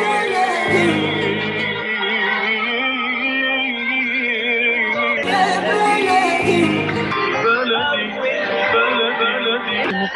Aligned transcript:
Yeah. 0.00 1.27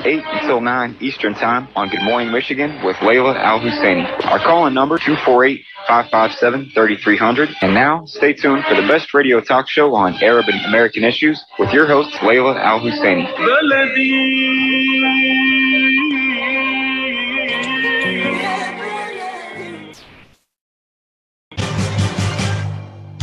8 0.00 0.22
until 0.26 0.60
9 0.60 0.96
Eastern 1.00 1.34
Time 1.34 1.68
on 1.76 1.88
Good 1.88 2.02
Morning 2.02 2.32
Michigan 2.32 2.84
with 2.84 2.96
Layla 2.96 3.36
Al 3.36 3.60
Husseini. 3.60 4.04
Our 4.26 4.38
call 4.38 4.66
in 4.66 4.74
number 4.74 4.98
248 4.98 5.64
557 5.86 6.70
3300. 6.74 7.48
And 7.62 7.74
now, 7.74 8.04
stay 8.06 8.32
tuned 8.32 8.64
for 8.64 8.74
the 8.74 8.86
best 8.88 9.14
radio 9.14 9.40
talk 9.40 9.68
show 9.68 9.94
on 9.94 10.14
Arab 10.22 10.46
and 10.48 10.64
American 10.66 11.04
issues 11.04 11.44
with 11.58 11.72
your 11.72 11.86
host, 11.86 12.10
Layla 12.16 12.58
Al 12.58 12.80
Husseini. 12.80 13.26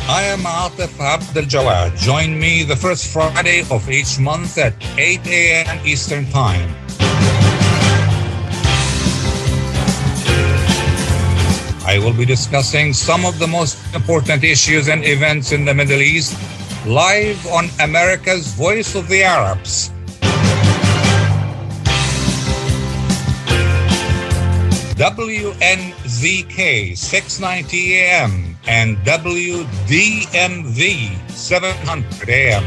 I 0.09 0.23
am 0.23 0.41
Atif 0.41 0.99
Abdel 0.99 1.43
Jawad. 1.43 1.97
Join 1.97 2.37
me 2.37 2.63
the 2.63 2.75
first 2.75 3.07
Friday 3.07 3.63
of 3.71 3.89
each 3.89 4.19
month 4.19 4.57
at 4.57 4.75
8 4.99 5.25
a.m. 5.27 5.79
Eastern 5.87 6.29
Time. 6.29 6.67
I 11.87 11.99
will 12.03 12.11
be 12.11 12.25
discussing 12.25 12.91
some 12.91 13.23
of 13.23 13.39
the 13.39 13.47
most 13.47 13.79
important 13.95 14.43
issues 14.43 14.89
and 14.89 15.05
events 15.05 15.53
in 15.53 15.63
the 15.63 15.73
Middle 15.73 16.01
East 16.01 16.35
live 16.85 17.39
on 17.47 17.69
America's 17.79 18.53
Voice 18.55 18.95
of 18.95 19.07
the 19.07 19.23
Arabs. 19.23 19.89
WNZK 24.99 26.97
690 26.97 27.95
AM 27.99 28.52
and 28.67 28.97
WDMV 28.99 29.59
700 31.29 32.29
AM. 32.29 32.63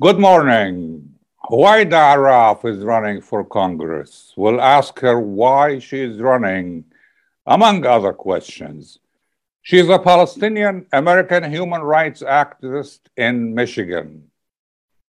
Good 0.00 0.18
morning. 0.18 1.10
Huwaida 1.44 2.14
Arraf 2.14 2.64
is 2.64 2.82
running 2.84 3.20
for 3.20 3.44
Congress. 3.44 4.32
We'll 4.36 4.60
ask 4.60 4.98
her 5.00 5.20
why 5.20 5.78
she 5.78 6.00
is 6.00 6.18
running, 6.20 6.84
among 7.44 7.84
other 7.84 8.12
questions. 8.14 8.98
She's 9.62 9.88
a 9.90 9.98
Palestinian 9.98 10.86
American 10.92 11.52
human 11.52 11.82
rights 11.82 12.22
activist 12.22 13.00
in 13.16 13.54
Michigan. 13.54 14.29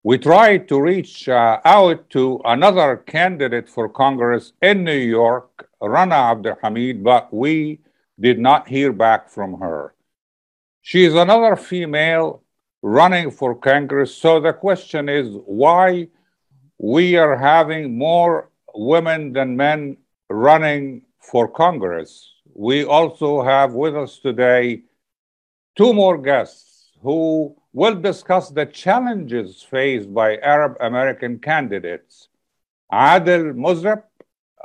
We 0.05 0.17
tried 0.17 0.67
to 0.67 0.81
reach 0.81 1.29
uh, 1.29 1.61
out 1.63 2.09
to 2.09 2.41
another 2.43 2.97
candidate 2.97 3.69
for 3.69 3.87
Congress 3.87 4.51
in 4.61 4.83
New 4.83 4.97
York, 4.97 5.69
Rana 5.81 6.15
Abdelhamid, 6.15 7.03
but 7.03 7.33
we 7.33 7.79
did 8.19 8.37
not 8.37 8.67
hear 8.67 8.91
back 8.91 9.29
from 9.29 9.61
her. 9.61 9.95
She 10.81 11.05
is 11.05 11.15
another 11.15 11.55
female 11.55 12.43
running 12.81 13.31
for 13.31 13.55
Congress. 13.55 14.13
So 14.13 14.41
the 14.41 14.51
question 14.51 15.07
is 15.07 15.37
why 15.45 16.09
we 16.77 17.15
are 17.15 17.37
having 17.37 17.97
more 17.97 18.49
women 18.75 19.31
than 19.31 19.55
men 19.55 19.95
running 20.29 21.03
for 21.21 21.47
Congress. 21.47 22.29
We 22.53 22.83
also 22.83 23.41
have 23.41 23.71
with 23.71 23.95
us 23.95 24.19
today 24.19 24.83
two 25.77 25.93
more 25.93 26.17
guests 26.17 26.91
who 27.01 27.55
will 27.73 27.95
discuss 27.95 28.49
the 28.49 28.65
challenges 28.67 29.63
faced 29.63 30.13
by 30.13 30.37
Arab 30.37 30.77
American 30.79 31.39
candidates. 31.39 32.29
Adel 32.91 33.53
Muzrab, 33.53 34.03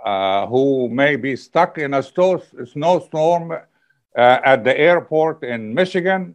uh, 0.05 0.47
who 0.47 0.89
may 0.91 1.17
be 1.17 1.35
stuck 1.35 1.79
in 1.79 1.95
a 1.95 2.03
sto- 2.03 2.43
snowstorm 2.67 3.53
uh, 3.53 3.61
at 4.17 4.63
the 4.63 4.79
airport 4.79 5.43
in 5.43 5.75
Michigan. 5.75 6.35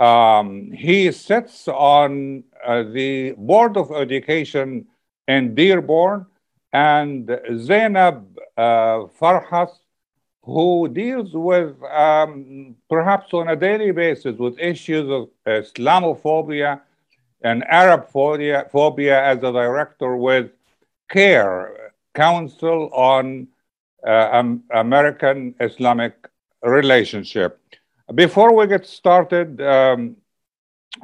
Um, 0.00 0.72
he 0.72 1.12
sits 1.12 1.68
on 1.68 2.42
uh, 2.66 2.82
the 2.82 3.32
Board 3.38 3.76
of 3.76 3.92
Education 3.92 4.86
in 5.28 5.54
Dearborn, 5.54 6.26
and 6.72 7.30
Zainab 7.56 8.36
uh, 8.56 9.06
Farhas, 9.20 9.70
who 10.42 10.88
deals 10.88 11.30
with 11.32 11.80
um, 11.84 12.74
perhaps 12.90 13.32
on 13.32 13.48
a 13.48 13.56
daily 13.56 13.92
basis 13.92 14.36
with 14.38 14.58
issues 14.58 15.08
of 15.08 15.28
Islamophobia 15.46 16.80
and 17.42 17.64
Arab 17.64 18.08
phobia, 18.08 18.66
phobia 18.72 19.24
as 19.24 19.38
a 19.38 19.52
director 19.52 20.16
with 20.16 20.50
CAIR, 21.10 21.92
Council 22.14 22.90
on 22.92 23.48
uh, 24.06 24.28
um, 24.32 24.64
American 24.74 25.54
Islamic 25.60 26.14
Relationship. 26.62 27.58
Before 28.14 28.54
we 28.54 28.66
get 28.66 28.86
started, 28.86 29.60
um, 29.60 30.16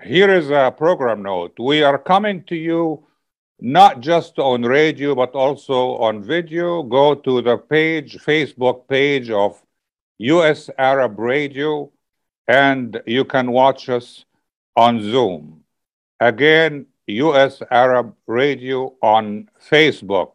here 0.04 0.30
is 0.30 0.50
a 0.50 0.74
program 0.76 1.22
note. 1.22 1.54
We 1.58 1.82
are 1.82 1.98
coming 1.98 2.44
to 2.44 2.56
you 2.56 3.06
not 3.60 4.00
just 4.00 4.38
on 4.38 4.62
radio, 4.62 5.14
but 5.14 5.34
also 5.34 5.96
on 5.96 6.22
video. 6.22 6.82
Go 6.82 7.14
to 7.14 7.42
the 7.42 7.56
page, 7.56 8.18
Facebook 8.18 8.88
page 8.88 9.30
of 9.30 9.60
US 10.18 10.70
Arab 10.78 11.18
Radio, 11.18 11.90
and 12.46 13.00
you 13.06 13.24
can 13.24 13.50
watch 13.50 13.88
us 13.88 14.24
on 14.76 15.02
Zoom. 15.02 15.64
Again, 16.20 16.86
US 17.06 17.62
Arab 17.70 18.14
Radio 18.26 18.94
on 19.02 19.48
Facebook. 19.70 20.32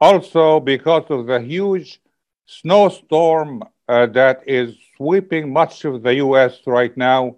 Also, 0.00 0.60
because 0.60 1.04
of 1.08 1.26
the 1.26 1.40
huge 1.40 2.00
snowstorm 2.46 3.62
uh, 3.88 4.06
that 4.06 4.42
is 4.46 4.76
sweeping 4.96 5.52
much 5.52 5.84
of 5.84 6.02
the 6.02 6.14
US 6.16 6.60
right 6.66 6.94
now, 6.96 7.36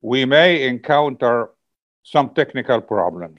we 0.00 0.24
may 0.24 0.66
encounter 0.68 1.50
some 2.02 2.30
technical 2.30 2.80
problems. 2.80 3.38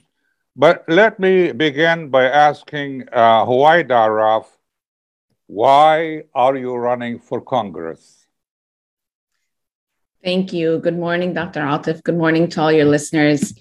But 0.58 0.84
let 0.88 1.20
me 1.20 1.52
begin 1.52 2.08
by 2.08 2.24
asking 2.24 3.04
uh, 3.12 3.44
Huwaida 3.44 4.08
Arraf, 4.08 4.46
why 5.46 6.22
are 6.34 6.56
you 6.56 6.74
running 6.74 7.18
for 7.18 7.42
Congress? 7.42 8.26
Thank 10.24 10.54
you. 10.54 10.78
Good 10.78 10.98
morning, 10.98 11.34
Dr. 11.34 11.60
Atif. 11.60 12.02
Good 12.02 12.16
morning 12.16 12.48
to 12.48 12.62
all 12.62 12.72
your 12.72 12.86
listeners. 12.86 13.52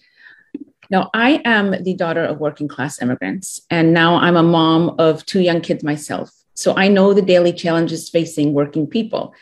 Now, 0.90 1.10
I 1.14 1.42
am 1.44 1.84
the 1.84 1.96
daughter 1.96 2.24
of 2.24 2.40
working 2.40 2.70
class 2.70 3.02
immigrants, 3.02 3.62
and 3.70 3.94
now 3.94 4.16
I'm 4.16 4.38
a 4.38 4.44
mom 4.44 4.96
of 4.98 5.26
two 5.26 5.42
young 5.42 5.60
kids 5.60 5.84
myself. 5.84 6.32
So 6.54 6.78
I 6.78 6.88
know 6.88 7.14
the 7.14 7.22
daily 7.22 7.52
challenges 7.52 8.10
facing 8.10 8.54
working 8.54 8.88
people 8.88 9.36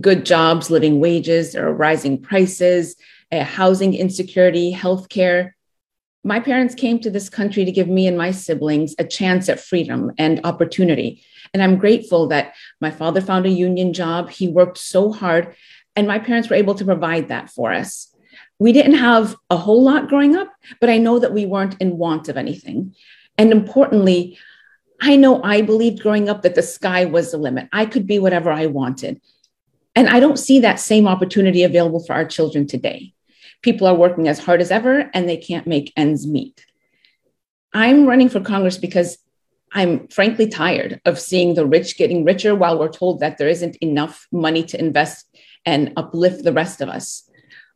good 0.00 0.26
jobs, 0.26 0.70
living 0.70 0.98
wages, 0.98 1.54
or 1.54 1.72
rising 1.72 2.20
prices, 2.20 2.96
uh, 3.30 3.44
housing 3.44 3.94
insecurity, 3.94 4.74
healthcare. 4.74 5.52
My 6.26 6.40
parents 6.40 6.74
came 6.74 6.98
to 7.00 7.10
this 7.10 7.28
country 7.28 7.66
to 7.66 7.72
give 7.72 7.86
me 7.86 8.06
and 8.06 8.16
my 8.16 8.30
siblings 8.30 8.94
a 8.98 9.04
chance 9.04 9.50
at 9.50 9.60
freedom 9.60 10.10
and 10.16 10.40
opportunity. 10.42 11.22
And 11.52 11.62
I'm 11.62 11.76
grateful 11.76 12.28
that 12.28 12.54
my 12.80 12.90
father 12.90 13.20
found 13.20 13.44
a 13.44 13.50
union 13.50 13.92
job. 13.92 14.30
He 14.30 14.48
worked 14.48 14.78
so 14.78 15.12
hard, 15.12 15.54
and 15.94 16.08
my 16.08 16.18
parents 16.18 16.48
were 16.48 16.56
able 16.56 16.74
to 16.76 16.84
provide 16.84 17.28
that 17.28 17.50
for 17.50 17.72
us. 17.72 18.10
We 18.58 18.72
didn't 18.72 18.94
have 18.94 19.36
a 19.50 19.56
whole 19.56 19.82
lot 19.82 20.08
growing 20.08 20.34
up, 20.34 20.50
but 20.80 20.88
I 20.88 20.96
know 20.96 21.18
that 21.18 21.34
we 21.34 21.44
weren't 21.44 21.76
in 21.78 21.98
want 21.98 22.30
of 22.30 22.38
anything. 22.38 22.94
And 23.36 23.52
importantly, 23.52 24.38
I 25.02 25.16
know 25.16 25.42
I 25.42 25.60
believed 25.60 26.02
growing 26.02 26.30
up 26.30 26.42
that 26.42 26.54
the 26.54 26.62
sky 26.62 27.04
was 27.04 27.32
the 27.32 27.36
limit. 27.36 27.68
I 27.72 27.84
could 27.84 28.06
be 28.06 28.18
whatever 28.18 28.50
I 28.50 28.66
wanted. 28.66 29.20
And 29.94 30.08
I 30.08 30.20
don't 30.20 30.38
see 30.38 30.60
that 30.60 30.80
same 30.80 31.06
opportunity 31.06 31.64
available 31.64 32.02
for 32.02 32.14
our 32.14 32.24
children 32.24 32.66
today. 32.66 33.12
People 33.64 33.86
are 33.86 33.94
working 33.94 34.28
as 34.28 34.38
hard 34.38 34.60
as 34.60 34.70
ever 34.70 35.10
and 35.14 35.26
they 35.26 35.38
can't 35.38 35.66
make 35.66 35.90
ends 35.96 36.26
meet. 36.26 36.66
I'm 37.72 38.04
running 38.04 38.28
for 38.28 38.40
Congress 38.40 38.76
because 38.76 39.16
I'm 39.72 40.06
frankly 40.08 40.48
tired 40.48 41.00
of 41.06 41.18
seeing 41.18 41.54
the 41.54 41.64
rich 41.64 41.96
getting 41.96 42.24
richer 42.24 42.54
while 42.54 42.78
we're 42.78 42.92
told 42.92 43.20
that 43.20 43.38
there 43.38 43.48
isn't 43.48 43.76
enough 43.76 44.28
money 44.30 44.64
to 44.64 44.78
invest 44.78 45.26
and 45.64 45.94
uplift 45.96 46.44
the 46.44 46.52
rest 46.52 46.82
of 46.82 46.90
us. 46.90 47.28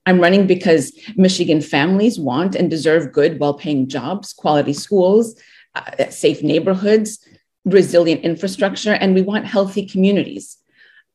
I'm 0.05 0.21
running 0.21 0.47
because 0.47 0.93
Michigan 1.17 1.63
families 1.63 2.21
want 2.21 2.55
and 2.55 2.69
deserve 2.69 3.13
good, 3.13 3.41
well 3.41 3.55
paying 3.55 3.89
jobs, 3.89 4.35
quality 4.35 4.75
schools, 4.75 5.41
uh, 5.75 6.11
safe 6.11 6.43
neighborhoods, 6.43 7.27
resilient 7.65 8.21
infrastructure, 8.23 8.93
and 8.93 9.15
we 9.15 9.23
want 9.23 9.47
healthy 9.47 9.87
communities. 9.87 10.59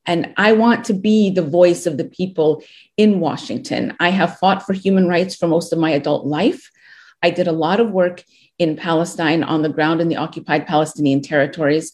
And 0.05 0.33
I 0.38 0.51
want 0.53 0.85
to 0.85 0.94
be 0.94 1.29
the 1.29 1.41
voice 1.41 1.85
of 1.85 1.97
the 1.97 2.05
people 2.05 2.63
in 2.97 3.19
Washington. 3.19 3.95
I 4.00 4.09
have 4.09 4.38
fought 4.38 4.65
for 4.65 4.73
human 4.73 5.07
rights 5.07 5.35
for 5.35 5.47
most 5.47 5.71
of 5.71 5.79
my 5.79 5.91
adult 5.91 6.25
life. 6.25 6.69
I 7.21 7.29
did 7.29 7.47
a 7.47 7.53
lot 7.53 7.79
of 7.79 7.91
work 7.91 8.23
in 8.59 8.75
Palestine 8.75 9.44
on 9.44 9.61
the 9.61 9.69
ground 9.69 10.01
in 10.01 10.09
the 10.09 10.17
occupied 10.17 10.67
Palestinian 10.67 11.21
territories. 11.21 11.94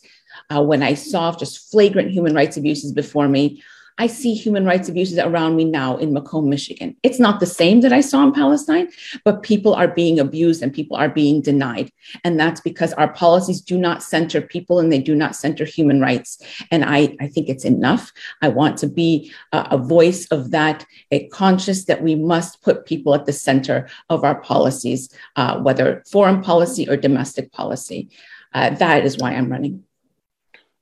Uh, 0.49 0.63
when 0.63 0.81
I 0.81 0.95
saw 0.95 1.35
just 1.35 1.71
flagrant 1.71 2.11
human 2.11 2.33
rights 2.33 2.57
abuses 2.57 2.91
before 2.91 3.27
me, 3.27 3.63
I 3.99 4.07
see 4.07 4.33
human 4.33 4.63
rights 4.63 4.87
abuses 4.87 5.19
around 5.19 5.57
me 5.57 5.65
now 5.65 5.97
in 5.97 6.13
Macomb, 6.13 6.49
Michigan. 6.49 6.95
It's 7.03 7.19
not 7.19 7.41
the 7.41 7.45
same 7.45 7.81
that 7.81 7.91
I 7.91 7.99
saw 7.99 8.23
in 8.23 8.31
Palestine, 8.31 8.89
but 9.25 9.43
people 9.43 9.75
are 9.75 9.89
being 9.89 10.19
abused 10.19 10.63
and 10.63 10.73
people 10.73 10.95
are 10.95 11.09
being 11.09 11.41
denied. 11.41 11.91
And 12.23 12.39
that's 12.39 12.61
because 12.61 12.93
our 12.93 13.11
policies 13.11 13.59
do 13.59 13.77
not 13.77 14.01
center 14.01 14.39
people 14.39 14.79
and 14.79 14.91
they 14.91 14.99
do 14.99 15.13
not 15.13 15.35
center 15.35 15.65
human 15.65 15.99
rights. 15.99 16.41
And 16.71 16.85
I, 16.85 17.17
I 17.19 17.27
think 17.27 17.49
it's 17.49 17.65
enough. 17.65 18.13
I 18.41 18.47
want 18.47 18.77
to 18.77 18.87
be 18.87 19.33
a, 19.51 19.67
a 19.71 19.77
voice 19.77 20.25
of 20.27 20.51
that, 20.51 20.85
a 21.11 21.27
conscious 21.27 21.83
that 21.85 22.01
we 22.01 22.15
must 22.15 22.61
put 22.61 22.85
people 22.85 23.13
at 23.13 23.25
the 23.25 23.33
center 23.33 23.89
of 24.09 24.23
our 24.23 24.39
policies, 24.39 25.13
uh, 25.35 25.59
whether 25.59 26.03
foreign 26.09 26.41
policy 26.41 26.87
or 26.89 26.95
domestic 26.95 27.51
policy. 27.51 28.09
Uh, 28.53 28.69
that 28.69 29.05
is 29.05 29.17
why 29.17 29.31
I'm 29.31 29.51
running. 29.51 29.83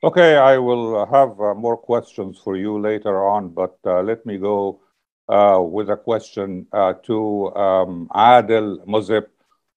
Okay, 0.04 0.36
I 0.38 0.60
will 0.60 1.08
have 1.08 1.40
uh, 1.42 1.56
more 1.56 1.76
questions 1.76 2.40
for 2.44 2.56
you 2.56 2.80
later 2.80 3.28
on, 3.28 3.50
but 3.50 3.78
uh, 3.84 4.04
let 4.04 4.24
me 4.28 4.38
go 4.38 4.80
uh, 5.28 5.60
with 5.60 5.90
a 5.90 5.98
question 5.98 6.68
uh, 6.72 6.94
to 7.04 7.52
um, 7.56 8.08
Adel 8.14 8.78
Muzib 8.88 9.26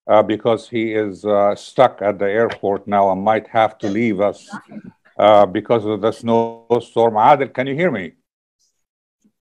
uh, 0.06 0.22
because 0.22 0.68
he 0.68 0.92
is 0.92 1.24
uh, 1.24 1.54
stuck 1.54 2.02
at 2.02 2.18
the 2.18 2.26
airport 2.30 2.86
now 2.86 3.10
and 3.10 3.22
might 3.22 3.48
have 3.48 3.78
to 3.78 3.88
leave 3.88 4.20
us 4.20 4.46
because 5.52 5.86
of 5.86 6.02
the 6.02 6.12
snowstorm. 6.12 7.16
Adel, 7.16 7.48
can 7.48 7.66
you 7.66 7.74
hear 7.74 7.90
me? 7.90 8.12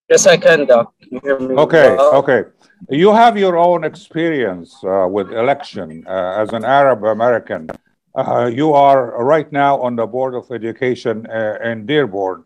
Yes, 0.10 0.26
I 0.28 0.38
can, 0.38 0.66
Doc. 0.66 0.94
Can 1.02 1.10
you 1.12 1.20
hear 1.22 1.40
me? 1.40 1.56
Okay, 1.56 1.96
well? 1.96 2.16
okay. 2.16 2.44
You 2.90 3.12
have 3.12 3.38
your 3.38 3.58
own 3.58 3.84
experience 3.84 4.80
with 4.82 5.34
election 5.34 6.08
as 6.08 6.54
an 6.54 6.64
Arab 6.64 7.04
American. 7.04 7.70
Uh, 8.16 8.50
you 8.54 8.74
are 8.74 9.24
right 9.24 9.52
now 9.52 9.80
on 9.80 9.96
the 9.96 10.06
Board 10.06 10.34
of 10.34 10.52
Education 10.52 11.28
uh, 11.28 11.58
in 11.64 11.86
Dearborn. 11.86 12.44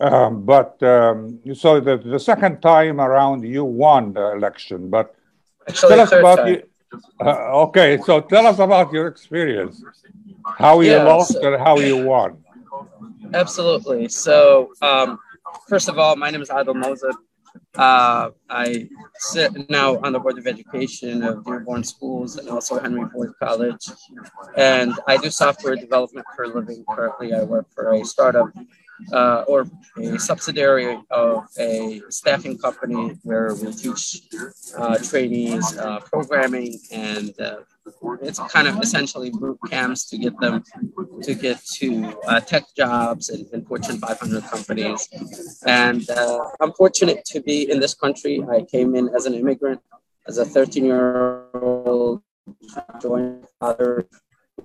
Um, 0.00 0.44
but 0.44 0.82
um, 0.82 1.38
so 1.54 1.78
the, 1.78 1.96
the 1.96 2.18
second 2.18 2.60
time 2.60 3.00
around, 3.00 3.44
you 3.44 3.64
won 3.64 4.12
the 4.14 4.32
election. 4.32 4.90
But 4.90 5.14
Actually, 5.68 5.90
tell 5.90 6.00
us 6.00 6.12
about 6.12 6.48
you. 6.48 6.62
Uh, 7.20 7.62
okay, 7.66 7.98
so 8.04 8.20
tell 8.20 8.46
us 8.46 8.58
about 8.58 8.92
your 8.92 9.06
experience, 9.06 9.82
how 10.58 10.80
you 10.80 10.90
yeah, 10.90 11.04
lost 11.04 11.32
so, 11.32 11.54
and 11.54 11.62
how 11.62 11.78
you 11.78 12.04
won. 12.04 12.42
Absolutely. 13.32 14.08
So, 14.08 14.72
um, 14.82 15.18
first 15.68 15.88
of 15.88 15.98
all, 15.98 16.16
my 16.16 16.30
name 16.30 16.42
is 16.42 16.50
Adel 16.50 16.74
Mozart. 16.74 17.14
Uh, 17.76 18.30
I 18.50 18.88
sit 19.18 19.70
now 19.70 19.98
on 20.00 20.12
the 20.12 20.20
Board 20.20 20.38
of 20.38 20.46
Education 20.46 21.22
of 21.22 21.44
Dearborn 21.44 21.82
Schools 21.84 22.36
and 22.36 22.48
also 22.50 22.78
Henry 22.78 23.08
Ford 23.10 23.32
College. 23.40 23.88
And 24.56 24.92
I 25.06 25.16
do 25.16 25.30
software 25.30 25.76
development 25.76 26.26
for 26.36 26.44
a 26.44 26.48
living. 26.48 26.84
Currently, 26.94 27.32
I 27.32 27.42
work 27.44 27.66
for 27.74 27.94
a 27.94 28.04
startup 28.04 28.50
uh, 29.12 29.44
or 29.48 29.66
a 29.98 30.18
subsidiary 30.18 30.98
of 31.10 31.46
a 31.58 32.00
staffing 32.08 32.58
company 32.58 33.18
where 33.22 33.54
we 33.54 33.72
teach 33.72 34.22
uh, 34.76 34.98
trainees 34.98 35.76
uh, 35.78 36.00
programming 36.00 36.78
and 36.92 37.38
uh, 37.40 37.56
it's 38.22 38.38
kind 38.38 38.68
of 38.68 38.80
essentially 38.80 39.30
boot 39.30 39.58
camps 39.68 40.08
to 40.08 40.18
get 40.18 40.38
them 40.40 40.62
to 41.22 41.34
get 41.34 41.58
to 41.64 42.16
uh, 42.28 42.40
tech 42.40 42.64
jobs 42.76 43.28
and, 43.28 43.46
in, 43.52 43.64
Fortune 43.64 43.98
500 43.98 44.44
companies. 44.44 45.08
And 45.66 46.08
uh, 46.10 46.48
I'm 46.60 46.72
fortunate 46.72 47.24
to 47.26 47.40
be 47.40 47.70
in 47.70 47.80
this 47.80 47.94
country. 47.94 48.44
I 48.50 48.62
came 48.62 48.94
in 48.94 49.08
as 49.14 49.26
an 49.26 49.34
immigrant, 49.34 49.80
as 50.28 50.38
a 50.38 50.44
13 50.44 50.84
year 50.84 51.46
old, 51.54 52.22
joined 53.00 53.46
father, 53.58 54.06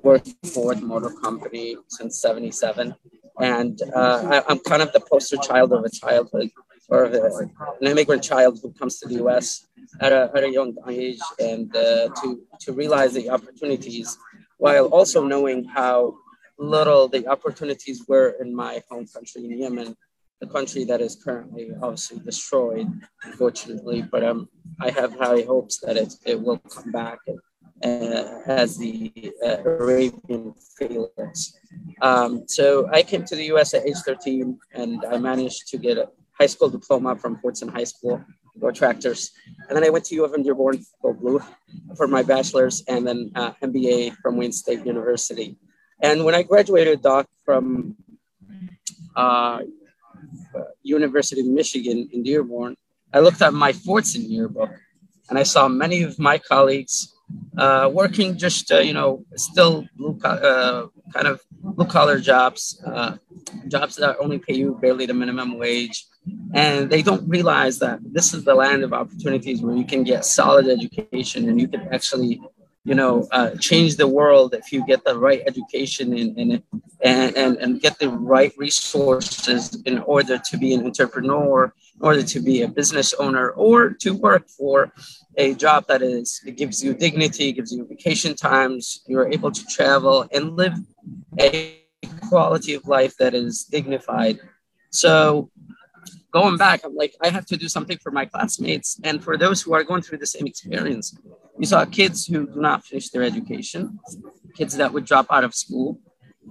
worked 0.03 0.33
for 0.45 0.75
Motor 0.75 1.09
Company 1.21 1.77
since 1.87 2.19
77 2.19 2.95
and 3.39 3.81
uh, 3.95 4.41
I, 4.47 4.51
am 4.51 4.59
kind 4.59 4.81
of 4.81 4.91
the 4.93 4.99
poster 4.99 5.37
child 5.37 5.73
of 5.73 5.83
a 5.83 5.89
childhood 5.89 6.49
or 6.89 7.05
a, 7.05 7.35
an 7.37 7.51
immigrant 7.81 8.23
child 8.23 8.59
who 8.61 8.71
comes 8.71 8.99
to 8.99 9.07
the 9.07 9.15
U.S. 9.15 9.67
at 9.99 10.11
a, 10.11 10.31
at 10.35 10.43
a 10.43 10.49
young 10.49 10.75
age 10.87 11.19
and 11.39 11.75
uh, 11.75 12.09
to 12.21 12.41
to 12.59 12.73
realize 12.73 13.13
the 13.13 13.29
opportunities, 13.29 14.17
while 14.57 14.85
also 14.87 15.25
knowing 15.25 15.65
how 15.65 16.15
little 16.57 17.07
the 17.07 17.27
opportunities 17.27 18.07
were 18.07 18.35
in 18.41 18.55
my 18.55 18.81
home 18.89 19.05
country 19.07 19.45
in 19.45 19.59
Yemen, 19.59 19.95
the 20.39 20.47
country 20.47 20.83
that 20.85 21.01
is 21.01 21.15
currently 21.15 21.71
obviously 21.81 22.19
destroyed, 22.19 22.87
unfortunately. 23.23 24.01
But 24.01 24.23
um, 24.23 24.49
I 24.81 24.89
have 24.91 25.13
high 25.13 25.41
hopes 25.41 25.79
that 25.79 25.97
it, 25.97 26.13
it 26.25 26.41
will 26.41 26.57
come 26.57 26.91
back 26.91 27.19
and 27.27 27.39
uh, 27.83 28.41
as 28.47 28.77
the 28.77 29.31
uh, 29.45 29.57
Arabian 29.63 30.53
Felix. 30.77 31.53
Um, 32.01 32.47
so 32.47 32.87
I 32.91 33.03
came 33.03 33.23
to 33.25 33.35
the 33.35 33.45
US 33.55 33.73
at 33.73 33.85
age 33.85 33.97
13 34.05 34.57
and 34.73 35.05
I 35.05 35.17
managed 35.17 35.67
to 35.69 35.77
get 35.77 35.97
a 35.97 36.09
high 36.39 36.47
school 36.47 36.69
diploma 36.69 37.15
from 37.15 37.37
Fordson 37.37 37.71
High 37.71 37.83
School, 37.83 38.23
go 38.59 38.71
tractors. 38.71 39.31
And 39.67 39.75
then 39.75 39.83
I 39.83 39.89
went 39.89 40.05
to 40.05 40.15
U 40.15 40.25
of 40.25 40.33
M 40.33 40.43
Dearborn, 40.43 40.83
blue, 41.01 41.41
for 41.95 42.07
my 42.07 42.23
bachelor's 42.23 42.83
and 42.87 43.07
then 43.07 43.31
uh, 43.35 43.51
MBA 43.63 44.15
from 44.17 44.37
Wayne 44.37 44.51
State 44.51 44.85
University. 44.85 45.57
And 46.01 46.25
when 46.25 46.35
I 46.35 46.43
graduated, 46.43 47.01
Doc, 47.01 47.27
from 47.43 47.95
uh, 49.15 49.61
University 50.83 51.41
of 51.41 51.47
Michigan 51.47 52.09
in 52.11 52.23
Dearborn, 52.23 52.75
I 53.13 53.19
looked 53.19 53.41
at 53.41 53.53
my 53.53 53.71
Fordson 53.71 54.29
yearbook 54.29 54.71
and 55.29 55.39
I 55.39 55.43
saw 55.43 55.67
many 55.67 56.03
of 56.03 56.19
my 56.19 56.37
colleagues 56.37 57.13
uh, 57.57 57.89
working 57.91 58.37
just 58.37 58.71
uh, 58.71 58.79
you 58.79 58.93
know 58.93 59.25
still 59.35 59.85
blue 59.95 60.17
uh, 60.23 60.87
kind 61.13 61.27
of 61.27 61.41
blue 61.51 61.85
collar 61.85 62.19
jobs, 62.19 62.81
uh, 62.85 63.17
jobs 63.67 63.95
that 63.95 64.17
only 64.19 64.39
pay 64.39 64.53
you 64.53 64.77
barely 64.81 65.05
the 65.05 65.13
minimum 65.13 65.57
wage, 65.57 66.05
and 66.53 66.89
they 66.89 67.01
don't 67.01 67.27
realize 67.27 67.79
that 67.79 67.99
this 68.03 68.33
is 68.33 68.43
the 68.43 68.53
land 68.53 68.83
of 68.83 68.93
opportunities 68.93 69.61
where 69.61 69.75
you 69.75 69.85
can 69.85 70.03
get 70.03 70.25
solid 70.25 70.67
education 70.67 71.49
and 71.49 71.59
you 71.59 71.67
can 71.67 71.81
actually 71.93 72.41
you 72.83 72.95
know 72.95 73.27
uh, 73.31 73.49
change 73.59 73.97
the 73.97 74.07
world 74.07 74.53
if 74.53 74.71
you 74.71 74.85
get 74.85 75.03
the 75.03 75.17
right 75.17 75.41
education 75.45 76.17
and, 76.17 76.37
and 76.37 76.63
and 77.03 77.57
and 77.57 77.81
get 77.81 77.99
the 77.99 78.09
right 78.09 78.53
resources 78.57 79.81
in 79.85 79.97
order 79.99 80.37
to 80.49 80.57
be 80.57 80.73
an 80.73 80.85
entrepreneur. 80.85 81.65
in 81.65 81.71
order 81.99 82.23
to 82.23 82.39
be 82.39 82.61
a 82.61 82.67
business 82.67 83.13
owner 83.15 83.49
or 83.51 83.89
to 83.89 84.13
work 84.13 84.47
for 84.49 84.91
a 85.37 85.53
job 85.53 85.85
that 85.87 86.01
is 86.01 86.41
it 86.45 86.57
gives 86.57 86.83
you 86.83 86.93
dignity, 86.93 87.51
gives 87.51 87.71
you 87.71 87.85
vacation 87.85 88.35
times, 88.35 89.03
you're 89.07 89.31
able 89.31 89.51
to 89.51 89.65
travel 89.65 90.27
and 90.31 90.55
live 90.55 90.73
a 91.39 91.83
quality 92.29 92.73
of 92.73 92.87
life 92.87 93.15
that 93.17 93.33
is 93.33 93.63
dignified. 93.63 94.39
So 94.91 95.51
going 96.31 96.57
back, 96.57 96.81
I'm 96.83 96.95
like, 96.95 97.15
I 97.21 97.29
have 97.29 97.45
to 97.47 97.57
do 97.57 97.67
something 97.67 97.97
for 97.97 98.11
my 98.11 98.25
classmates 98.25 98.99
and 99.03 99.23
for 99.23 99.37
those 99.37 99.61
who 99.61 99.73
are 99.73 99.83
going 99.83 100.01
through 100.01 100.19
the 100.19 100.27
same 100.27 100.47
experience. 100.47 101.17
You 101.59 101.65
saw 101.65 101.85
kids 101.85 102.25
who 102.25 102.47
do 102.47 102.61
not 102.61 102.85
finish 102.85 103.09
their 103.09 103.23
education, 103.23 103.99
kids 104.55 104.77
that 104.77 104.93
would 104.93 105.05
drop 105.05 105.27
out 105.31 105.43
of 105.43 105.55
school, 105.55 105.99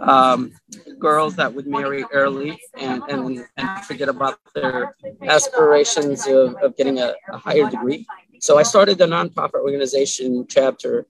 um, 0.00 0.52
girls 0.98 1.36
that 1.36 1.52
would 1.52 1.66
marry 1.66 2.04
early 2.12 2.58
and, 2.78 3.02
and, 3.08 3.44
and 3.56 3.84
forget 3.84 4.08
about 4.08 4.38
their 4.54 4.94
aspirations 5.22 6.26
of, 6.26 6.54
of 6.56 6.76
getting 6.76 6.98
a, 6.98 7.14
a 7.32 7.38
higher 7.38 7.68
degree. 7.70 8.06
So 8.40 8.58
I 8.58 8.62
started 8.62 9.00
a 9.00 9.06
nonprofit 9.06 9.60
organization 9.62 10.46
chapter 10.48 11.06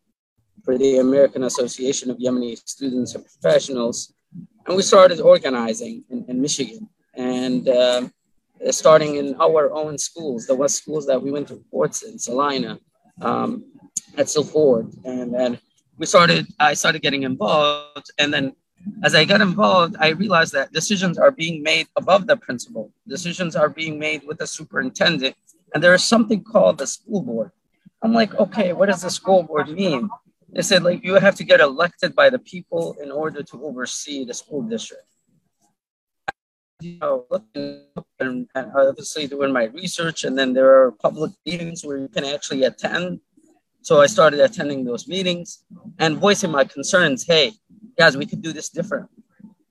for 0.64 0.78
the 0.78 0.98
American 0.98 1.44
Association 1.44 2.10
of 2.10 2.18
Yemeni 2.18 2.56
Students 2.66 3.14
and 3.14 3.24
Professionals. 3.24 4.12
And 4.66 4.76
we 4.76 4.82
started 4.82 5.20
organizing 5.20 6.04
in, 6.10 6.24
in 6.28 6.40
Michigan 6.40 6.88
and 7.14 7.68
uh, 7.68 8.08
starting 8.70 9.16
in 9.16 9.36
our 9.40 9.72
own 9.72 9.98
schools, 9.98 10.46
the 10.46 10.54
West 10.54 10.76
schools 10.76 11.06
that 11.06 11.20
we 11.20 11.30
went 11.30 11.48
to, 11.48 11.62
Fordson, 11.72 12.20
Salina, 12.20 12.78
um, 13.20 13.64
Edsel 14.16 14.50
Ford. 14.50 14.92
And 15.04 15.32
then 15.32 15.58
we 15.98 16.06
started, 16.06 16.46
I 16.58 16.74
started 16.74 17.02
getting 17.02 17.22
involved. 17.22 18.10
And 18.18 18.32
then 18.32 18.54
as 19.02 19.14
I 19.14 19.24
got 19.24 19.40
involved, 19.40 19.96
I 19.98 20.08
realized 20.10 20.52
that 20.52 20.72
decisions 20.72 21.18
are 21.18 21.30
being 21.30 21.62
made 21.62 21.88
above 21.96 22.26
the 22.26 22.36
principal. 22.36 22.92
Decisions 23.08 23.56
are 23.56 23.68
being 23.68 23.98
made 23.98 24.22
with 24.24 24.38
the 24.38 24.46
superintendent 24.46 25.34
and 25.74 25.82
there 25.82 25.94
is 25.94 26.04
something 26.04 26.42
called 26.42 26.78
the 26.78 26.86
school 26.86 27.22
board. 27.22 27.50
I'm 28.02 28.12
like, 28.12 28.34
okay, 28.36 28.72
what 28.72 28.88
does 28.88 29.02
the 29.02 29.10
school 29.10 29.42
board 29.42 29.68
mean? 29.68 30.08
They 30.50 30.62
said, 30.62 30.82
like, 30.82 31.04
you 31.04 31.14
have 31.14 31.34
to 31.36 31.44
get 31.44 31.60
elected 31.60 32.14
by 32.14 32.30
the 32.30 32.38
people 32.38 32.96
in 33.02 33.10
order 33.10 33.42
to 33.42 33.62
oversee 33.62 34.24
the 34.24 34.32
school 34.32 34.62
district. 34.62 35.04
you 36.80 36.98
know, 36.98 37.26
and, 38.20 38.48
and 38.54 38.72
obviously 38.74 39.26
doing 39.26 39.52
my 39.52 39.64
research, 39.64 40.24
and 40.24 40.38
then 40.38 40.52
there 40.52 40.70
are 40.82 40.92
public 40.92 41.32
meetings 41.44 41.84
where 41.84 41.98
you 41.98 42.08
can 42.08 42.24
actually 42.24 42.64
attend. 42.64 43.20
So 43.82 44.00
I 44.00 44.06
started 44.06 44.40
attending 44.40 44.84
those 44.84 45.06
meetings 45.06 45.64
and 45.98 46.18
voicing 46.18 46.50
my 46.50 46.64
concerns. 46.64 47.26
Hey, 47.26 47.52
guys, 47.98 48.16
we 48.16 48.26
could 48.26 48.42
do 48.42 48.52
this 48.52 48.68
different. 48.68 49.08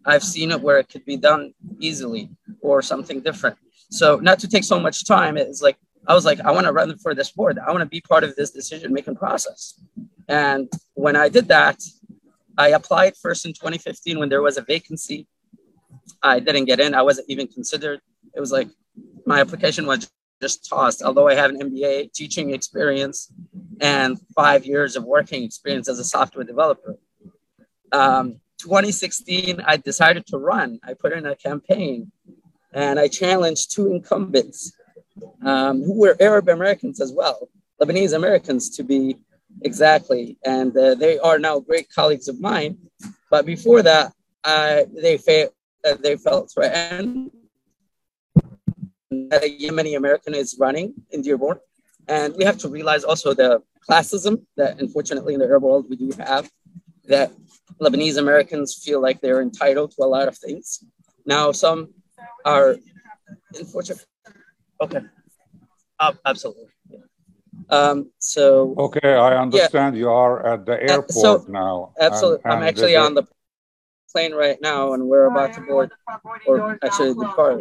I've 0.06 0.24
seen 0.24 0.52
it 0.52 0.62
where 0.62 0.78
it 0.78 0.90
could 0.90 1.06
be 1.06 1.18
done 1.18 1.54
easily 1.80 2.30
or 2.62 2.82
something 2.82 3.22
different. 3.22 3.58
So 3.90 4.18
not 4.18 4.40
to 4.40 4.48
take 4.48 4.64
so 4.64 4.80
much 4.80 5.06
time, 5.06 5.38
it's 5.38 5.62
like 5.62 5.78
I 6.08 6.14
was 6.14 6.26
like, 6.26 6.40
I 6.42 6.52
want 6.52 6.66
to 6.68 6.74
run 6.74 6.96
for 6.98 7.16
this 7.16 7.32
board. 7.32 7.58
I 7.60 7.72
want 7.72 7.82
to 7.82 7.88
be 7.88 8.02
part 8.02 8.24
of 8.24 8.36
this 8.36 8.52
decision 8.52 8.94
making 8.94 9.16
process. 9.16 9.80
And 10.28 10.72
when 10.94 11.16
I 11.16 11.30
did 11.30 11.48
that, 11.48 11.82
I 12.58 12.70
applied 12.70 13.16
first 13.18 13.46
in 13.46 13.54
2015 13.54 14.20
when 14.20 14.30
there 14.30 14.42
was 14.42 14.58
a 14.58 14.62
vacancy. 14.62 15.28
I 16.22 16.40
didn't 16.40 16.66
get 16.66 16.80
in. 16.80 16.94
I 16.94 17.02
wasn't 17.02 17.30
even 17.30 17.48
considered. 17.48 18.02
It 18.36 18.40
was 18.40 18.52
like 18.52 18.70
my 19.26 19.40
application 19.40 19.86
was 19.88 20.10
just 20.42 20.70
tossed. 20.70 21.02
Although 21.02 21.28
I 21.28 21.36
have 21.36 21.50
an 21.50 21.60
MBA 21.60 22.14
teaching 22.14 22.54
experience 22.54 23.32
and 23.82 24.20
five 24.36 24.66
years 24.66 24.96
of 24.96 25.04
working 25.04 25.44
experience 25.44 25.90
as 25.90 26.00
a 26.00 26.04
software 26.04 26.44
developer. 26.44 26.98
Um, 27.96 28.42
2016, 28.58 29.62
I 29.66 29.78
decided 29.78 30.26
to 30.28 30.38
run. 30.38 30.80
I 30.84 30.94
put 30.94 31.14
in 31.14 31.26
a 31.26 31.36
campaign 31.36 32.12
and 32.74 33.00
I 33.00 33.08
challenged 33.08 33.72
two 33.72 33.92
incumbents 33.92 34.74
um, 35.44 35.82
who 35.82 35.94
were 35.94 36.18
Arab 36.20 36.50
Americans 36.50 37.00
as 37.00 37.14
well, 37.14 37.48
Lebanese 37.82 38.14
Americans 38.14 38.70
to 38.78 38.84
be 38.84 39.18
exactly. 39.62 40.38
And 40.44 40.76
uh, 40.76 40.96
they 40.96 41.20
are 41.20 41.40
now 41.40 41.60
great 41.60 41.88
colleagues 41.90 42.28
of 42.28 42.42
mine. 42.42 42.78
But 43.32 43.46
before 43.46 43.82
that, 43.84 44.12
they, 44.44 45.18
fa- 45.18 45.52
uh, 45.88 45.96
they 46.02 46.18
felt 46.18 46.52
threatened 46.54 47.32
that 49.30 49.44
a 49.44 49.58
Yemeni 49.58 49.96
American 49.96 50.34
is 50.36 50.58
running 50.60 50.94
in 51.12 51.22
Dearborn. 51.22 51.60
And 52.10 52.36
we 52.38 52.44
have 52.44 52.58
to 52.60 52.68
realize 52.68 53.06
also 53.06 53.34
the 53.34 53.64
classism 53.88 54.44
that 54.58 54.82
unfortunately 54.82 55.34
in 55.34 55.40
the 55.40 55.46
Arab 55.46 55.64
world 55.64 55.86
we 55.90 55.96
do 55.96 56.12
have, 56.20 56.50
that 57.08 57.32
Lebanese 57.82 58.18
Americans 58.18 58.76
feel 58.84 59.02
like 59.02 59.22
they're 59.22 59.42
entitled 59.42 59.92
to 59.92 60.04
a 60.04 60.06
lot 60.06 60.28
of 60.28 60.38
things. 60.38 60.84
Now, 61.26 61.52
some 61.52 61.94
are 62.46 62.78
unfortunately. 63.54 64.06
Okay. 64.82 65.02
Uh, 66.00 66.14
absolutely. 66.26 66.68
Yeah. 66.90 67.00
Um, 67.70 68.12
so. 68.20 68.76
Okay, 68.78 69.14
I 69.14 69.38
understand 69.42 69.96
yeah. 69.96 70.00
you 70.00 70.10
are 70.10 70.46
at 70.46 70.66
the 70.66 70.82
airport 70.82 71.12
so, 71.12 71.46
now. 71.48 71.94
Absolutely. 72.00 72.42
And, 72.44 72.54
and 72.54 72.64
I'm 72.64 72.68
actually 72.68 72.96
on 72.96 73.14
the 73.16 73.24
plane 74.12 74.34
right 74.34 74.58
now, 74.62 74.94
and 74.94 75.08
we're 75.08 75.26
about 75.26 75.54
to 75.54 75.62
board, 75.62 75.92
or 76.48 76.78
actually 76.84 77.14
the 77.14 77.32
car. 77.36 77.60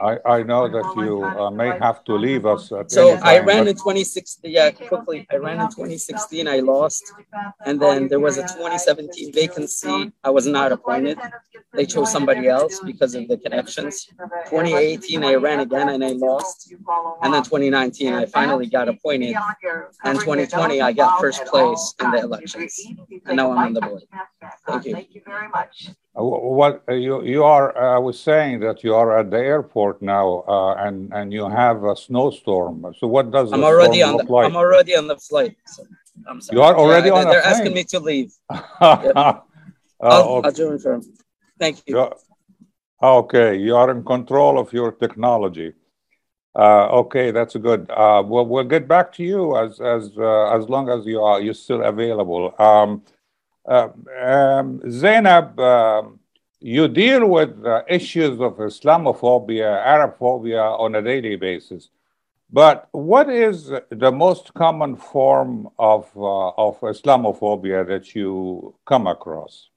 I, 0.00 0.18
I 0.26 0.42
know 0.42 0.68
that 0.68 0.86
you 0.96 1.24
uh, 1.24 1.50
may 1.50 1.70
have 1.78 2.04
to 2.04 2.14
leave 2.14 2.46
us. 2.46 2.72
so 2.88 3.18
I 3.22 3.38
ran 3.40 3.68
in 3.68 3.74
2016. 3.74 4.50
Yeah, 4.50 4.70
quickly. 4.70 5.26
I 5.30 5.36
ran 5.36 5.60
in 5.60 5.68
2016. 5.68 6.48
I 6.48 6.58
lost, 6.60 7.12
and 7.66 7.80
then 7.80 8.08
there 8.08 8.20
was 8.20 8.38
a 8.38 8.42
2017 8.42 9.32
vacancy. 9.32 10.12
I 10.24 10.30
was 10.30 10.46
not 10.46 10.72
appointed. 10.72 11.18
They 11.72 11.86
chose 11.86 12.12
somebody 12.12 12.48
else 12.48 12.80
because 12.80 13.14
of 13.14 13.28
the 13.28 13.38
connections. 13.38 14.06
2018, 14.50 15.24
I 15.24 15.34
ran 15.34 15.60
again 15.60 15.88
and 15.88 16.04
I 16.04 16.12
lost, 16.12 16.72
and 17.22 17.32
then 17.32 17.42
2019, 17.42 18.12
I 18.12 18.26
finally 18.26 18.66
got 18.66 18.88
appointed. 18.88 19.36
And 20.04 20.18
2020, 20.18 20.80
I 20.80 20.92
got 20.92 21.20
first 21.20 21.44
place 21.46 21.94
in 22.02 22.10
the 22.10 22.18
elections, 22.18 22.78
and 23.26 23.36
now 23.36 23.52
I'm 23.52 23.58
on 23.58 23.72
the 23.72 23.80
board. 23.80 24.02
Thank 24.66 24.84
you. 24.86 24.92
Thank 24.94 25.14
you 25.14 25.22
very 25.24 25.48
much. 25.48 25.90
Uh, 26.14 26.22
what 26.24 26.82
uh, 26.88 26.92
you 26.92 27.24
you 27.24 27.42
are? 27.42 27.76
Uh, 27.76 27.96
I 27.96 27.98
was 27.98 28.20
saying 28.20 28.60
that 28.60 28.84
you 28.84 28.94
are 28.94 29.18
at 29.18 29.30
the 29.30 29.38
airport 29.38 30.02
now, 30.02 30.44
uh, 30.46 30.74
and 30.74 31.10
and 31.14 31.32
you 31.32 31.48
have 31.48 31.84
a 31.84 31.96
snowstorm. 31.96 32.84
So 32.98 33.06
what 33.06 33.30
does 33.30 33.50
I'm 33.50 33.64
already 33.64 34.02
on 34.02 34.18
the 34.18 34.24
like? 34.24 34.46
I'm 34.46 34.56
already 34.56 34.94
on 34.94 35.06
the 35.06 35.16
flight. 35.16 35.56
So 35.66 35.84
I'm 36.28 36.42
sorry. 36.42 36.58
You 36.58 36.62
are 36.62 36.76
already 36.76 37.08
yeah, 37.08 37.14
on. 37.14 37.24
They're 37.24 37.42
asking 37.42 37.72
me 37.72 37.84
to 37.84 38.00
leave. 38.00 38.34
yeah. 38.50 39.40
I'll, 40.02 40.28
okay. 40.28 40.46
I'll 40.48 40.52
join 40.52 40.78
firm. 40.78 41.02
Thank 41.58 41.78
you. 41.86 41.96
You're, 41.96 42.14
okay, 43.02 43.56
you 43.56 43.74
are 43.76 43.90
in 43.90 44.04
control 44.04 44.58
of 44.58 44.70
your 44.72 44.92
technology. 44.92 45.72
Uh, 46.54 46.88
okay, 46.88 47.30
that's 47.30 47.56
good. 47.56 47.90
Uh, 47.90 48.22
well, 48.26 48.44
we'll 48.44 48.64
get 48.64 48.86
back 48.86 49.12
to 49.14 49.22
you 49.22 49.56
as 49.56 49.80
as 49.80 50.08
as 50.58 50.68
long 50.68 50.90
as 50.90 51.06
you 51.06 51.22
are 51.22 51.40
you're 51.40 51.54
still 51.54 51.82
available. 51.82 52.54
Um, 52.58 53.00
uh, 53.00 53.20
um, 53.66 54.80
Zainab, 54.90 55.58
um, 55.58 56.20
you 56.60 56.88
deal 56.88 57.26
with 57.26 57.64
uh, 57.64 57.82
issues 57.88 58.40
of 58.40 58.56
Islamophobia, 58.56 59.84
Arabophobia 59.84 60.78
on 60.78 60.94
a 60.94 61.02
daily 61.02 61.36
basis. 61.36 61.88
But 62.50 62.88
what 62.92 63.30
is 63.30 63.70
the 63.90 64.12
most 64.12 64.52
common 64.54 64.96
form 64.96 65.68
of, 65.78 66.10
uh, 66.16 66.48
of 66.50 66.78
Islamophobia 66.80 67.86
that 67.88 68.14
you 68.14 68.74
come 68.84 69.06
across? 69.06 69.70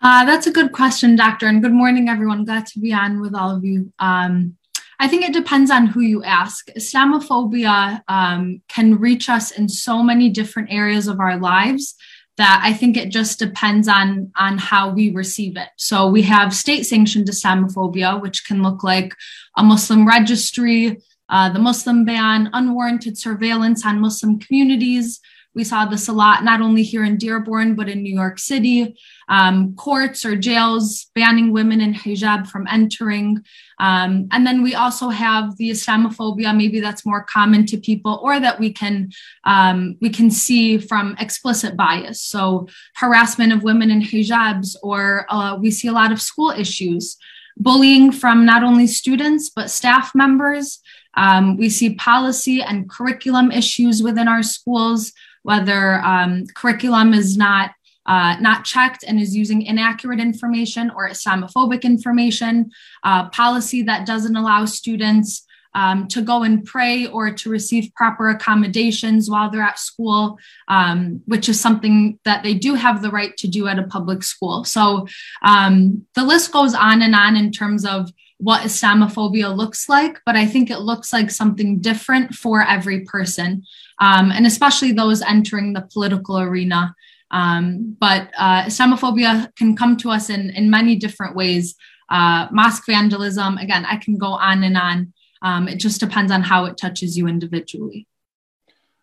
Uh, 0.00 0.24
that's 0.24 0.46
a 0.46 0.50
good 0.50 0.72
question, 0.72 1.14
Doctor. 1.14 1.46
And 1.46 1.62
good 1.62 1.74
morning, 1.74 2.08
everyone. 2.08 2.46
Glad 2.46 2.66
to 2.68 2.80
be 2.80 2.92
on 2.94 3.20
with 3.20 3.34
all 3.34 3.54
of 3.54 3.64
you. 3.64 3.92
Um, 3.98 4.56
I 4.98 5.08
think 5.08 5.24
it 5.24 5.34
depends 5.34 5.70
on 5.70 5.86
who 5.86 6.00
you 6.00 6.24
ask. 6.24 6.68
Islamophobia 6.70 8.02
um, 8.08 8.62
can 8.68 8.98
reach 8.98 9.28
us 9.28 9.50
in 9.50 9.68
so 9.68 10.02
many 10.02 10.30
different 10.30 10.72
areas 10.72 11.08
of 11.08 11.20
our 11.20 11.38
lives 11.38 11.96
that 12.36 12.60
I 12.64 12.72
think 12.72 12.96
it 12.96 13.10
just 13.10 13.38
depends 13.38 13.88
on 13.88 14.32
on 14.36 14.58
how 14.58 14.90
we 14.90 15.10
receive 15.10 15.56
it. 15.56 15.68
So 15.76 16.08
we 16.08 16.22
have 16.22 16.54
state 16.54 16.84
sanctioned 16.84 17.28
Islamophobia, 17.28 18.20
which 18.20 18.46
can 18.46 18.62
look 18.62 18.82
like 18.82 19.14
a 19.56 19.62
Muslim 19.62 20.06
registry, 20.06 21.00
uh, 21.28 21.52
the 21.52 21.58
Muslim 21.58 22.04
ban, 22.04 22.50
unwarranted 22.52 23.18
surveillance 23.18 23.84
on 23.84 24.00
Muslim 24.00 24.38
communities, 24.38 25.20
we 25.54 25.64
saw 25.64 25.84
this 25.84 26.06
a 26.06 26.12
lot, 26.12 26.44
not 26.44 26.60
only 26.60 26.84
here 26.84 27.04
in 27.04 27.16
Dearborn, 27.16 27.74
but 27.74 27.88
in 27.88 28.02
New 28.02 28.14
York 28.14 28.38
City. 28.38 28.96
Um, 29.28 29.74
courts 29.74 30.24
or 30.24 30.36
jails 30.36 31.10
banning 31.14 31.52
women 31.52 31.80
in 31.80 31.92
hijab 31.92 32.46
from 32.48 32.68
entering. 32.70 33.42
Um, 33.80 34.28
and 34.30 34.46
then 34.46 34.62
we 34.62 34.74
also 34.74 35.08
have 35.08 35.56
the 35.56 35.70
Islamophobia, 35.70 36.54
maybe 36.54 36.80
that's 36.80 37.06
more 37.06 37.24
common 37.24 37.64
to 37.66 37.78
people, 37.78 38.20
or 38.22 38.38
that 38.38 38.60
we 38.60 38.72
can 38.72 39.10
um, 39.44 39.96
we 40.00 40.10
can 40.10 40.30
see 40.30 40.78
from 40.78 41.16
explicit 41.18 41.76
bias. 41.76 42.20
So 42.20 42.68
harassment 42.96 43.52
of 43.52 43.62
women 43.62 43.90
in 43.90 44.02
hijabs, 44.02 44.76
or 44.82 45.26
uh, 45.30 45.56
we 45.58 45.70
see 45.70 45.88
a 45.88 45.92
lot 45.92 46.12
of 46.12 46.20
school 46.20 46.50
issues, 46.50 47.16
bullying 47.56 48.12
from 48.12 48.44
not 48.44 48.62
only 48.62 48.86
students 48.86 49.48
but 49.48 49.70
staff 49.70 50.14
members. 50.14 50.80
Um, 51.14 51.56
we 51.56 51.70
see 51.70 51.94
policy 51.94 52.62
and 52.62 52.88
curriculum 52.88 53.50
issues 53.50 54.02
within 54.02 54.28
our 54.28 54.44
schools 54.44 55.12
whether 55.42 56.00
um, 56.00 56.44
curriculum 56.54 57.14
is 57.14 57.36
not 57.36 57.70
uh, 58.06 58.36
not 58.40 58.64
checked 58.64 59.04
and 59.06 59.20
is 59.20 59.36
using 59.36 59.62
inaccurate 59.62 60.20
information 60.20 60.90
or 60.96 61.08
Islamophobic 61.08 61.82
information, 61.82 62.70
uh, 63.04 63.28
policy 63.30 63.82
that 63.82 64.06
doesn't 64.06 64.36
allow 64.36 64.64
students 64.64 65.46
um, 65.74 66.08
to 66.08 66.22
go 66.22 66.42
and 66.42 66.64
pray 66.64 67.06
or 67.06 67.30
to 67.32 67.50
receive 67.50 67.94
proper 67.94 68.28
accommodations 68.28 69.30
while 69.30 69.50
they're 69.50 69.62
at 69.62 69.78
school, 69.78 70.38
um, 70.68 71.22
which 71.26 71.48
is 71.48 71.60
something 71.60 72.18
that 72.24 72.42
they 72.42 72.54
do 72.54 72.74
have 72.74 73.02
the 73.02 73.10
right 73.10 73.36
to 73.36 73.48
do 73.48 73.68
at 73.68 73.78
a 73.78 73.84
public 73.84 74.22
school. 74.22 74.64
So 74.64 75.06
um, 75.42 76.06
the 76.14 76.24
list 76.24 76.52
goes 76.52 76.74
on 76.74 77.02
and 77.02 77.14
on 77.14 77.36
in 77.36 77.52
terms 77.52 77.84
of 77.84 78.10
what 78.38 78.62
Islamophobia 78.62 79.54
looks 79.54 79.88
like, 79.88 80.18
but 80.24 80.34
I 80.34 80.46
think 80.46 80.70
it 80.70 80.78
looks 80.78 81.12
like 81.12 81.30
something 81.30 81.78
different 81.80 82.34
for 82.34 82.62
every 82.62 83.00
person, 83.04 83.64
um, 84.00 84.32
and 84.32 84.46
especially 84.46 84.92
those 84.92 85.20
entering 85.20 85.74
the 85.74 85.86
political 85.92 86.40
arena. 86.40 86.94
Um, 87.30 87.96
but 88.00 88.30
uh, 88.36 88.64
Islamophobia 88.64 89.54
can 89.56 89.76
come 89.76 89.96
to 89.98 90.10
us 90.10 90.30
in, 90.30 90.50
in 90.50 90.70
many 90.70 90.96
different 90.96 91.36
ways. 91.36 91.74
Uh, 92.08 92.48
mosque 92.50 92.86
vandalism, 92.86 93.56
again, 93.58 93.84
I 93.86 93.96
can 93.96 94.18
go 94.18 94.32
on 94.32 94.64
and 94.64 94.76
on. 94.76 95.12
Um, 95.42 95.68
it 95.68 95.76
just 95.76 96.00
depends 96.00 96.32
on 96.32 96.42
how 96.42 96.64
it 96.64 96.76
touches 96.76 97.16
you 97.16 97.26
individually. 97.28 98.06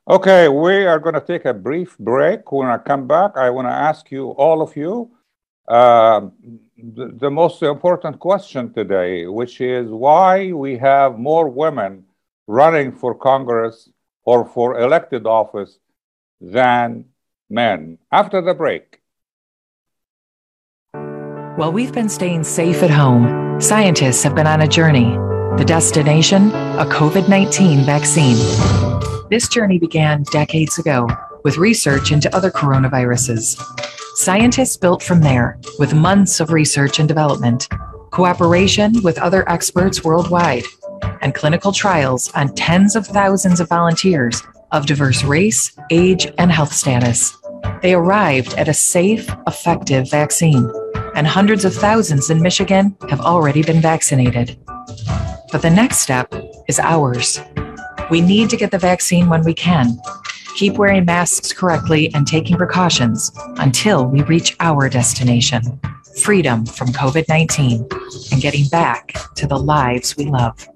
Okay, 0.10 0.48
we 0.48 0.86
are 0.86 1.00
going 1.00 1.16
to 1.16 1.22
take 1.22 1.46
a 1.46 1.54
brief 1.54 1.98
break. 1.98 2.52
When 2.52 2.68
I 2.68 2.78
come 2.78 3.08
back, 3.08 3.36
I 3.36 3.50
want 3.50 3.68
to 3.68 3.74
ask 3.74 4.10
you, 4.12 4.30
all 4.30 4.62
of 4.62 4.76
you, 4.76 5.12
uh, 5.68 6.30
the, 6.78 7.08
the 7.14 7.30
most 7.30 7.62
important 7.62 8.20
question 8.20 8.74
today, 8.74 9.26
which 9.28 9.60
is 9.60 9.90
why 9.90 10.54
we 10.54 10.78
have 10.78 11.20
more 11.20 11.50
women 11.50 12.06
running 12.48 12.94
for 12.94 13.16
Congress 13.16 13.90
or 14.24 14.46
for 14.46 14.80
elected 14.80 15.28
office 15.28 15.80
than 16.40 17.06
men. 17.50 17.98
After 18.12 18.42
the 18.42 18.54
break. 18.54 19.02
While 20.94 21.72
we've 21.72 21.94
been 21.94 22.10
staying 22.10 22.44
safe 22.44 22.84
at 22.84 22.92
home, 22.92 23.60
scientists 23.60 24.22
have 24.24 24.36
been 24.36 24.48
on 24.48 24.62
a 24.62 24.68
journey. 24.68 25.18
The 25.58 25.66
destination, 25.66 26.50
a 26.52 26.86
COVID 26.86 27.28
19 27.28 27.84
vaccine. 27.84 28.38
This 29.30 29.48
journey 29.48 29.80
began 29.80 30.24
decades 30.32 30.78
ago 30.78 31.08
with 31.44 31.58
research 31.58 32.12
into 32.12 32.34
other 32.36 32.52
coronaviruses. 32.52 33.60
Scientists 34.16 34.78
built 34.78 35.02
from 35.02 35.22
there 35.22 35.60
with 35.80 35.94
months 35.94 36.40
of 36.40 36.52
research 36.52 37.00
and 37.00 37.08
development. 37.08 37.68
cooperation 38.12 38.94
with 39.04 39.20
other 39.20 39.48
experts 39.50 40.04
worldwide, 40.04 40.64
and 41.22 41.36
clinical 41.36 41.72
trials 41.72 42.32
on 42.34 42.54
tens 42.56 42.96
of 42.96 43.06
thousands 43.06 43.60
of 43.60 43.70
volunteers 43.70 44.42
of 44.72 44.86
diverse 44.86 45.24
race, 45.24 45.78
age, 45.92 46.28
and 46.38 46.52
health 46.52 46.74
status. 46.74 47.38
They 47.82 47.94
arrived 47.94 48.54
at 48.54 48.68
a 48.68 48.74
safe, 48.74 49.30
effective 49.48 50.10
vaccine, 50.10 50.72
and 51.16 51.26
hundreds 51.26 51.66
of 51.66 51.74
thousands 51.74 52.30
in 52.30 52.42
Michigan 52.42 52.96
have 53.10 53.22
already 53.22 53.64
been 53.64 53.82
vaccinated. 53.82 54.58
But 55.52 55.62
the 55.62 55.70
next 55.70 56.00
step 56.00 56.34
is 56.68 56.80
ours. 56.80 57.42
We 58.10 58.22
need 58.22 58.50
to 58.50 58.58
get 58.58 58.72
the 58.72 58.80
vaccine 58.80 59.30
when 59.30 59.44
we 59.44 59.54
can. 59.54 60.00
Keep 60.56 60.74
wearing 60.74 61.06
masks 61.06 61.54
correctly 61.54 62.14
and 62.14 62.26
taking 62.26 62.58
precautions 62.58 63.32
until 63.58 64.06
we 64.06 64.24
reach 64.24 64.56
our 64.60 64.90
destination 64.90 65.80
freedom 66.18 66.66
from 66.66 66.88
COVID 66.90 67.28
19 67.28 67.88
and 68.32 68.42
getting 68.42 68.68
back 68.70 69.14
to 69.36 69.48
the 69.48 69.58
lives 69.58 70.18
we 70.18 70.26
love. 70.26 70.68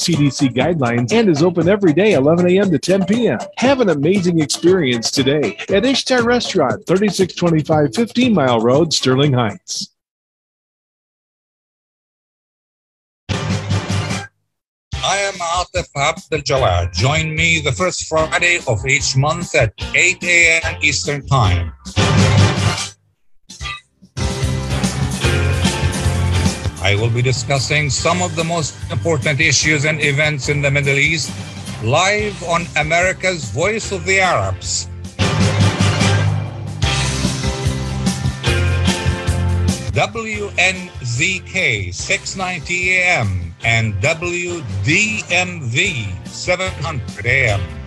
CDC 0.00 0.54
guidelines 0.54 1.12
and 1.12 1.28
is 1.28 1.42
open 1.42 1.68
every 1.68 1.92
day 1.92 2.14
11 2.14 2.48
a.m. 2.48 2.70
to 2.70 2.78
10 2.78 3.04
p.m. 3.04 3.38
Have 3.58 3.80
an 3.80 3.90
amazing 3.90 4.40
experience 4.40 5.10
today 5.10 5.58
at 5.68 5.84
Ishtar 5.84 6.24
Restaurant, 6.24 6.86
3625 6.86 7.94
15 7.94 8.34
Mile 8.34 8.60
Road, 8.60 8.92
Sterling 8.92 9.34
Heights. 9.34 9.90
I 15.02 15.16
am 15.16 15.34
Atif 15.34 15.88
Abdel 15.96 16.40
Jawad. 16.40 16.92
Join 16.92 17.34
me 17.34 17.60
the 17.60 17.72
first 17.72 18.06
Friday 18.06 18.60
of 18.68 18.86
each 18.86 19.16
month 19.16 19.54
at 19.54 19.72
8 19.94 20.22
a.m. 20.24 20.76
Eastern 20.82 21.26
Time. 21.26 21.72
I 26.82 26.94
will 26.94 27.10
be 27.10 27.20
discussing 27.20 27.90
some 27.90 28.22
of 28.22 28.36
the 28.36 28.44
most 28.44 28.74
important 28.90 29.38
issues 29.38 29.84
and 29.84 30.00
events 30.00 30.48
in 30.48 30.62
the 30.62 30.70
Middle 30.70 30.98
East 30.98 31.30
live 31.84 32.42
on 32.44 32.64
America's 32.76 33.50
Voice 33.50 33.92
of 33.92 34.06
the 34.06 34.20
Arabs. 34.20 34.88
WNZK 39.92 41.92
690 41.92 42.96
AM 42.96 43.54
and 43.62 43.92
WDMV 44.00 45.76
700 46.26 47.26
AM. 47.26 47.79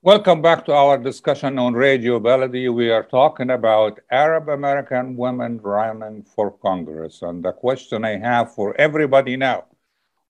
Welcome 0.00 0.42
back 0.42 0.64
to 0.66 0.72
our 0.72 0.96
discussion 0.96 1.58
on 1.58 1.74
Radio 1.74 2.20
Baladi. 2.20 2.72
We 2.72 2.88
are 2.88 3.02
talking 3.02 3.50
about 3.50 3.98
Arab 4.12 4.48
American 4.48 5.16
women 5.16 5.58
running 5.60 6.22
for 6.22 6.52
Congress. 6.52 7.22
And 7.22 7.44
the 7.44 7.50
question 7.50 8.04
I 8.04 8.16
have 8.16 8.54
for 8.54 8.80
everybody 8.80 9.36
now, 9.36 9.64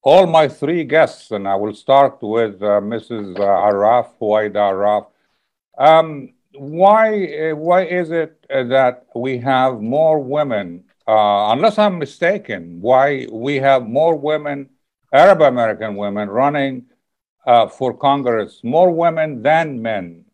all 0.00 0.26
my 0.26 0.48
three 0.48 0.84
guests, 0.84 1.32
and 1.32 1.46
I 1.46 1.54
will 1.56 1.74
start 1.74 2.16
with 2.22 2.62
uh, 2.62 2.80
Mrs. 2.80 3.36
Arraf, 3.36 4.08
Huwaida 4.18 4.72
Arraf. 4.72 5.06
Um, 5.76 6.32
why, 6.54 7.50
uh, 7.50 7.54
why 7.56 7.84
is 7.84 8.10
it 8.10 8.46
uh, 8.48 8.64
that 8.64 9.04
we 9.14 9.36
have 9.36 9.82
more 9.82 10.18
women, 10.18 10.84
uh, 11.06 11.52
unless 11.52 11.78
I'm 11.78 11.98
mistaken, 11.98 12.80
why 12.80 13.26
we 13.30 13.56
have 13.56 13.86
more 13.86 14.16
women, 14.16 14.70
Arab 15.12 15.42
American 15.42 15.94
women, 15.94 16.30
running 16.30 16.86
uh, 17.48 17.66
for 17.66 17.96
Congress, 17.96 18.60
more 18.62 18.90
women 18.92 19.42
than 19.42 19.80
men? 19.80 20.26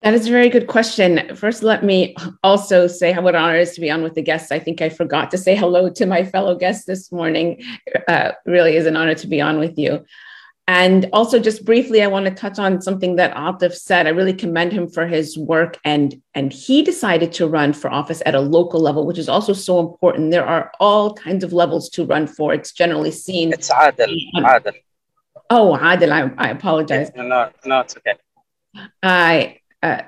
That 0.00 0.14
is 0.14 0.26
a 0.26 0.30
very 0.30 0.48
good 0.48 0.66
question. 0.66 1.36
First, 1.36 1.62
let 1.62 1.84
me 1.84 2.16
also 2.42 2.88
say 2.88 3.12
what 3.14 3.36
an 3.36 3.42
honor 3.42 3.58
it 3.58 3.68
is 3.68 3.74
to 3.74 3.80
be 3.80 3.90
on 3.90 4.02
with 4.02 4.14
the 4.14 4.22
guests. 4.22 4.50
I 4.50 4.58
think 4.58 4.80
I 4.80 4.88
forgot 4.88 5.30
to 5.30 5.38
say 5.38 5.54
hello 5.54 5.90
to 5.90 6.06
my 6.06 6.24
fellow 6.24 6.56
guests 6.56 6.86
this 6.86 7.12
morning. 7.12 7.62
Uh, 8.08 8.32
really 8.46 8.74
is 8.74 8.86
an 8.86 8.96
honor 8.96 9.14
to 9.14 9.26
be 9.28 9.40
on 9.40 9.60
with 9.60 9.78
you. 9.78 10.04
And 10.74 11.06
also, 11.12 11.38
just 11.38 11.66
briefly, 11.66 12.02
I 12.02 12.06
want 12.06 12.24
to 12.24 12.32
touch 12.32 12.58
on 12.58 12.80
something 12.80 13.16
that 13.16 13.34
Atif 13.34 13.74
said. 13.74 14.06
I 14.06 14.10
really 14.10 14.32
commend 14.32 14.72
him 14.72 14.88
for 14.88 15.06
his 15.06 15.36
work, 15.36 15.78
and 15.84 16.14
and 16.32 16.50
he 16.50 16.82
decided 16.82 17.30
to 17.34 17.46
run 17.46 17.74
for 17.74 17.90
office 17.90 18.22
at 18.24 18.34
a 18.34 18.40
local 18.40 18.80
level, 18.80 19.04
which 19.04 19.18
is 19.18 19.28
also 19.28 19.52
so 19.52 19.80
important. 19.80 20.30
There 20.30 20.46
are 20.46 20.72
all 20.80 21.12
kinds 21.12 21.44
of 21.44 21.52
levels 21.52 21.90
to 21.90 22.06
run 22.06 22.26
for. 22.26 22.54
It's 22.54 22.72
generally 22.72 23.10
seen. 23.10 23.52
It's 23.52 23.70
Adil. 23.70 24.16
Adil. 24.36 24.72
Oh, 25.50 25.78
Adil. 25.78 26.10
I, 26.10 26.32
I 26.42 26.48
apologize. 26.48 27.10
No, 27.14 27.50
no, 27.66 27.80
it's 27.80 27.94
okay. 27.98 28.14
I. 29.02 29.58
Uh, 29.82 30.02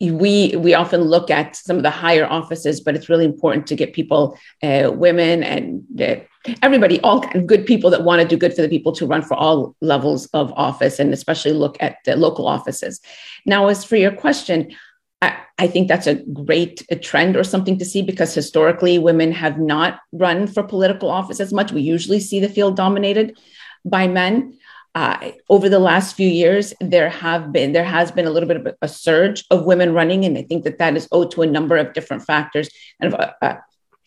we 0.00 0.54
we 0.56 0.74
often 0.74 1.02
look 1.02 1.30
at 1.30 1.56
some 1.56 1.76
of 1.76 1.82
the 1.82 1.90
higher 1.90 2.26
offices, 2.26 2.80
but 2.80 2.94
it's 2.94 3.08
really 3.08 3.24
important 3.24 3.66
to 3.66 3.76
get 3.76 3.92
people, 3.92 4.38
uh, 4.62 4.90
women 4.92 5.42
and 5.42 5.82
uh, 6.00 6.16
everybody, 6.62 7.00
all 7.00 7.20
good 7.46 7.66
people 7.66 7.90
that 7.90 8.04
want 8.04 8.22
to 8.22 8.28
do 8.28 8.36
good 8.36 8.54
for 8.54 8.62
the 8.62 8.68
people 8.68 8.92
to 8.92 9.06
run 9.06 9.22
for 9.22 9.34
all 9.34 9.74
levels 9.80 10.26
of 10.26 10.52
office, 10.56 10.98
and 10.98 11.12
especially 11.12 11.52
look 11.52 11.76
at 11.80 11.96
the 12.04 12.16
local 12.16 12.46
offices. 12.46 13.00
Now, 13.46 13.68
as 13.68 13.84
for 13.84 13.96
your 13.96 14.12
question, 14.12 14.72
I, 15.20 15.36
I 15.58 15.66
think 15.66 15.88
that's 15.88 16.06
a 16.06 16.16
great 16.16 16.84
a 16.90 16.96
trend 16.96 17.36
or 17.36 17.44
something 17.44 17.78
to 17.78 17.84
see 17.84 18.02
because 18.02 18.34
historically 18.34 18.98
women 18.98 19.32
have 19.32 19.58
not 19.58 20.00
run 20.12 20.46
for 20.46 20.62
political 20.62 21.10
office 21.10 21.40
as 21.40 21.52
much. 21.52 21.72
We 21.72 21.82
usually 21.82 22.20
see 22.20 22.40
the 22.40 22.48
field 22.48 22.76
dominated 22.76 23.36
by 23.84 24.06
men 24.06 24.58
uh, 24.94 25.32
over 25.48 25.68
the 25.68 25.78
last 25.78 26.16
few 26.16 26.28
years, 26.28 26.74
there 26.80 27.08
have 27.08 27.50
been 27.50 27.72
there 27.72 27.84
has 27.84 28.12
been 28.12 28.26
a 28.26 28.30
little 28.30 28.48
bit 28.48 28.58
of 28.58 28.74
a 28.82 28.88
surge 28.88 29.44
of 29.50 29.64
women 29.64 29.94
running, 29.94 30.24
and 30.24 30.36
I 30.36 30.42
think 30.42 30.64
that 30.64 30.78
that 30.78 30.96
is 30.96 31.08
owed 31.12 31.30
to 31.32 31.42
a 31.42 31.46
number 31.46 31.76
of 31.76 31.94
different 31.94 32.24
factors, 32.24 32.68
and 33.00 33.14
uh, 33.14 33.32
uh, 33.40 33.56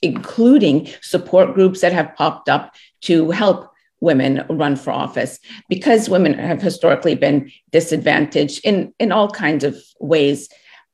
including 0.01 0.87
support 1.01 1.55
groups 1.55 1.81
that 1.81 1.93
have 1.93 2.15
popped 2.15 2.49
up 2.49 2.75
to 3.01 3.31
help 3.31 3.71
women 3.99 4.45
run 4.49 4.75
for 4.75 4.91
office 4.91 5.39
because 5.69 6.09
women 6.09 6.33
have 6.33 6.61
historically 6.61 7.15
been 7.15 7.51
disadvantaged 7.71 8.61
in 8.63 8.93
in 8.99 9.11
all 9.11 9.29
kinds 9.29 9.63
of 9.63 9.75
ways. 9.99 10.49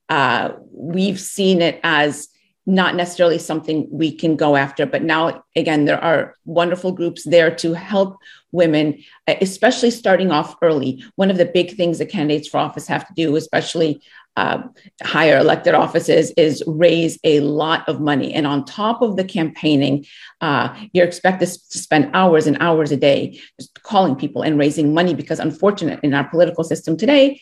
Uh, 0.07 0.53
we've 0.71 1.19
seen 1.19 1.61
it 1.61 1.79
as 1.83 2.29
not 2.65 2.95
necessarily 2.95 3.39
something 3.39 3.87
we 3.91 4.11
can 4.11 4.35
go 4.35 4.55
after. 4.55 4.85
But 4.85 5.03
now, 5.03 5.43
again, 5.55 5.85
there 5.85 6.01
are 6.01 6.35
wonderful 6.45 6.91
groups 6.91 7.23
there 7.23 7.53
to 7.55 7.73
help 7.73 8.17
women, 8.51 9.03
especially 9.27 9.91
starting 9.91 10.31
off 10.31 10.55
early. 10.61 11.03
One 11.15 11.31
of 11.31 11.37
the 11.37 11.45
big 11.45 11.75
things 11.75 11.97
that 11.97 12.07
candidates 12.07 12.47
for 12.47 12.57
office 12.57 12.87
have 12.87 13.07
to 13.07 13.13
do, 13.13 13.35
especially 13.35 14.01
uh, 14.37 14.63
higher 15.03 15.37
elected 15.37 15.73
offices, 15.73 16.31
is 16.31 16.63
raise 16.67 17.17
a 17.23 17.39
lot 17.39 17.87
of 17.89 17.99
money. 17.99 18.33
And 18.33 18.45
on 18.45 18.65
top 18.65 19.01
of 19.01 19.15
the 19.15 19.23
campaigning, 19.23 20.05
uh, 20.41 20.75
you're 20.93 21.07
expected 21.07 21.47
to 21.47 21.77
spend 21.77 22.11
hours 22.13 22.45
and 22.45 22.57
hours 22.59 22.91
a 22.91 22.97
day 22.97 23.39
just 23.59 23.81
calling 23.83 24.15
people 24.15 24.43
and 24.43 24.59
raising 24.59 24.93
money 24.93 25.13
because, 25.15 25.39
unfortunate 25.39 25.99
in 26.03 26.13
our 26.13 26.29
political 26.29 26.63
system 26.63 26.95
today, 26.95 27.41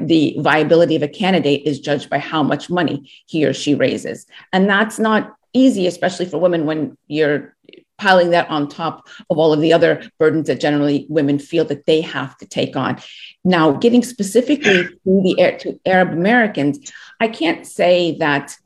the 0.00 0.36
viability 0.38 0.96
of 0.96 1.02
a 1.02 1.08
candidate 1.08 1.62
is 1.64 1.80
judged 1.80 2.08
by 2.08 2.18
how 2.18 2.42
much 2.42 2.70
money 2.70 3.10
he 3.26 3.44
or 3.44 3.52
she 3.52 3.74
raises. 3.74 4.26
And 4.52 4.68
that's 4.68 4.98
not 4.98 5.34
easy, 5.52 5.86
especially 5.86 6.26
for 6.26 6.38
women 6.38 6.66
when 6.66 6.96
you're 7.06 7.54
piling 7.96 8.30
that 8.30 8.50
on 8.50 8.68
top 8.68 9.06
of 9.30 9.38
all 9.38 9.52
of 9.52 9.60
the 9.60 9.72
other 9.72 10.10
burdens 10.18 10.48
that 10.48 10.60
generally 10.60 11.06
women 11.08 11.38
feel 11.38 11.64
that 11.64 11.86
they 11.86 12.00
have 12.00 12.36
to 12.38 12.46
take 12.46 12.76
on. 12.76 13.00
Now, 13.44 13.72
getting 13.72 14.02
specifically 14.02 14.84
to 14.84 14.98
the 15.04 15.56
to 15.60 15.80
Arab 15.86 16.12
Americans, 16.12 16.92
I 17.20 17.28
can't 17.28 17.66
say 17.66 18.16
that 18.18 18.56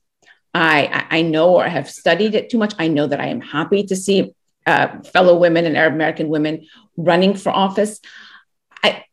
I, 0.55 1.07
I 1.11 1.23
know 1.23 1.57
or 1.57 1.69
have 1.69 1.91
studied 1.91 2.35
it 2.35 2.49
too 2.51 2.59
much. 2.59 2.75
I 2.79 2.89
know 2.89 3.07
that 3.07 3.21
I 3.21 3.27
am 3.27 3.41
happy 3.41 3.85
to 3.85 3.97
see 3.97 4.35
uh, 4.67 5.01
fellow 5.03 5.37
women 5.37 5.67
and 5.67 5.77
Arab 5.77 5.95
American 5.95 6.29
women 6.29 6.67
running 6.97 7.35
for 7.35 7.51
office. 7.51 8.01
I, 8.83 9.05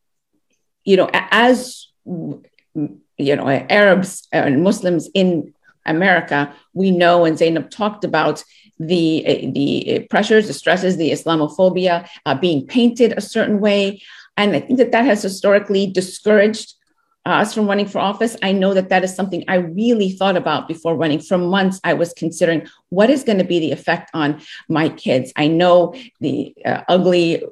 you 0.86 0.96
know, 0.98 1.10
as 1.14 1.88
you 2.06 3.36
know, 3.36 3.48
Arabs 3.70 4.28
and 4.32 4.64
Muslims 4.64 5.10
in 5.14 5.54
America, 5.86 6.54
we 6.74 6.92
know, 6.92 7.26
and 7.26 7.38
Zainab 7.38 7.70
talked 7.70 8.04
about 8.04 8.44
the 8.80 9.52
the 9.54 10.08
pressures, 10.10 10.48
the 10.48 10.54
stresses, 10.54 10.98
the 10.98 11.12
Islamophobia 11.12 12.08
uh, 12.26 12.36
being 12.36 12.66
painted 12.66 13.14
a 13.18 13.22
certain 13.22 13.60
way, 13.60 14.02
and 14.38 14.56
I 14.56 14.60
think 14.60 14.80
that 14.80 14.92
that 14.92 15.06
has 15.06 15.22
historically 15.22 15.88
discouraged 15.88 16.74
us 17.26 17.54
from 17.54 17.68
running 17.68 17.88
for 17.88 18.00
office. 18.00 18.38
I 18.44 18.52
know 18.52 18.74
that 18.74 18.90
that 18.90 19.04
is 19.04 19.16
something 19.16 19.44
I 19.48 19.56
really 19.56 20.12
thought 20.12 20.38
about 20.38 20.68
before 20.68 20.96
running. 20.96 21.20
For 21.20 21.38
months, 21.38 21.80
I 21.84 21.94
was 21.94 22.14
considering 22.14 22.68
what 22.90 23.10
is 23.10 23.24
going 23.24 23.40
to 23.40 23.44
be 23.44 23.60
the 23.60 23.72
effect 23.72 24.12
on 24.14 24.42
my 24.70 24.90
kids. 24.90 25.34
I 25.36 25.48
know 25.48 25.96
the 26.20 26.54
uh, 26.64 26.84
ugly 26.88 27.44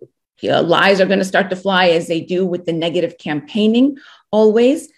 uh, 0.43 0.61
lies 0.63 0.99
are 0.99 1.05
going 1.05 1.19
to 1.19 1.25
start 1.25 1.49
to 1.49 1.55
fly 1.55 1.87
as 1.87 2.07
they 2.07 2.21
do 2.21 2.45
with 2.45 2.65
the 2.65 2.73
negative 2.73 3.17
campaigning 3.17 3.97
always. 4.31 4.89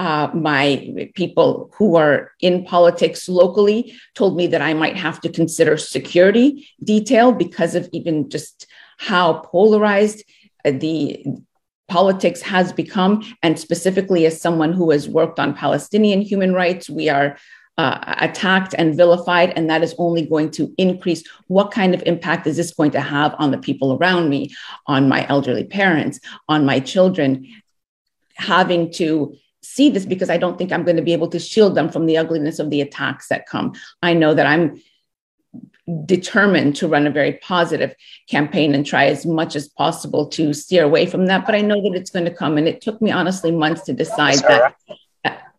Uh, 0.00 0.28
my 0.34 1.08
people 1.14 1.70
who 1.74 1.94
are 1.94 2.32
in 2.40 2.64
politics 2.64 3.28
locally 3.28 3.94
told 4.14 4.36
me 4.36 4.48
that 4.48 4.60
I 4.60 4.74
might 4.74 4.96
have 4.96 5.20
to 5.20 5.28
consider 5.28 5.76
security 5.76 6.68
detail 6.82 7.30
because 7.30 7.76
of 7.76 7.88
even 7.92 8.28
just 8.28 8.66
how 8.98 9.34
polarized 9.34 10.24
uh, 10.64 10.72
the 10.72 11.24
politics 11.88 12.40
has 12.42 12.72
become. 12.72 13.22
And 13.42 13.58
specifically, 13.58 14.26
as 14.26 14.40
someone 14.40 14.72
who 14.72 14.90
has 14.90 15.08
worked 15.08 15.38
on 15.38 15.54
Palestinian 15.54 16.22
human 16.22 16.52
rights, 16.54 16.90
we 16.90 17.08
are 17.08 17.36
uh, 17.76 18.14
attacked 18.20 18.74
and 18.76 18.96
vilified, 18.96 19.52
and 19.56 19.68
that 19.68 19.82
is 19.82 19.94
only 19.98 20.26
going 20.26 20.50
to 20.52 20.72
increase. 20.78 21.24
What 21.48 21.70
kind 21.70 21.94
of 21.94 22.02
impact 22.06 22.46
is 22.46 22.56
this 22.56 22.72
going 22.72 22.92
to 22.92 23.00
have 23.00 23.34
on 23.38 23.50
the 23.50 23.58
people 23.58 23.94
around 23.94 24.28
me, 24.28 24.54
on 24.86 25.08
my 25.08 25.26
elderly 25.28 25.64
parents, 25.64 26.20
on 26.48 26.64
my 26.64 26.80
children? 26.80 27.48
Having 28.36 28.92
to 28.94 29.36
see 29.62 29.90
this 29.90 30.06
because 30.06 30.30
I 30.30 30.36
don't 30.36 30.58
think 30.58 30.72
I'm 30.72 30.84
going 30.84 30.96
to 30.96 31.02
be 31.02 31.12
able 31.12 31.28
to 31.28 31.38
shield 31.38 31.74
them 31.74 31.88
from 31.88 32.06
the 32.06 32.18
ugliness 32.18 32.58
of 32.58 32.70
the 32.70 32.80
attacks 32.80 33.28
that 33.28 33.46
come. 33.46 33.74
I 34.02 34.12
know 34.12 34.34
that 34.34 34.46
I'm 34.46 34.82
determined 36.06 36.76
to 36.76 36.88
run 36.88 37.06
a 37.06 37.10
very 37.10 37.34
positive 37.34 37.94
campaign 38.28 38.74
and 38.74 38.86
try 38.86 39.06
as 39.06 39.26
much 39.26 39.54
as 39.54 39.68
possible 39.68 40.26
to 40.28 40.54
steer 40.54 40.84
away 40.84 41.06
from 41.06 41.26
that. 41.26 41.44
But 41.44 41.54
I 41.54 41.60
know 41.60 41.80
that 41.82 41.94
it's 41.94 42.10
going 42.10 42.24
to 42.24 42.34
come. 42.34 42.56
And 42.56 42.66
it 42.66 42.80
took 42.80 43.00
me 43.02 43.10
honestly 43.10 43.50
months 43.50 43.82
to 43.82 43.92
decide 43.92 44.38
that 44.40 44.76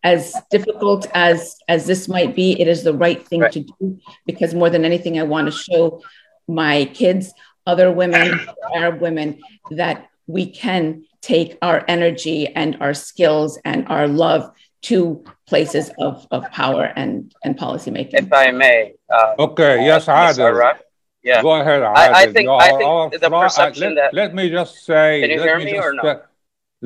as 0.06 0.34
difficult 0.52 1.02
as 1.14 1.38
as 1.68 1.86
this 1.90 2.02
might 2.16 2.32
be, 2.40 2.48
it 2.62 2.68
is 2.68 2.80
the 2.84 2.94
right 2.94 3.20
thing 3.28 3.40
right. 3.40 3.52
to 3.52 3.60
do 3.60 3.98
because 4.24 4.54
more 4.54 4.70
than 4.70 4.84
anything, 4.84 5.18
I 5.18 5.24
want 5.24 5.46
to 5.50 5.54
show 5.68 6.00
my 6.46 6.76
kids, 7.00 7.32
other 7.66 7.88
women, 7.90 8.28
Arab 8.74 9.00
women, 9.00 9.28
that 9.72 9.98
we 10.28 10.44
can 10.64 11.04
take 11.22 11.58
our 11.60 11.84
energy 11.88 12.46
and 12.46 12.78
our 12.80 12.94
skills 12.94 13.58
and 13.64 13.88
our 13.88 14.06
love 14.06 14.42
to 14.82 15.24
places 15.48 15.90
of, 15.98 16.24
of 16.30 16.44
power 16.52 16.84
and, 16.84 17.34
and 17.42 17.56
policy 17.56 17.90
making. 17.90 18.26
If 18.26 18.32
I 18.32 18.52
may. 18.52 18.94
Uh, 19.10 19.34
okay, 19.46 19.84
yes, 19.84 20.06
Adil. 20.06 20.78
Yeah. 21.24 21.42
Go 21.42 21.60
ahead. 21.60 21.82
I, 21.82 22.22
I, 22.22 22.32
think, 22.32 22.48
I 22.48 22.68
think 22.78 23.20
the 23.20 23.30
perception 23.30 23.96
let, 23.96 24.12
that. 24.12 24.14
Let 24.14 24.34
me 24.34 24.48
just 24.48 24.84
say. 24.84 25.22
Can 25.22 25.30
you 25.30 25.42
hear 25.42 25.58
me, 25.58 25.64
me 25.64 25.78
or 25.78 25.92
not? 25.92 26.26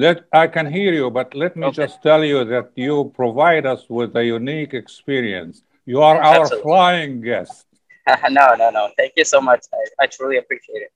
Let, 0.01 0.25
I 0.33 0.47
can 0.47 0.73
hear 0.73 0.95
you, 0.95 1.11
but 1.11 1.35
let 1.35 1.57
me 1.57 1.67
okay. 1.67 1.77
just 1.83 2.03
tell 2.03 2.25
you 2.25 2.43
that 2.47 2.71
you 2.75 3.13
provide 3.15 3.67
us 3.67 3.85
with 3.91 4.17
a 4.17 4.25
unique 4.25 4.73
experience. 4.73 5.63
You 5.85 6.01
are 6.01 6.23
our 6.23 6.41
Absolutely. 6.41 6.63
flying 6.63 7.21
guest. 7.21 7.67
no, 8.31 8.55
no, 8.55 8.71
no. 8.71 8.89
Thank 8.97 9.13
you 9.19 9.27
so 9.27 9.43
much. 9.43 9.63
I, 9.75 10.05
I 10.05 10.07
truly 10.07 10.39
appreciate 10.39 10.85
it. 10.87 10.93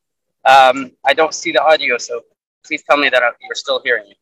Um, 0.49 0.93
I 1.05 1.13
don't 1.13 1.35
see 1.35 1.53
the 1.53 1.63
audio, 1.63 1.99
so 1.99 2.23
please 2.67 2.83
tell 2.89 2.97
me 2.97 3.11
that 3.11 3.23
you're 3.43 3.55
still 3.65 3.83
hearing 3.85 4.09
me. 4.09 4.17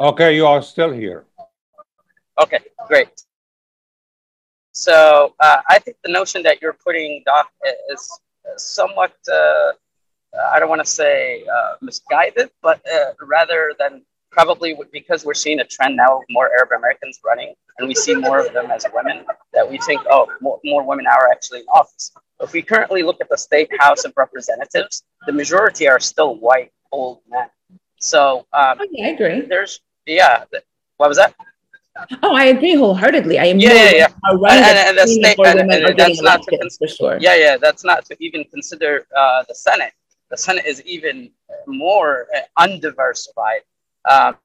Okay, 0.00 0.36
you 0.36 0.46
are 0.46 0.62
still 0.62 0.92
here. 0.92 1.24
Okay, 2.40 2.60
great. 2.86 3.10
So 4.70 5.34
uh, 5.40 5.62
I 5.68 5.80
think 5.80 5.96
the 6.04 6.12
notion 6.12 6.44
that 6.44 6.62
you're 6.62 6.78
putting 6.86 7.24
Doc 7.26 7.50
is 7.90 8.20
somewhat 8.56 9.16
uh, 9.28 9.72
I 10.52 10.58
don't 10.58 10.68
want 10.68 10.84
to 10.84 10.90
say 10.90 11.44
uh, 11.52 11.74
misguided, 11.80 12.50
but 12.62 12.80
uh, 12.92 13.12
rather 13.26 13.72
than 13.78 14.02
probably 14.30 14.76
because 14.92 15.24
we're 15.24 15.34
seeing 15.34 15.60
a 15.60 15.64
trend 15.64 15.96
now 15.96 16.18
of 16.18 16.22
more 16.30 16.50
Arab 16.56 16.70
Americans 16.76 17.18
running, 17.24 17.54
and 17.78 17.88
we 17.88 17.94
see 17.94 18.14
more 18.14 18.38
of 18.38 18.52
them 18.52 18.70
as 18.70 18.86
women, 18.94 19.24
that 19.52 19.68
we 19.68 19.78
think, 19.78 20.00
oh, 20.10 20.28
more, 20.40 20.60
more 20.64 20.84
women 20.84 21.06
are 21.06 21.30
actually 21.30 21.60
in 21.60 21.66
office. 21.66 22.12
If 22.40 22.52
we 22.52 22.62
currently 22.62 23.02
look 23.02 23.20
at 23.20 23.28
the 23.28 23.38
state 23.38 23.70
House 23.80 24.04
of 24.04 24.12
Representatives, 24.16 25.02
the 25.26 25.32
majority 25.32 25.88
are 25.88 25.98
still 25.98 26.36
white 26.36 26.72
old 26.92 27.20
men. 27.28 27.48
So 28.00 28.46
um, 28.52 28.80
okay, 28.80 29.04
I 29.04 29.08
agree. 29.08 29.40
There's 29.40 29.80
yeah. 30.06 30.44
What 30.98 31.08
was 31.08 31.16
that? 31.16 31.34
Oh, 32.22 32.34
I 32.34 32.44
agree 32.44 32.74
wholeheartedly. 32.74 33.40
I 33.40 33.46
am 33.46 33.58
yeah, 33.58 33.72
yeah, 33.72 33.90
yeah. 33.90 34.08
And, 34.30 34.44
and, 34.44 34.88
and, 34.88 34.98
the 34.98 35.06
state, 35.08 35.36
and, 35.44 35.72
and 35.72 35.98
that's 35.98 36.22
not 36.22 36.42
to 36.42 36.56
cons- 36.56 36.76
for 36.78 36.86
sure. 36.86 37.18
Yeah, 37.20 37.34
yeah. 37.34 37.56
That's 37.56 37.84
not 37.84 38.04
to 38.06 38.16
even 38.20 38.44
consider 38.44 39.04
uh, 39.16 39.42
the 39.48 39.54
Senate 39.54 39.92
the 40.30 40.36
Senate 40.36 40.66
is 40.66 40.82
even 40.84 41.30
more 41.66 42.26
uh, 42.36 42.40
undiversified. 42.58 43.62
Um, 44.08 44.36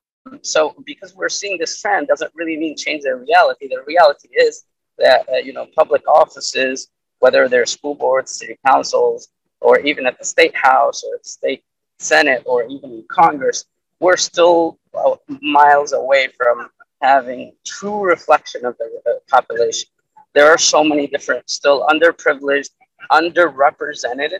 so 0.41 0.75
because 0.85 1.13
we're 1.15 1.29
seeing 1.29 1.57
this 1.57 1.79
trend 1.79 2.07
doesn't 2.07 2.31
really 2.35 2.57
mean 2.57 2.77
change 2.77 3.03
the 3.03 3.15
reality. 3.15 3.67
The 3.67 3.83
reality 3.85 4.29
is 4.29 4.63
that 4.97 5.27
uh, 5.29 5.37
you 5.37 5.53
know 5.53 5.67
public 5.75 6.07
offices, 6.07 6.89
whether 7.19 7.47
they're 7.49 7.65
school 7.65 7.95
boards, 7.95 8.31
city 8.35 8.57
councils, 8.65 9.29
or 9.59 9.79
even 9.79 10.05
at 10.05 10.17
the 10.17 10.25
state 10.25 10.55
house 10.55 11.03
or 11.03 11.17
the 11.17 11.27
state 11.27 11.63
senate 11.99 12.43
or 12.45 12.63
even 12.63 12.91
in 12.91 13.05
Congress, 13.09 13.65
we're 13.99 14.17
still 14.17 14.77
uh, 14.93 15.15
miles 15.41 15.93
away 15.93 16.29
from 16.37 16.69
having 17.01 17.53
true 17.65 18.01
reflection 18.01 18.65
of 18.65 18.77
the 18.77 19.01
uh, 19.07 19.13
population. 19.29 19.89
There 20.33 20.49
are 20.49 20.57
so 20.57 20.83
many 20.83 21.07
different, 21.07 21.49
still 21.49 21.85
underprivileged, 21.87 22.69
underrepresented 23.11 24.31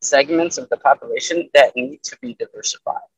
segments 0.00 0.58
of 0.58 0.68
the 0.68 0.76
population 0.76 1.48
that 1.54 1.74
need 1.76 2.02
to 2.04 2.16
be 2.20 2.34
diversified. 2.34 3.08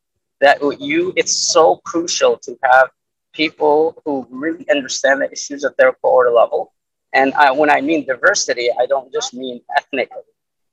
That 0.41 0.59
you, 0.81 1.13
it's 1.17 1.35
so 1.35 1.77
crucial 1.85 2.39
to 2.39 2.59
have 2.63 2.91
people 3.33 4.01
who 4.05 4.27
really 4.31 4.69
understand 4.71 5.21
the 5.21 5.31
issues 5.31 5.65
at 5.65 5.77
their 5.77 5.93
core 5.93 6.31
level. 6.31 6.73
And 7.13 7.35
I, 7.35 7.51
when 7.51 7.71
I 7.71 7.81
mean 7.81 8.07
diversity, 8.07 8.69
I 8.81 8.87
don't 8.87 9.13
just 9.13 9.35
mean 9.35 9.61
ethnically. 9.77 10.23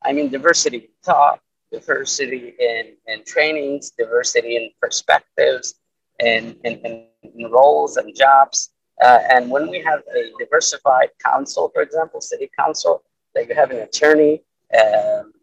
I 0.04 0.14
mean 0.14 0.30
diversity 0.30 0.78
in 0.78 0.88
thought, 1.04 1.42
diversity 1.72 2.54
in, 2.60 2.94
in 3.08 3.24
trainings, 3.26 3.92
diversity 3.92 4.56
in 4.56 4.70
perspectives, 4.82 5.76
and 6.20 6.56
in, 6.64 6.74
in, 6.86 7.06
in, 7.24 7.52
roles 7.52 7.98
and 7.98 8.16
jobs. 8.16 8.72
Uh, 9.04 9.20
and 9.30 9.50
when 9.52 9.70
we 9.70 9.82
have 9.82 10.02
a 10.16 10.32
diversified 10.40 11.10
council, 11.24 11.70
for 11.74 11.82
example, 11.82 12.22
city 12.22 12.50
council, 12.58 13.04
that 13.36 13.48
you 13.48 13.54
have 13.54 13.70
an 13.72 13.78
attorney, 13.78 14.42
um, 14.80 15.34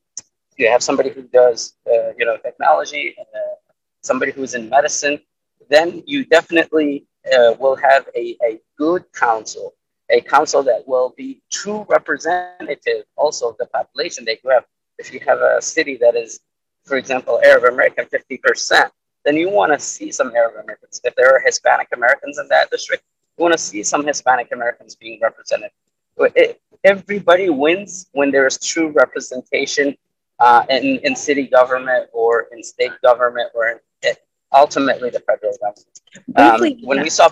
you 0.59 0.69
have 0.69 0.83
somebody 0.83 1.11
who 1.11 1.23
does, 1.23 1.75
uh, 1.87 2.13
you 2.19 2.25
know, 2.25 2.37
technology, 2.37 3.15
uh, 3.19 3.55
somebody 4.03 4.33
who's 4.33 4.55
in 4.55 4.69
medicine, 4.69 5.21
then 5.69 6.03
you 6.07 6.25
definitely 6.27 7.07
uh, 7.33 7.55
will 7.59 7.77
have 7.77 8.09
a, 8.15 8.37
a 8.43 8.61
good 8.77 9.05
council, 9.13 9.75
a 10.11 10.21
council 10.21 10.63
that 10.63 10.87
will 10.87 11.15
be 11.17 11.41
true 11.51 11.87
representative 11.89 13.05
also 13.17 13.51
of 13.51 13.57
the 13.59 13.67
population 13.67 14.25
that 14.27 14.39
you 14.45 14.51
have. 14.51 14.65
If 14.99 15.13
you 15.13 15.21
have 15.27 15.39
a 15.39 15.61
city 15.61 15.97
that 16.01 16.15
is, 16.15 16.41
for 16.85 16.97
example, 16.97 17.41
Arab 17.45 17.65
American 17.73 18.07
50%, 18.07 18.91
then 19.25 19.37
you 19.37 19.49
want 19.49 19.73
to 19.73 19.79
see 19.79 20.13
some 20.13 20.35
Arab 20.37 20.55
Americans. 20.63 21.01
If 21.03 21.15
there 21.17 21.35
are 21.35 21.41
Hispanic 21.41 21.89
Americans 21.95 22.39
in 22.39 22.47
that 22.49 22.71
district, 22.71 23.05
you 23.37 23.43
want 23.43 23.53
to 23.53 23.59
see 23.59 23.83
some 23.83 24.07
Hispanic 24.07 24.53
Americans 24.53 24.95
being 24.95 25.19
represented. 25.21 25.71
It, 26.19 26.61
everybody 26.85 27.49
wins 27.49 28.07
when 28.13 28.31
there 28.31 28.47
is 28.47 28.59
true 28.59 28.89
representation 28.91 29.97
uh, 30.41 30.65
in, 30.69 30.99
in 31.05 31.17
city 31.17 31.47
government 31.47 32.09
or 32.13 32.49
in 32.53 32.63
state 32.63 32.93
government 33.03 33.51
or 33.55 33.69
in, 33.69 33.79
it, 34.03 34.19
ultimately 34.53 35.11
the 35.11 35.21
federal 35.21 35.57
government. 35.61 36.01
Um, 36.37 36.87
when 36.87 37.03
we 37.03 37.11
saw, 37.11 37.29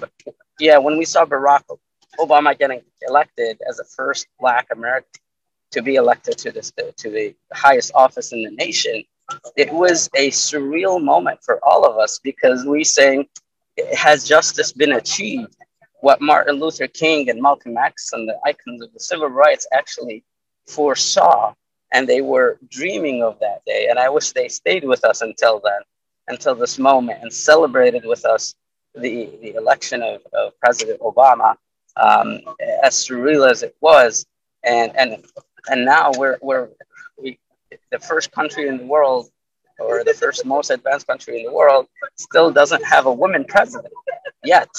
yeah, 0.59 0.79
when 0.79 0.99
we 0.99 1.05
saw 1.05 1.25
Barack 1.25 1.63
Obama 2.19 2.59
getting 2.59 2.83
elected 3.09 3.61
as 3.69 3.77
the 3.77 3.85
first 3.85 4.27
Black 4.41 4.69
American 4.73 5.21
to 5.71 5.83
be 5.83 5.95
elected 5.95 6.37
to 6.39 6.53
this 6.53 6.71
to 6.97 7.11
the 7.11 7.35
highest 7.53 7.93
office 7.95 8.33
in 8.33 8.43
the 8.43 8.51
nation, 8.51 9.03
it 9.57 9.73
was 9.73 10.09
a 10.15 10.31
surreal 10.31 11.03
moment 11.03 11.43
for 11.43 11.65
all 11.65 11.85
of 11.85 11.97
us 11.99 12.21
because 12.23 12.65
we 12.65 12.85
saying, 12.85 13.27
has 13.97 14.25
justice 14.25 14.73
been 14.73 14.93
achieved? 14.93 15.57
What 16.01 16.21
Martin 16.21 16.57
Luther 16.57 16.89
King 16.89 17.31
and 17.31 17.41
Malcolm 17.41 17.77
X 17.79 18.13
and 18.13 18.29
the 18.29 18.39
icons 18.45 18.83
of 18.83 18.93
the 18.93 19.01
civil 19.01 19.29
rights 19.29 19.67
actually 19.73 20.25
foresaw, 20.67 21.55
and 21.93 22.09
they 22.09 22.21
were 22.21 22.59
dreaming 22.69 23.23
of 23.23 23.39
that 23.41 23.65
day. 23.67 23.87
And 23.89 23.99
I 23.99 24.09
wish 24.09 24.33
they 24.33 24.49
stayed 24.49 24.85
with 24.85 25.05
us 25.05 25.21
until 25.21 25.61
then, 25.63 25.83
until 26.29 26.55
this 26.55 26.79
moment, 26.79 27.23
and 27.23 27.33
celebrated 27.33 28.05
with 28.05 28.25
us 28.25 28.55
the, 28.95 29.31
the 29.41 29.55
election 29.55 30.03
of, 30.03 30.23
of 30.33 30.59
President 30.59 31.01
Obama, 31.01 31.55
um, 31.97 32.41
as 32.83 32.95
surreal 32.95 33.49
as 33.49 33.63
it 33.63 33.77
was. 33.81 34.27
And, 34.65 34.93
and, 34.97 35.25
and 35.69 35.85
now 35.85 36.13
we're, 36.17 36.39
we're 36.41 36.69
we, 37.19 37.39
the 37.91 37.99
first 37.99 38.33
country 38.33 38.69
in 38.69 38.79
the 38.79 38.87
world 38.87 39.31
or 39.79 40.05
the 40.05 40.15
first 40.15 40.45
most 40.47 40.71
advanced 40.71 41.07
country 41.07 41.41
in 41.41 41.47
the 41.47 41.53
world 41.53 41.87
still 42.17 42.51
doesn't 42.51 42.85
have 42.85 43.07
a 43.07 43.13
woman 43.13 43.45
president 43.45 43.93
yet. 44.45 44.71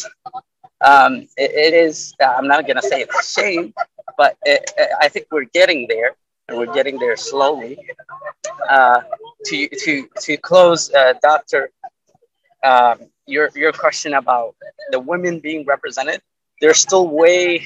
Um, 0.82 1.28
it, 1.38 1.52
it 1.52 1.74
is, 1.74 2.14
I'm 2.20 2.48
not 2.48 2.66
going 2.66 2.78
to 2.78 2.82
say 2.82 3.02
it's 3.02 3.20
a 3.20 3.42
shame, 3.42 3.74
but 4.18 4.38
it, 4.44 4.72
I 5.00 5.10
think 5.10 5.28
we're 5.32 5.46
getting 5.46 5.88
there 5.88 6.16
and 6.48 6.58
we're 6.58 6.74
getting 6.74 7.00
there 7.00 7.18
slowly. 7.18 7.78
Uh, 8.70 9.02
to, 9.46 9.68
to, 9.68 10.08
to 10.22 10.38
close, 10.38 10.94
uh, 10.94 11.14
Doctor, 11.22 11.72
um, 12.64 13.00
your, 13.26 13.50
your 13.56 13.72
question 13.72 14.14
about 14.14 14.56
the 14.92 15.00
women 15.00 15.40
being 15.40 15.66
represented, 15.66 16.22
they're 16.62 16.74
still 16.74 17.08
way, 17.08 17.66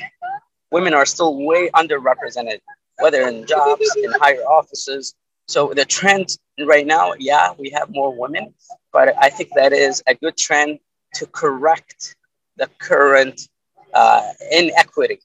women 0.72 0.94
are 0.94 1.06
still 1.06 1.46
way 1.46 1.70
underrepresented, 1.70 2.60
whether 3.00 3.28
in 3.28 3.46
jobs, 3.46 3.96
in 3.98 4.12
higher 4.14 4.42
offices, 4.42 5.14
so 5.48 5.74
the 5.74 5.86
trend 5.86 6.38
right 6.66 6.86
now, 6.86 7.14
yeah, 7.18 7.54
we 7.58 7.70
have 7.70 7.90
more 7.90 8.14
women, 8.14 8.54
but 8.92 9.16
I 9.18 9.30
think 9.30 9.50
that 9.56 9.72
is 9.72 10.04
a 10.06 10.14
good 10.14 10.36
trend 10.38 10.80
to 11.16 11.26
correct 11.28 12.16
the 12.58 12.68
current 12.80 13.48
uh, 13.94 14.34
inequity 14.52 15.20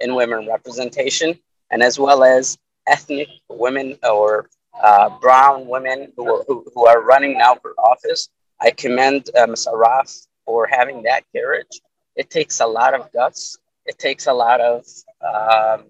in 0.00 0.14
women 0.16 0.48
representation, 0.48 1.38
and 1.70 1.82
as 1.84 2.00
well 2.00 2.24
as 2.24 2.58
ethnic 2.90 3.28
women 3.48 3.96
or 4.02 4.50
uh, 4.82 5.08
brown 5.20 5.66
women 5.66 6.12
who, 6.16 6.42
who, 6.46 6.64
who, 6.74 6.86
are 6.86 7.02
running 7.02 7.38
now 7.38 7.54
for 7.54 7.72
office. 7.78 8.28
I 8.60 8.70
commend 8.70 9.30
uh, 9.38 9.46
Ms. 9.46 9.66
Arraf 9.70 10.26
for 10.44 10.66
having 10.66 11.02
that 11.04 11.22
courage. 11.34 11.80
It 12.16 12.30
takes 12.30 12.60
a 12.60 12.66
lot 12.66 12.94
of 12.94 13.12
guts. 13.12 13.58
It 13.86 13.98
takes 13.98 14.26
a 14.26 14.32
lot 14.32 14.60
of 14.60 14.84
um, 15.22 15.84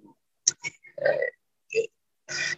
uh, 1.05 1.83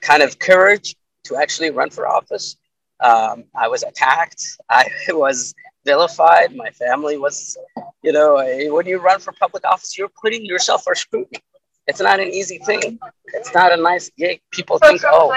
kind 0.00 0.22
of 0.22 0.38
courage 0.38 0.96
to 1.24 1.36
actually 1.36 1.70
run 1.70 1.90
for 1.90 2.08
office. 2.08 2.56
Um, 3.00 3.44
I 3.54 3.68
was 3.68 3.82
attacked. 3.82 4.42
I 4.70 4.86
was 5.10 5.54
vilified. 5.84 6.54
My 6.54 6.70
family 6.70 7.18
was, 7.18 7.56
you 8.02 8.12
know, 8.12 8.36
when 8.74 8.86
you 8.86 8.98
run 8.98 9.20
for 9.20 9.32
public 9.32 9.66
office, 9.66 9.96
you're 9.98 10.12
putting 10.20 10.44
yourself 10.44 10.84
for 10.84 10.94
scrutiny. 10.94 11.42
It's 11.86 12.00
not 12.00 12.20
an 12.20 12.28
easy 12.28 12.58
thing. 12.58 12.98
It's 13.26 13.52
not 13.54 13.72
a 13.72 13.76
nice 13.76 14.10
gig. 14.16 14.40
People 14.50 14.78
think, 14.78 15.02
oh, 15.04 15.36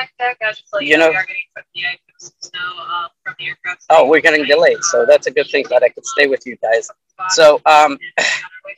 you 0.79 0.97
know. 0.97 1.11
Oh, 3.89 4.07
we're 4.07 4.21
getting 4.21 4.45
delayed, 4.45 4.83
so 4.83 5.05
that's 5.05 5.27
a 5.27 5.31
good 5.31 5.47
thing 5.47 5.65
that 5.69 5.83
I 5.83 5.89
could 5.89 6.05
stay 6.05 6.27
with 6.27 6.45
you 6.45 6.55
guys. 6.57 6.89
So, 7.29 7.61
um, 7.65 7.97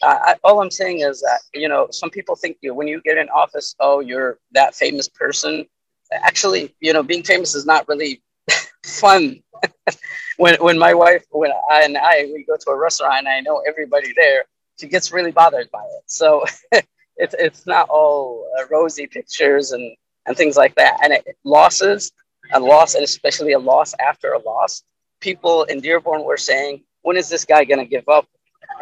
I, 0.04 0.36
all 0.44 0.62
I'm 0.62 0.72
saying 0.72 1.00
is 1.02 1.22
that 1.22 1.40
you 1.54 1.68
know, 1.68 1.88
some 1.92 2.10
people 2.10 2.36
think 2.36 2.58
you 2.62 2.74
when 2.74 2.88
you 2.88 3.02
get 3.02 3.18
in 3.18 3.30
office, 3.30 3.76
oh, 3.80 4.00
you're 4.00 4.40
that 4.52 4.76
famous 4.76 5.10
person 5.10 5.66
actually, 6.12 6.76
you 6.80 6.94
know, 6.94 7.04
being 7.04 7.24
famous 7.24 7.56
is 7.56 7.66
not 7.66 7.88
really 7.88 8.22
fun. 8.86 9.42
when 10.38 10.56
when 10.56 10.78
my 10.78 10.94
wife, 10.94 11.26
when 11.32 11.52
I 11.72 11.82
and 11.84 11.98
I 11.98 12.30
we 12.34 12.46
go 12.48 12.56
to 12.58 12.70
a 12.72 12.78
restaurant 12.78 13.20
and 13.20 13.28
I 13.28 13.40
know 13.42 13.64
everybody 13.68 14.14
there, 14.16 14.46
she 14.80 14.88
gets 14.88 15.12
really 15.12 15.32
bothered 15.32 15.70
by 15.72 15.84
it. 15.84 16.04
So 16.08 16.46
it's 17.18 17.36
it's 17.38 17.66
not 17.66 17.90
all 17.90 18.48
uh, 18.58 18.64
rosy 18.70 19.08
pictures 19.08 19.72
and 19.72 19.96
and 20.26 20.36
things 20.36 20.58
like 20.58 20.76
that. 20.76 21.00
And 21.04 21.14
it, 21.14 21.38
losses, 21.44 22.12
a 22.54 22.60
loss, 22.60 22.96
and 22.96 23.04
especially 23.04 23.54
a 23.54 23.60
loss 23.60 23.94
after 24.00 24.34
a 24.34 24.40
loss. 24.40 24.84
People 25.20 25.64
in 25.64 25.80
Dearborn 25.80 26.24
were 26.24 26.38
saying, 26.38 26.84
when 27.02 27.18
is 27.18 27.30
this 27.30 27.46
guy 27.46 27.64
going 27.64 27.80
to 27.80 27.86
give 27.86 28.08
up 28.08 28.28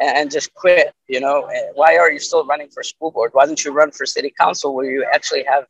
and 0.01 0.29
just 0.29 0.53
quit? 0.53 0.93
You 1.07 1.21
know, 1.21 1.49
why 1.75 1.97
are 1.97 2.11
you 2.11 2.19
still 2.19 2.45
running 2.45 2.69
for 2.69 2.83
school 2.83 3.11
board? 3.11 3.31
Why 3.33 3.45
don't 3.45 3.63
you 3.63 3.71
run 3.71 3.91
for 3.91 4.05
city 4.05 4.33
council 4.37 4.75
where 4.75 4.89
you 4.89 5.05
actually 5.13 5.43
have 5.43 5.65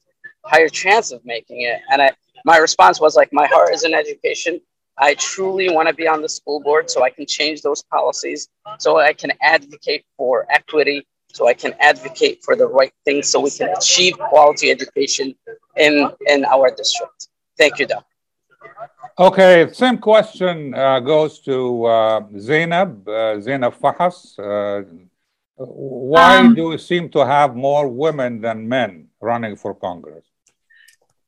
higher 0.46 0.70
chance 0.70 1.12
of 1.12 1.24
making 1.26 1.62
it. 1.62 1.82
And 1.92 2.02
I, 2.02 2.12
my 2.46 2.58
response 2.58 3.00
was 3.00 3.16
like, 3.16 3.34
my 3.34 3.48
heart 3.48 3.74
is 3.74 3.84
in 3.84 3.94
education. 3.94 4.62
I 4.98 5.16
truly 5.16 5.70
want 5.70 5.90
to 5.90 5.94
be 5.94 6.08
on 6.08 6.22
the 6.22 6.30
school 6.30 6.62
board 6.62 6.90
so 6.90 7.04
I 7.04 7.10
can 7.10 7.26
change 7.26 7.62
those 7.62 7.84
policies, 7.84 8.48
so 8.80 8.98
I 8.98 9.12
can 9.12 9.34
advocate 9.42 10.06
for 10.16 10.46
equity, 10.50 11.06
so 11.36 11.48
I 11.48 11.54
can 11.54 11.74
advocate 11.80 12.38
for 12.46 12.56
the 12.56 12.68
right 12.68 12.94
things, 13.04 13.30
so 13.30 13.40
we 13.42 13.52
can 13.52 13.70
achieve 13.80 14.14
quality 14.32 14.72
education 14.72 15.36
in 15.86 15.94
in 16.28 16.46
our 16.46 16.68
district. 16.82 17.20
Thank 17.58 17.74
you, 17.80 17.88
Doc. 17.88 18.06
Okay, 19.28 19.72
same 19.72 19.98
question 19.98 20.74
uh, 20.74 21.00
goes 21.00 21.40
to 21.50 21.86
uh, 21.86 22.22
Zainab, 22.50 23.08
uh, 23.08 23.40
Zainab 23.40 23.74
Fahas. 23.82 24.18
Uh, 24.40 24.84
why 25.56 26.38
um, 26.38 26.56
do 26.56 26.64
we 26.72 26.78
seem 26.78 27.10
to 27.10 27.26
have 27.26 27.56
more 27.56 27.88
women 27.88 28.42
than 28.42 28.68
men 28.68 29.08
running 29.22 29.56
for 29.56 29.74
Congress? 29.74 30.26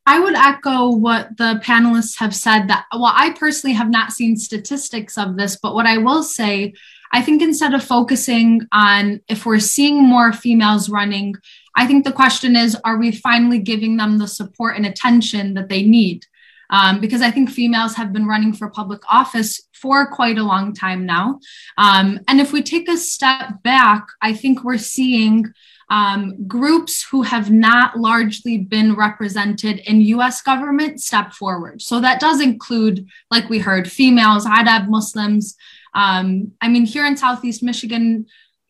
I 0.05 0.19
would 0.19 0.35
echo 0.35 0.91
what 0.91 1.35
the 1.37 1.61
panelists 1.63 2.17
have 2.19 2.33
said 2.33 2.67
that, 2.69 2.85
well, 2.93 3.13
I 3.13 3.31
personally 3.31 3.75
have 3.75 3.89
not 3.89 4.13
seen 4.13 4.37
statistics 4.37 5.17
of 5.17 5.37
this, 5.37 5.57
but 5.61 5.75
what 5.75 5.85
I 5.85 5.97
will 5.97 6.23
say, 6.23 6.73
I 7.11 7.21
think 7.21 7.41
instead 7.41 7.73
of 7.73 7.83
focusing 7.83 8.61
on 8.71 9.21
if 9.27 9.45
we're 9.45 9.59
seeing 9.59 10.03
more 10.03 10.33
females 10.33 10.89
running, 10.89 11.35
I 11.75 11.87
think 11.87 12.03
the 12.03 12.11
question 12.11 12.55
is 12.55 12.75
are 12.83 12.97
we 12.97 13.11
finally 13.11 13.59
giving 13.59 13.97
them 13.97 14.17
the 14.17 14.27
support 14.27 14.75
and 14.75 14.85
attention 14.85 15.53
that 15.53 15.69
they 15.69 15.83
need? 15.83 16.25
Um, 16.69 16.99
because 16.99 17.21
I 17.21 17.31
think 17.31 17.49
females 17.49 17.95
have 17.95 18.11
been 18.11 18.27
running 18.27 18.51
for 18.51 18.69
public 18.69 19.01
office 19.09 19.61
for 19.73 20.07
quite 20.07 20.37
a 20.37 20.43
long 20.43 20.73
time 20.73 21.05
now. 21.05 21.39
Um, 21.77 22.19
and 22.27 22.41
if 22.41 22.51
we 22.51 22.61
take 22.61 22.89
a 22.89 22.97
step 22.97 23.63
back, 23.63 24.05
I 24.21 24.33
think 24.33 24.63
we're 24.63 24.77
seeing 24.77 25.53
um, 25.89 26.47
groups 26.47 27.05
who 27.09 27.21
have 27.21 27.49
not 27.49 27.97
largely 27.97 28.57
been 28.57 28.95
represented 28.95 29.79
in 29.79 30.01
US 30.01 30.41
government 30.41 31.01
step 31.01 31.31
forward. 31.33 31.81
So 31.81 32.01
that 32.01 32.19
does 32.19 32.41
include, 32.41 33.07
like 33.31 33.49
we 33.49 33.59
heard, 33.59 33.89
females, 33.89 34.45
Arab 34.45 34.89
Muslims. 34.89 35.55
Um, 35.97 36.51
I 36.61 36.67
mean, 36.67 36.85
here 36.85 37.07
in 37.07 37.17
Southeast 37.17 37.63
Michigan, 37.63 38.27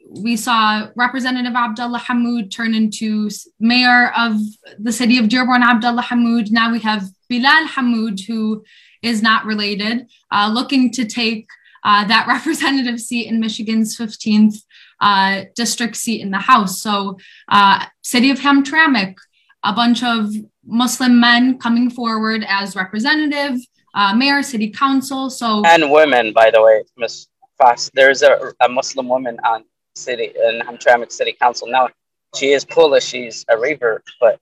we 0.09 0.37
saw 0.37 0.87
Representative 0.95 1.55
Abdullah 1.55 1.99
Hammoud 1.99 2.49
turn 2.49 2.73
into 2.73 3.29
mayor 3.59 4.13
of 4.17 4.37
the 4.79 4.93
city 4.93 5.17
of 5.17 5.27
Dearborn, 5.27 5.61
Abdullah 5.61 6.03
Hammoud. 6.03 6.51
Now 6.51 6.71
we 6.71 6.79
have 6.79 7.03
Bilal 7.29 7.67
Hammoud, 7.67 8.25
who 8.25 8.63
is 9.03 9.21
not 9.21 9.43
related, 9.43 10.07
uh, 10.31 10.49
looking 10.53 10.89
to 10.91 11.03
take 11.03 11.47
uh, 11.83 12.05
that 12.07 12.27
representative 12.35 13.01
seat 13.01 13.27
in 13.27 13.41
Michigan's 13.41 13.97
15th 13.97 14.63
uh, 15.01 15.43
district 15.53 15.97
seat 15.97 16.21
in 16.21 16.31
the 16.31 16.39
House. 16.39 16.81
So, 16.81 17.17
uh, 17.49 17.85
city 18.03 18.31
of 18.31 18.39
Hamtramck, 18.39 19.17
a 19.63 19.73
bunch 19.73 20.01
of 20.01 20.31
Muslim 20.65 21.19
men 21.19 21.59
coming 21.59 21.89
forward 21.89 22.45
as 22.47 22.73
representative, 22.73 23.59
uh, 23.97 24.13
mayor, 24.13 24.43
city 24.43 24.69
council. 24.69 25.29
So 25.29 25.63
and 25.65 25.91
women, 25.91 26.31
by 26.31 26.51
the 26.51 26.61
way, 26.61 26.83
Miss 26.97 27.27
Fox. 27.57 27.89
There's 27.93 28.21
a, 28.21 28.53
a 28.61 28.69
Muslim 28.69 29.09
woman 29.09 29.39
on 29.43 29.65
city 29.95 30.31
in 30.47 30.61
Hamtramck 30.61 31.11
City 31.11 31.33
Council 31.33 31.67
now. 31.67 31.89
She 32.35 32.51
is 32.51 32.63
Polish. 32.63 33.05
She's 33.05 33.43
a 33.49 33.57
revert, 33.57 34.03
but 34.21 34.39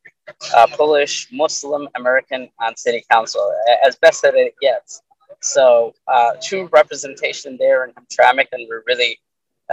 uh, 0.55 0.67
Polish 0.71 1.29
Muslim 1.31 1.87
American 1.95 2.49
on 2.59 2.75
City 2.75 3.03
Council, 3.09 3.41
as 3.87 3.95
best 3.95 4.21
that 4.23 4.35
it 4.35 4.53
gets. 4.61 5.01
So 5.39 5.93
uh, 6.07 6.31
true 6.43 6.67
representation 6.73 7.55
there 7.57 7.85
in 7.85 7.93
Hamtramck, 7.93 8.47
and 8.51 8.67
we're 8.69 8.83
really 8.85 9.19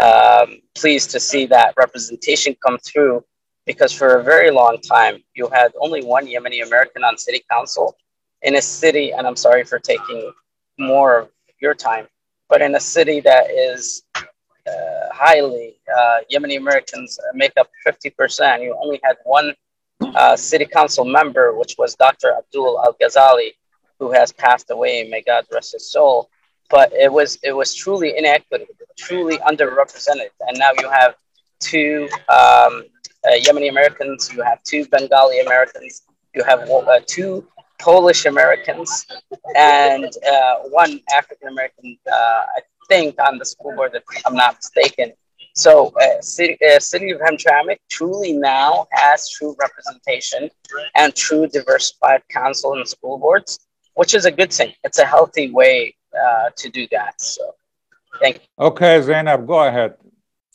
um, 0.00 0.60
pleased 0.76 1.10
to 1.10 1.18
see 1.18 1.46
that 1.46 1.74
representation 1.76 2.54
come 2.64 2.78
through 2.78 3.24
because 3.66 3.92
for 3.92 4.18
a 4.18 4.22
very 4.22 4.50
long 4.50 4.78
time 4.80 5.22
you 5.34 5.48
had 5.52 5.72
only 5.80 6.04
one 6.04 6.26
Yemeni 6.26 6.64
American 6.66 7.02
on 7.04 7.18
city 7.18 7.42
council 7.50 7.96
in 8.42 8.56
a 8.56 8.62
city, 8.62 9.12
and 9.12 9.26
I'm 9.26 9.36
sorry 9.36 9.64
for 9.64 9.78
taking 9.78 10.32
more 10.78 11.20
of 11.20 11.28
your 11.60 11.74
time, 11.74 12.06
but 12.48 12.60
in 12.60 12.74
a 12.74 12.80
city 12.80 13.20
that 13.20 13.50
is 13.50 14.02
uh, 14.14 15.12
highly 15.12 15.76
uh, 15.96 16.18
Yemeni 16.32 16.56
Americans 16.56 17.18
make 17.34 17.52
up 17.58 17.70
50%. 17.86 18.62
You 18.62 18.76
only 18.80 19.00
had 19.02 19.16
one 19.24 19.54
uh, 20.14 20.36
city 20.36 20.66
council 20.66 21.04
member, 21.04 21.56
which 21.56 21.76
was 21.78 21.94
Dr. 21.94 22.34
Abdul 22.36 22.80
Al 22.84 22.96
Ghazali, 23.00 23.50
who 23.98 24.12
has 24.12 24.32
passed 24.32 24.70
away. 24.70 25.08
May 25.08 25.22
God 25.22 25.46
rest 25.52 25.72
his 25.72 25.90
soul. 25.90 26.28
But 26.70 26.92
it 26.92 27.12
was 27.12 27.38
it 27.42 27.52
was 27.52 27.74
truly 27.74 28.16
inequity, 28.16 28.66
truly 28.96 29.36
underrepresented, 29.38 30.30
and 30.40 30.58
now 30.58 30.70
you 30.80 30.88
have 30.88 31.16
two 31.60 32.08
um, 32.30 32.84
uh, 33.24 33.36
Yemeni 33.44 33.68
Americans, 33.68 34.32
you 34.32 34.42
have 34.42 34.62
two 34.62 34.86
Bengali 34.86 35.40
Americans, 35.40 36.02
you 36.34 36.42
have 36.44 36.68
uh, 36.70 37.00
two 37.06 37.46
Polish 37.82 38.26
Americans, 38.26 39.06
and 39.56 40.04
uh, 40.04 40.54
one 40.70 41.00
African 41.14 41.48
American, 41.48 41.98
uh, 42.10 42.42
I 42.56 42.60
think, 42.88 43.20
on 43.20 43.38
the 43.38 43.44
school 43.44 43.74
board, 43.74 43.90
if 43.94 44.04
I'm 44.24 44.34
not 44.34 44.56
mistaken. 44.56 45.12
So, 45.54 45.92
uh, 46.00 46.22
city, 46.22 46.56
uh, 46.64 46.78
city 46.78 47.10
of 47.10 47.20
Hamtramck 47.20 47.78
truly 47.90 48.32
now 48.32 48.86
has 48.92 49.28
true 49.28 49.54
representation 49.60 50.48
and 50.96 51.14
true 51.14 51.46
diversified 51.46 52.22
council 52.30 52.72
and 52.74 52.88
school 52.88 53.18
boards, 53.18 53.58
which 53.94 54.14
is 54.14 54.24
a 54.24 54.30
good 54.30 54.52
thing. 54.52 54.72
It's 54.84 54.98
a 54.98 55.04
healthy 55.04 55.50
way 55.50 55.94
to 56.56 56.68
do 56.70 56.86
that. 56.92 57.20
So, 57.20 57.54
thank 58.20 58.36
you. 58.36 58.66
Okay, 58.66 59.02
Zainab, 59.02 59.46
go 59.46 59.64
ahead. 59.64 59.94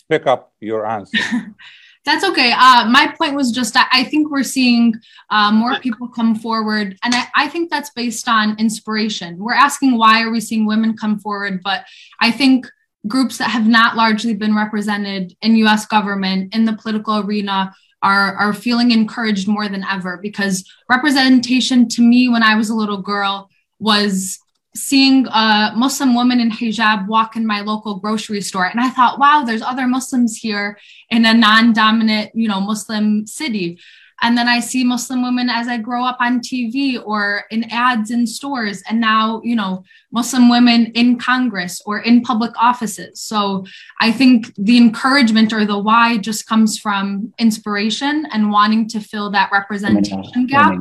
Pick 0.09 0.25
up 0.25 0.53
your 0.61 0.87
answer. 0.87 1.19
That's 2.07 2.23
okay. 2.23 2.53
Uh, 2.53 2.85
my 2.89 3.13
point 3.17 3.35
was 3.35 3.51
just 3.51 3.73
that 3.73 3.89
I 3.91 4.05
think 4.05 4.31
we're 4.31 4.41
seeing 4.41 4.95
uh, 5.29 5.51
more 5.51 5.77
people 5.81 6.07
come 6.07 6.35
forward, 6.35 6.97
and 7.03 7.13
I, 7.13 7.27
I, 7.35 7.47
think 7.49 7.69
that's 7.69 7.89
based 7.89 8.29
on 8.29 8.57
inspiration. 8.57 9.37
We're 9.37 9.55
asking 9.55 9.97
why 9.97 10.23
are 10.23 10.31
we 10.31 10.39
seeing 10.39 10.65
women 10.65 10.95
come 10.95 11.19
forward, 11.19 11.59
but 11.61 11.83
I 12.21 12.31
think 12.31 12.65
groups 13.09 13.37
that 13.39 13.49
have 13.49 13.67
not 13.67 13.97
largely 13.97 14.33
been 14.33 14.55
represented 14.55 15.35
in 15.41 15.57
U.S. 15.57 15.85
government 15.85 16.55
in 16.55 16.63
the 16.63 16.77
political 16.77 17.19
arena 17.19 17.75
are 18.01 18.35
are 18.37 18.53
feeling 18.53 18.91
encouraged 18.91 19.49
more 19.49 19.67
than 19.67 19.83
ever 19.83 20.17
because 20.21 20.63
representation 20.89 21.89
to 21.89 22.01
me 22.01 22.29
when 22.29 22.41
I 22.41 22.55
was 22.55 22.69
a 22.69 22.75
little 22.75 23.01
girl 23.01 23.49
was 23.79 24.39
seeing 24.77 25.27
a 25.27 25.73
Muslim 25.75 26.13
woman 26.13 26.39
in 26.39 26.51
hijab 26.51 27.07
walk 27.07 27.35
in 27.35 27.45
my 27.45 27.61
local 27.61 27.99
grocery 27.99 28.41
store. 28.41 28.65
And 28.65 28.79
I 28.79 28.89
thought, 28.89 29.19
wow, 29.19 29.43
there's 29.45 29.61
other 29.61 29.87
Muslims 29.87 30.37
here 30.37 30.77
in 31.09 31.25
a 31.25 31.33
non 31.33 31.73
dominant, 31.73 32.31
you 32.33 32.47
know, 32.47 32.61
Muslim 32.61 33.25
city. 33.25 33.79
And 34.21 34.37
then 34.37 34.47
I 34.47 34.59
see 34.59 34.83
Muslim 34.83 35.21
women 35.21 35.49
as 35.49 35.67
I 35.67 35.77
grow 35.77 36.03
up 36.03 36.17
on 36.19 36.39
TV 36.39 37.01
or 37.03 37.43
in 37.51 37.65
ads 37.65 38.09
in 38.09 38.25
stores. 38.25 38.81
And 38.89 38.99
now, 38.99 39.41
you 39.43 39.55
know, 39.55 39.83
Muslim 40.11 40.49
women 40.49 40.85
in 40.87 41.17
Congress 41.17 41.81
or 41.85 41.99
in 41.99 42.21
public 42.21 42.51
offices. 42.57 43.19
So 43.21 43.65
I 43.99 44.11
think 44.11 44.53
the 44.55 44.77
encouragement 44.77 45.51
or 45.51 45.65
the 45.65 45.77
why 45.77 46.17
just 46.17 46.47
comes 46.47 46.79
from 46.79 47.33
inspiration 47.37 48.25
and 48.31 48.49
wanting 48.51 48.87
to 48.89 48.99
fill 48.99 49.29
that 49.31 49.51
representation 49.51 50.47
gap. 50.47 50.73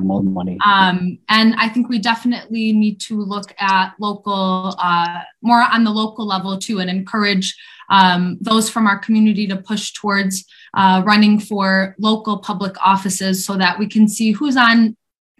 Um, 0.64 1.18
and 1.28 1.54
I 1.58 1.68
think 1.68 1.88
we 1.88 1.98
definitely 1.98 2.72
need 2.72 3.00
to 3.00 3.20
look 3.20 3.52
at 3.58 3.94
local, 3.98 4.76
uh, 4.78 5.22
more 5.42 5.62
on 5.62 5.84
the 5.84 5.90
local 5.90 6.26
level 6.26 6.56
too, 6.58 6.78
and 6.78 6.88
encourage 6.88 7.56
um, 7.90 8.38
those 8.40 8.68
from 8.70 8.86
our 8.86 8.98
community 8.98 9.46
to 9.48 9.56
push 9.56 9.92
towards 9.92 10.44
uh, 10.74 11.02
running 11.04 11.38
for 11.38 11.96
local 11.98 12.38
public 12.38 12.74
offices 12.84 13.44
so 13.44 13.56
that 13.56 13.78
we 13.78 13.86
can 13.88 14.06
see 14.08 14.32
who's 14.32 14.56
on 14.56 14.96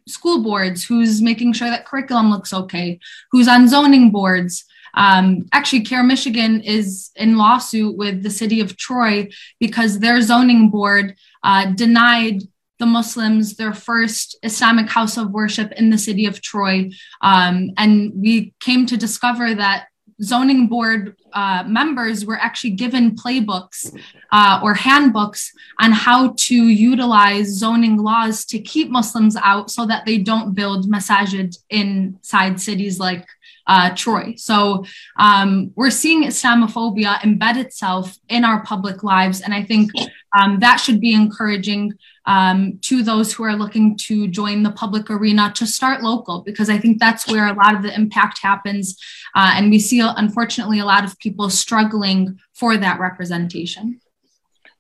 school 0.09 0.43
boards, 0.43 0.85
who's 0.85 1.21
making 1.21 1.53
sure 1.53 1.71
that 1.71 1.87
curriculum 1.87 2.31
looks 2.31 2.53
okay, 2.53 2.99
who's 3.31 3.49
on 3.49 3.69
zoning 3.69 4.11
boards. 4.11 4.65
Um, 4.95 5.47
actually, 5.53 5.83
CAIR 5.83 6.03
Michigan 6.05 6.61
is 6.63 7.11
in 7.17 7.37
lawsuit 7.37 7.97
with 7.97 8.23
the 8.23 8.31
city 8.31 8.61
of 8.61 8.77
Troy 8.77 9.29
because 9.61 9.99
their 9.99 10.21
zoning 10.23 10.71
board 10.71 11.17
uh, 11.43 11.67
denied 11.67 12.43
the 12.79 12.87
Muslims 12.87 13.57
their 13.57 13.73
first 13.73 14.37
Islamic 14.43 14.89
house 14.89 15.17
of 15.17 15.31
worship 15.31 15.73
in 15.73 15.91
the 15.91 15.99
city 15.99 16.27
of 16.27 16.43
Troy. 16.43 16.91
Um, 17.21 17.71
and 17.77 18.13
we 18.15 18.55
came 18.61 18.87
to 18.87 18.97
discover 18.97 19.55
that 19.55 19.87
zoning 20.23 20.67
board 20.67 21.17
uh, 21.33 21.63
members 21.67 22.25
were 22.25 22.39
actually 22.39 22.71
given 22.71 23.15
playbooks 23.15 23.95
uh, 24.33 24.61
or 24.63 24.75
handbooks 24.75 25.53
on 25.79 25.93
how 25.93 26.35
to 26.39 26.55
utilize 26.55 27.49
zoning 27.49 27.99
laws 27.99 28.45
to 28.47 28.59
keep 28.59 28.89
Muslims 28.91 29.37
out 29.37 29.71
so 29.71 29.87
that 29.87 30.07
they 30.07 30.19
don't 30.19 30.55
build 30.55 30.91
masajid 30.91 31.57
inside 31.69 32.61
cities 32.61 32.99
like 32.99 33.27
uh, 33.67 33.91
Troy. 33.95 34.35
So 34.37 34.85
um, 35.19 35.73
we're 35.75 35.91
seeing 35.91 36.25
Islamophobia 36.25 37.19
embed 37.19 37.57
itself 37.57 38.17
in 38.29 38.45
our 38.45 38.63
public 38.65 39.03
lives. 39.03 39.41
And 39.41 39.53
I 39.53 39.63
think 39.65 39.91
um, 40.39 40.61
that 40.61 40.77
should 40.77 41.01
be 41.01 41.13
encouraging 41.13 41.93
um, 42.27 42.79
to 42.83 43.03
those 43.03 43.33
who 43.33 43.45
are 43.45 43.57
looking 43.57 43.97
to 43.99 44.27
join 44.29 44.63
the 44.63 44.73
public 44.73 45.11
arena 45.11 45.53
to 45.57 45.67
start 45.67 46.03
local, 46.03 46.43
because 46.43 46.69
I 46.69 46.79
think 46.79 46.99
that's 46.99 47.27
where 47.29 47.47
a 47.47 47.55
lot 47.55 47.75
of 47.75 47.83
the 47.83 47.95
impact 47.95 48.39
happens. 48.43 48.99
Uh, 49.35 49.53
and 49.55 49.71
we 49.71 49.79
see, 49.79 50.01
unfortunately, 50.01 50.79
a 50.81 50.85
lot 50.85 51.05
of 51.05 51.19
people 51.19 51.51
struggling 51.51 52.39
for 52.53 52.77
that 52.77 53.01
representation. 53.01 54.01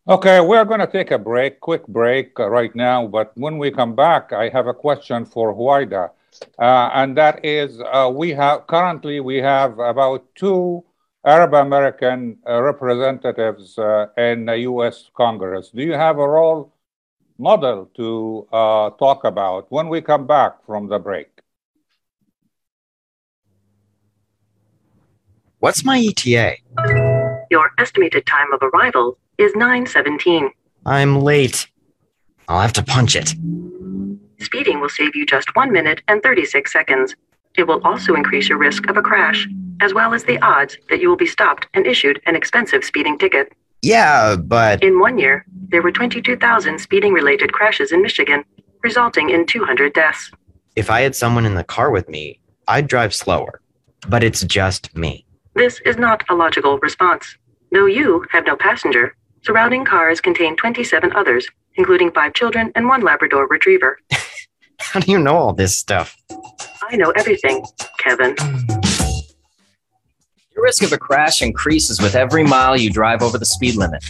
Okay, 0.08 0.40
we're 0.40 0.64
going 0.64 0.80
to 0.80 0.86
take 0.86 1.10
a 1.10 1.18
break, 1.18 1.58
quick 1.58 1.86
break 1.88 2.38
uh, 2.38 2.48
right 2.48 2.74
now. 2.76 3.06
But 3.08 3.32
when 3.34 3.58
we 3.58 3.72
come 3.72 3.96
back, 3.96 4.32
I 4.32 4.48
have 4.50 4.68
a 4.68 4.74
question 4.74 5.24
for 5.24 5.52
Huwaida. 5.52 6.10
Uh, 6.58 6.90
and 6.94 7.16
that 7.16 7.44
is 7.44 7.80
uh, 7.80 8.10
we 8.14 8.30
have 8.30 8.66
currently 8.66 9.20
we 9.20 9.38
have 9.38 9.78
about 9.78 10.22
two 10.34 10.84
Arab 11.24 11.54
American 11.54 12.38
uh, 12.48 12.62
representatives 12.62 13.76
uh, 13.78 14.06
in 14.16 14.46
the 14.46 14.58
U.S. 14.70 15.10
Congress. 15.14 15.70
Do 15.70 15.82
you 15.82 15.94
have 15.94 16.18
a 16.18 16.28
role 16.28 16.72
model 17.38 17.90
to 17.96 18.46
uh, 18.52 18.90
talk 18.90 19.24
about 19.24 19.66
when 19.70 19.88
we 19.88 20.00
come 20.00 20.26
back 20.26 20.64
from 20.64 20.88
the 20.88 20.98
break? 20.98 21.28
What's 25.58 25.84
my 25.84 25.98
ETA? 25.98 26.56
Your 27.50 27.70
estimated 27.78 28.26
time 28.26 28.52
of 28.52 28.62
arrival 28.62 29.18
is 29.38 29.52
9:17. 29.52 30.50
I'm 30.84 31.20
late. 31.20 31.68
I'll 32.48 32.60
have 32.60 32.72
to 32.74 32.82
punch 32.82 33.16
it. 33.16 33.34
Speeding 34.38 34.80
will 34.80 34.88
save 34.88 35.16
you 35.16 35.26
just 35.26 35.54
1 35.56 35.72
minute 35.72 36.02
and 36.08 36.22
36 36.22 36.72
seconds. 36.72 37.16
It 37.56 37.66
will 37.66 37.80
also 37.84 38.14
increase 38.14 38.48
your 38.48 38.58
risk 38.58 38.88
of 38.88 38.96
a 38.96 39.02
crash, 39.02 39.48
as 39.80 39.94
well 39.94 40.14
as 40.14 40.24
the 40.24 40.38
odds 40.40 40.76
that 40.90 41.00
you 41.00 41.08
will 41.08 41.16
be 41.16 41.26
stopped 41.26 41.66
and 41.74 41.86
issued 41.86 42.20
an 42.26 42.36
expensive 42.36 42.84
speeding 42.84 43.18
ticket. 43.18 43.52
Yeah, 43.82 44.36
but. 44.36 44.82
In 44.82 45.00
one 45.00 45.18
year, 45.18 45.46
there 45.68 45.82
were 45.82 45.92
22,000 45.92 46.78
speeding 46.78 47.12
related 47.12 47.52
crashes 47.52 47.92
in 47.92 48.02
Michigan, 48.02 48.44
resulting 48.82 49.30
in 49.30 49.46
200 49.46 49.92
deaths. 49.92 50.30
If 50.76 50.90
I 50.90 51.00
had 51.00 51.14
someone 51.16 51.46
in 51.46 51.54
the 51.54 51.64
car 51.64 51.90
with 51.90 52.08
me, 52.08 52.40
I'd 52.68 52.86
drive 52.86 53.14
slower. 53.14 53.60
But 54.08 54.22
it's 54.22 54.42
just 54.44 54.94
me. 54.96 55.26
This 55.54 55.80
is 55.84 55.96
not 55.96 56.22
a 56.28 56.34
logical 56.34 56.78
response. 56.78 57.36
Though 57.72 57.86
you 57.86 58.24
have 58.30 58.46
no 58.46 58.56
passenger, 58.56 59.16
surrounding 59.42 59.84
cars 59.84 60.20
contain 60.20 60.56
27 60.56 61.12
others, 61.14 61.48
including 61.76 62.12
five 62.12 62.34
children 62.34 62.70
and 62.74 62.86
one 62.86 63.02
Labrador 63.02 63.48
retriever. 63.48 63.98
How 64.80 65.00
do 65.00 65.10
you 65.10 65.18
know 65.18 65.36
all 65.36 65.52
this 65.52 65.76
stuff? 65.76 66.16
I 66.90 66.96
know 66.96 67.10
everything, 67.16 67.64
Kevin. 67.98 68.36
Your 70.56 70.64
risk 70.64 70.82
of 70.82 70.92
a 70.92 70.96
crash 70.96 71.42
increases 71.42 72.00
with 72.00 72.14
every 72.14 72.42
mile 72.42 72.78
you 72.78 72.90
drive 72.90 73.20
over 73.20 73.36
the 73.36 73.44
speed 73.44 73.74
limit. 73.74 74.02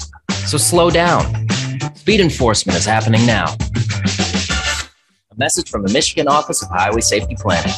So 0.46 0.56
slow 0.56 0.90
down. 0.90 1.48
Speed 1.96 2.20
enforcement 2.20 2.78
is 2.78 2.84
happening 2.84 3.26
now. 3.26 3.56
A 5.32 5.36
message 5.36 5.68
from 5.68 5.82
the 5.82 5.92
Michigan 5.92 6.28
Office 6.28 6.62
of 6.62 6.68
Highway 6.68 7.00
Safety 7.00 7.34
Planning. 7.34 7.72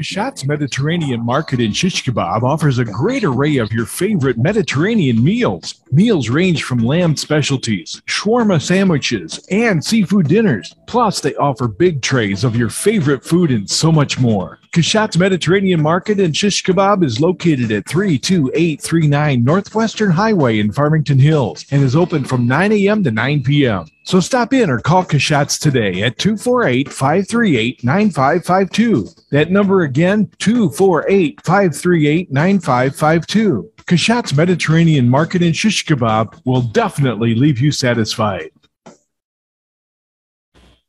Shat's 0.00 0.46
Mediterranean 0.46 1.26
Market 1.26 1.58
in 1.58 1.72
Shish 1.72 2.04
Kebab 2.04 2.44
offers 2.44 2.78
a 2.78 2.84
great 2.84 3.24
array 3.24 3.56
of 3.56 3.72
your 3.72 3.86
favorite 3.86 4.38
Mediterranean 4.38 5.24
meals. 5.24 5.82
Meals 5.90 6.28
range 6.28 6.62
from 6.62 6.78
lamb 6.78 7.16
specialties, 7.16 8.00
shawarma 8.06 8.62
sandwiches, 8.62 9.44
and 9.50 9.84
seafood 9.84 10.28
dinners. 10.28 10.72
Plus, 10.86 11.20
they 11.20 11.34
offer 11.34 11.66
big 11.66 12.00
trays 12.00 12.44
of 12.44 12.54
your 12.54 12.70
favorite 12.70 13.24
food 13.24 13.50
and 13.50 13.68
so 13.68 13.90
much 13.90 14.20
more. 14.20 14.60
Kashat's 14.74 15.16
Mediterranean 15.16 15.80
Market 15.80 16.18
and 16.18 16.36
Shish 16.36 16.64
Kebab 16.64 17.04
is 17.04 17.20
located 17.20 17.70
at 17.70 17.88
32839 17.88 19.44
Northwestern 19.44 20.10
Highway 20.10 20.58
in 20.58 20.72
Farmington 20.72 21.16
Hills 21.16 21.64
and 21.70 21.80
is 21.80 21.94
open 21.94 22.24
from 22.24 22.48
9 22.48 22.72
a.m. 22.72 23.04
to 23.04 23.12
9 23.12 23.44
p.m. 23.44 23.86
So 24.02 24.18
stop 24.18 24.52
in 24.52 24.68
or 24.68 24.80
call 24.80 25.04
Kashat's 25.04 25.60
today 25.60 26.02
at 26.02 26.18
248 26.18 26.92
538 26.92 27.84
9552. 27.84 29.08
That 29.30 29.52
number 29.52 29.82
again, 29.82 30.28
248 30.40 31.40
538 31.44 32.32
9552. 32.32 33.70
Kashat's 33.86 34.36
Mediterranean 34.36 35.08
Market 35.08 35.44
and 35.44 35.54
Shish 35.54 35.86
Kebab 35.86 36.40
will 36.44 36.62
definitely 36.62 37.36
leave 37.36 37.60
you 37.60 37.70
satisfied. 37.70 38.50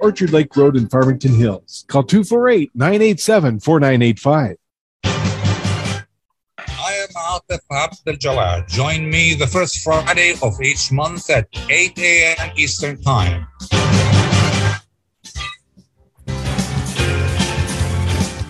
Orchard 0.00 0.32
Lake 0.32 0.56
Road 0.56 0.76
in 0.76 0.88
Farmington 0.88 1.34
Hills. 1.34 1.84
Call 1.88 2.02
248 2.04 2.70
987 2.74 3.60
4985. 3.60 4.56
I 5.04 6.92
am 6.94 7.08
Atif 7.08 7.60
Abdel 7.70 8.14
Jawad. 8.16 8.68
Join 8.68 9.08
me 9.08 9.34
the 9.34 9.46
first 9.46 9.80
Friday 9.80 10.34
of 10.42 10.60
each 10.60 10.92
month 10.92 11.30
at 11.30 11.48
8 11.70 11.98
a.m. 11.98 12.52
Eastern 12.56 13.00
Time. 13.02 13.46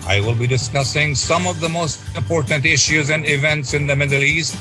I 0.05 0.19
will 0.19 0.35
be 0.35 0.47
discussing 0.47 1.15
some 1.15 1.47
of 1.47 1.59
the 1.59 1.69
most 1.69 2.01
important 2.15 2.65
issues 2.65 3.09
and 3.09 3.25
events 3.25 3.73
in 3.73 3.87
the 3.87 3.95
Middle 3.95 4.21
East 4.21 4.55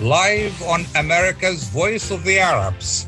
live 0.00 0.60
on 0.62 0.84
America's 0.96 1.68
Voice 1.68 2.10
of 2.10 2.24
the 2.24 2.38
Arabs. 2.38 3.06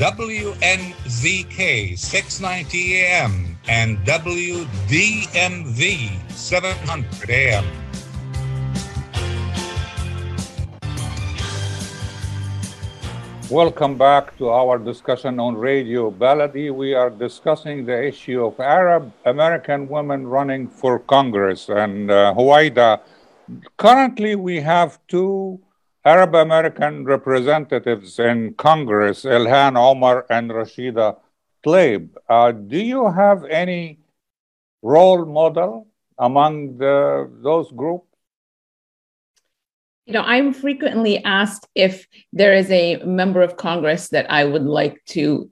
WNZK 0.00 1.98
690 1.98 2.96
AM 2.96 3.58
and 3.68 3.98
WDMV 4.06 5.76
700 6.30 7.28
AM. 7.28 7.66
Welcome 13.50 13.98
back 13.98 14.38
to 14.38 14.48
our 14.48 14.78
discussion 14.78 15.38
on 15.38 15.58
Radio 15.58 16.10
Baladi. 16.10 16.72
We 16.74 16.94
are 16.94 17.10
discussing 17.10 17.84
the 17.84 18.02
issue 18.02 18.42
of 18.42 18.58
Arab 18.58 19.12
American 19.26 19.86
women 19.86 20.26
running 20.26 20.66
for 20.66 21.00
Congress. 21.00 21.68
And 21.68 22.10
uh, 22.10 22.32
Huwaida, 22.34 23.02
currently 23.76 24.34
we 24.34 24.62
have 24.62 24.98
two 25.08 25.60
Arab 26.04 26.34
American 26.34 27.04
representatives 27.04 28.18
in 28.18 28.54
Congress, 28.54 29.24
Ilhan 29.24 29.76
Omar 29.76 30.24
and 30.30 30.50
Rashida 30.50 31.16
Tlaib. 31.64 32.08
Uh, 32.28 32.52
do 32.52 32.78
you 32.78 33.10
have 33.10 33.44
any 33.44 33.98
role 34.82 35.26
model 35.26 35.88
among 36.18 36.78
the, 36.78 37.30
those 37.42 37.70
groups? 37.72 38.06
You 40.06 40.14
know, 40.14 40.22
I'm 40.22 40.54
frequently 40.54 41.22
asked 41.22 41.68
if 41.74 42.06
there 42.32 42.54
is 42.54 42.70
a 42.70 42.96
member 43.04 43.42
of 43.42 43.56
Congress 43.56 44.08
that 44.08 44.30
I 44.30 44.44
would 44.44 44.64
like 44.64 45.04
to 45.10 45.48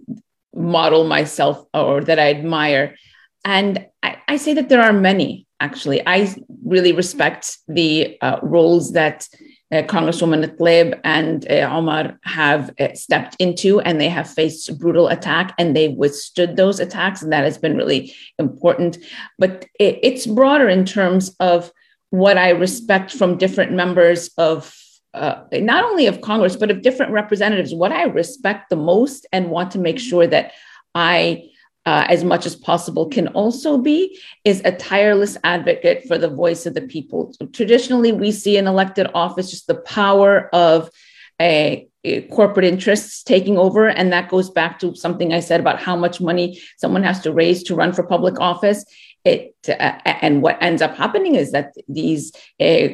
model 0.55 1.05
myself 1.05 1.65
or 1.75 2.03
that 2.05 2.19
I 2.19 2.31
admire. 2.31 2.97
And 3.45 3.87
I, 4.03 4.17
I 4.27 4.37
say 4.37 4.55
that 4.55 4.69
there 4.71 4.83
are 4.83 4.93
many, 4.93 5.47
actually. 5.61 6.03
I 6.07 6.35
really 6.65 6.93
respect 6.93 7.59
the 7.69 8.19
uh, 8.21 8.39
roles 8.43 8.93
that 8.93 9.29
uh, 9.71 9.83
Congresswoman 9.83 10.57
Tlaib 10.57 10.99
and 11.05 11.51
uh, 11.51 11.69
Omar 11.71 12.19
have 12.25 12.73
uh, 12.81 12.95
stepped 12.95 13.37
into, 13.39 13.81
and 13.81 14.01
they 14.01 14.09
have 14.09 14.29
faced 14.29 14.79
brutal 14.79 15.09
attack, 15.09 15.55
and 15.59 15.77
they've 15.77 15.97
withstood 15.97 16.57
those 16.57 16.81
attacks, 16.81 17.23
and 17.23 17.33
that 17.33 17.45
has 17.45 17.59
been 17.59 17.77
really 17.77 18.15
important. 18.39 18.99
But 19.39 19.67
it, 19.79 19.99
it's 20.03 20.27
broader 20.27 20.69
in 20.69 20.85
terms 20.85 21.35
of 21.41 21.71
what 22.11 22.39
I 22.39 22.51
respect 22.51 23.13
from 23.13 23.37
different 23.37 23.73
members 23.73 24.31
of 24.39 24.75
uh, 25.15 25.43
not 25.53 25.85
only 25.85 26.07
of 26.07 26.21
Congress, 26.21 26.57
but 26.57 26.71
of 26.71 26.83
different 26.83 27.13
representatives. 27.13 27.75
What 27.75 27.93
I 27.93 28.05
respect 28.05 28.71
the 28.71 28.77
most 28.77 29.27
and 29.33 29.51
want 29.51 29.73
to 29.73 29.79
make 29.79 29.99
sure 29.99 30.27
that 30.27 30.53
I, 30.95 31.51
uh, 31.89 32.05
as 32.11 32.23
much 32.23 32.45
as 32.45 32.55
possible, 32.55 33.07
can 33.09 33.29
also 33.29 33.79
be 33.79 34.21
is 34.45 34.61
a 34.67 34.73
tireless 34.73 35.39
advocate 35.43 36.07
for 36.07 36.19
the 36.19 36.29
voice 36.29 36.67
of 36.67 36.75
the 36.75 36.83
people. 36.83 37.33
So 37.41 37.47
traditionally, 37.47 38.13
we 38.13 38.31
see 38.31 38.59
in 38.59 38.67
elected 38.67 39.07
office 39.15 39.51
just 39.51 39.69
the 39.69 39.77
power 39.77 40.55
of 40.55 40.91
a, 41.41 41.89
a 42.05 42.23
corporate 42.37 42.67
interests 42.67 43.23
taking 43.23 43.57
over. 43.57 43.89
And 43.89 44.13
that 44.13 44.29
goes 44.29 44.51
back 44.51 44.79
to 44.81 44.95
something 44.95 45.33
I 45.33 45.41
said 45.41 45.61
about 45.61 45.81
how 45.81 45.97
much 45.97 46.21
money 46.21 46.61
someone 46.77 47.05
has 47.05 47.21
to 47.23 47.33
raise 47.33 47.63
to 47.63 47.75
run 47.75 47.95
for 47.95 48.03
public 48.03 48.39
office 48.39 48.85
it 49.25 49.55
uh, 49.69 49.99
and 50.05 50.43
what 50.43 50.63
ends 50.63 50.81
up 50.81 50.97
happening 50.97 51.35
is 51.35 51.51
that 51.53 51.75
these 51.89 52.33
uh, 52.61 52.89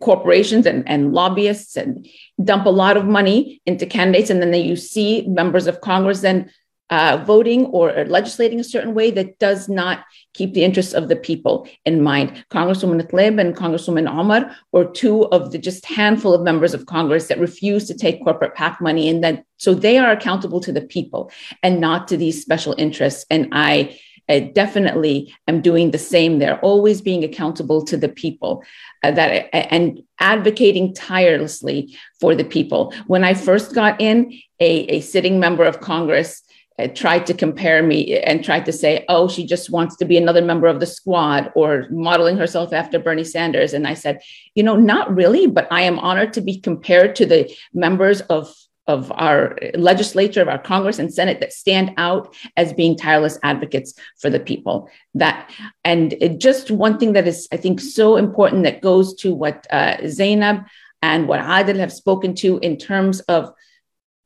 corporations 0.00 0.64
and, 0.64 0.88
and 0.88 1.12
lobbyists 1.12 1.76
and 1.76 2.06
dump 2.42 2.66
a 2.66 2.70
lot 2.70 2.96
of 2.96 3.04
money 3.04 3.60
into 3.66 3.84
candidates 3.84 4.30
and 4.30 4.40
then 4.40 4.52
they, 4.52 4.60
you 4.60 4.76
see 4.76 5.26
members 5.26 5.66
of 5.66 5.80
congress 5.80 6.20
then 6.20 6.48
uh, 6.90 7.22
voting 7.26 7.66
or 7.66 8.04
legislating 8.04 8.60
a 8.60 8.64
certain 8.64 8.94
way 8.94 9.10
that 9.10 9.38
does 9.38 9.68
not 9.68 10.04
keep 10.34 10.54
the 10.54 10.64
interests 10.64 10.94
of 10.94 11.08
the 11.08 11.16
people 11.16 11.68
in 11.84 12.02
mind. 12.02 12.44
Congresswoman 12.50 13.02
Tlaib 13.10 13.40
and 13.40 13.56
Congresswoman 13.56 14.08
Omar 14.08 14.54
were 14.72 14.84
two 14.84 15.26
of 15.26 15.50
the 15.50 15.58
just 15.58 15.84
handful 15.86 16.32
of 16.34 16.42
members 16.42 16.74
of 16.74 16.86
Congress 16.86 17.26
that 17.28 17.40
refused 17.40 17.88
to 17.88 17.96
take 17.96 18.22
corporate 18.22 18.54
PAC 18.54 18.80
money, 18.80 19.08
and 19.08 19.24
that 19.24 19.44
so 19.56 19.74
they 19.74 19.98
are 19.98 20.12
accountable 20.12 20.60
to 20.60 20.72
the 20.72 20.80
people 20.80 21.30
and 21.62 21.80
not 21.80 22.08
to 22.08 22.16
these 22.16 22.40
special 22.40 22.74
interests. 22.78 23.26
And 23.30 23.48
I 23.52 23.98
I 24.28 24.40
definitely 24.40 25.32
am 25.46 25.60
doing 25.60 25.90
the 25.90 25.98
same 25.98 26.38
there, 26.40 26.58
always 26.60 27.00
being 27.00 27.22
accountable 27.22 27.84
to 27.84 27.96
the 27.96 28.08
people 28.08 28.64
uh, 29.02 29.12
that 29.12 29.54
and 29.54 30.02
advocating 30.18 30.94
tirelessly 30.94 31.96
for 32.20 32.34
the 32.34 32.44
people. 32.44 32.92
When 33.06 33.22
I 33.22 33.34
first 33.34 33.74
got 33.74 34.00
in, 34.00 34.32
a, 34.58 34.96
a 34.96 35.00
sitting 35.00 35.38
member 35.38 35.64
of 35.64 35.80
Congress 35.80 36.42
uh, 36.42 36.45
tried 36.94 37.26
to 37.26 37.34
compare 37.34 37.82
me 37.82 38.18
and 38.18 38.44
tried 38.44 38.66
to 38.66 38.72
say, 38.72 39.04
oh, 39.08 39.28
she 39.28 39.46
just 39.46 39.70
wants 39.70 39.96
to 39.96 40.04
be 40.04 40.16
another 40.18 40.42
member 40.42 40.66
of 40.66 40.78
the 40.78 40.86
squad 40.86 41.50
or 41.54 41.86
modeling 41.90 42.36
herself 42.36 42.72
after 42.72 42.98
Bernie 42.98 43.24
Sanders. 43.24 43.72
And 43.72 43.86
I 43.86 43.94
said, 43.94 44.20
you 44.54 44.62
know, 44.62 44.76
not 44.76 45.14
really, 45.14 45.46
but 45.46 45.66
I 45.70 45.82
am 45.82 45.98
honored 45.98 46.34
to 46.34 46.40
be 46.40 46.60
compared 46.60 47.16
to 47.16 47.26
the 47.26 47.54
members 47.72 48.20
of 48.22 48.54
of 48.88 49.10
our 49.16 49.58
legislature, 49.74 50.42
of 50.42 50.48
our 50.48 50.60
Congress 50.60 51.00
and 51.00 51.12
Senate 51.12 51.40
that 51.40 51.52
stand 51.52 51.92
out 51.96 52.36
as 52.56 52.72
being 52.72 52.96
tireless 52.96 53.36
advocates 53.42 53.94
for 54.20 54.30
the 54.30 54.38
people. 54.38 54.88
That 55.14 55.50
and 55.84 56.12
it, 56.20 56.38
just 56.38 56.70
one 56.70 56.98
thing 56.98 57.12
that 57.14 57.26
is, 57.26 57.48
I 57.50 57.56
think, 57.56 57.80
so 57.80 58.16
important 58.16 58.62
that 58.62 58.82
goes 58.82 59.14
to 59.16 59.34
what 59.34 59.66
uh, 59.72 59.96
Zainab 60.06 60.66
and 61.02 61.26
what 61.26 61.40
Adil 61.40 61.78
have 61.78 61.92
spoken 61.92 62.34
to 62.36 62.58
in 62.58 62.76
terms 62.76 63.20
of 63.22 63.52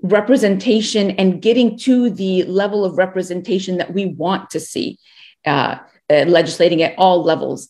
representation 0.03 1.13
and 1.13 1.43
getting 1.43 1.79
to 1.79 2.11
the 2.11 2.45
level 2.45 2.85
of 2.85 2.99
representation 2.99 3.79
that 3.79 3.93
we 3.93 4.07
want 4.07 4.51
to 4.51 4.61
see, 4.61 4.99
uh, 5.47 5.77
uh, 6.09 6.25
legislating 6.27 6.83
at 6.83 6.95
all 6.99 7.23
levels. 7.23 7.69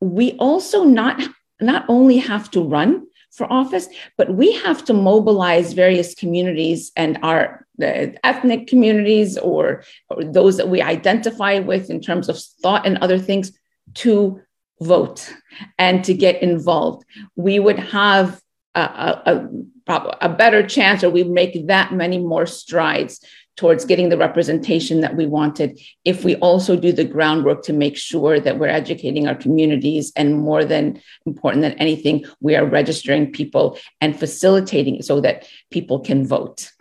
We 0.00 0.32
also 0.32 0.84
not 0.84 1.22
not 1.60 1.84
only 1.88 2.18
have 2.18 2.50
to 2.50 2.60
run 2.60 3.06
for 3.30 3.50
office, 3.50 3.88
but 4.18 4.34
we 4.34 4.52
have 4.52 4.84
to 4.84 4.92
mobilize 4.92 5.72
various 5.72 6.14
communities 6.14 6.92
and 6.96 7.18
our 7.22 7.66
ethnic 7.80 8.66
communities 8.66 9.38
or, 9.38 9.82
or 10.10 10.24
those 10.24 10.56
that 10.58 10.68
we 10.68 10.82
identify 10.82 11.58
with 11.58 11.88
in 11.88 12.00
terms 12.00 12.28
of 12.28 12.38
thought 12.62 12.86
and 12.86 12.98
other 12.98 13.18
things 13.18 13.52
to 13.94 14.40
vote 14.80 15.32
and 15.78 16.04
to 16.04 16.14
get 16.14 16.42
involved. 16.42 17.04
We 17.36 17.58
would 17.58 17.78
have 17.78 18.40
a, 18.74 18.80
a, 18.80 19.48
a, 19.86 20.16
a 20.22 20.28
better 20.28 20.66
chance 20.66 21.02
or 21.02 21.10
we 21.10 21.24
make 21.24 21.66
that 21.66 21.92
many 21.92 22.18
more 22.18 22.46
strides 22.46 23.20
towards 23.56 23.84
getting 23.84 24.08
the 24.08 24.16
representation 24.16 25.00
that 25.02 25.14
we 25.14 25.26
wanted 25.26 25.78
if 26.04 26.24
we 26.24 26.36
also 26.36 26.74
do 26.74 26.90
the 26.90 27.04
groundwork 27.04 27.62
to 27.62 27.72
make 27.72 27.96
sure 27.96 28.40
that 28.40 28.58
we're 28.58 28.66
educating 28.66 29.28
our 29.28 29.34
communities 29.34 30.12
and 30.16 30.38
more 30.38 30.64
than 30.64 31.00
important 31.26 31.62
than 31.62 31.72
anything 31.74 32.24
we 32.40 32.56
are 32.56 32.64
registering 32.64 33.30
people 33.30 33.78
and 34.00 34.18
facilitating 34.18 35.02
so 35.02 35.20
that 35.20 35.46
people 35.70 36.00
can 36.00 36.26
vote 36.26 36.72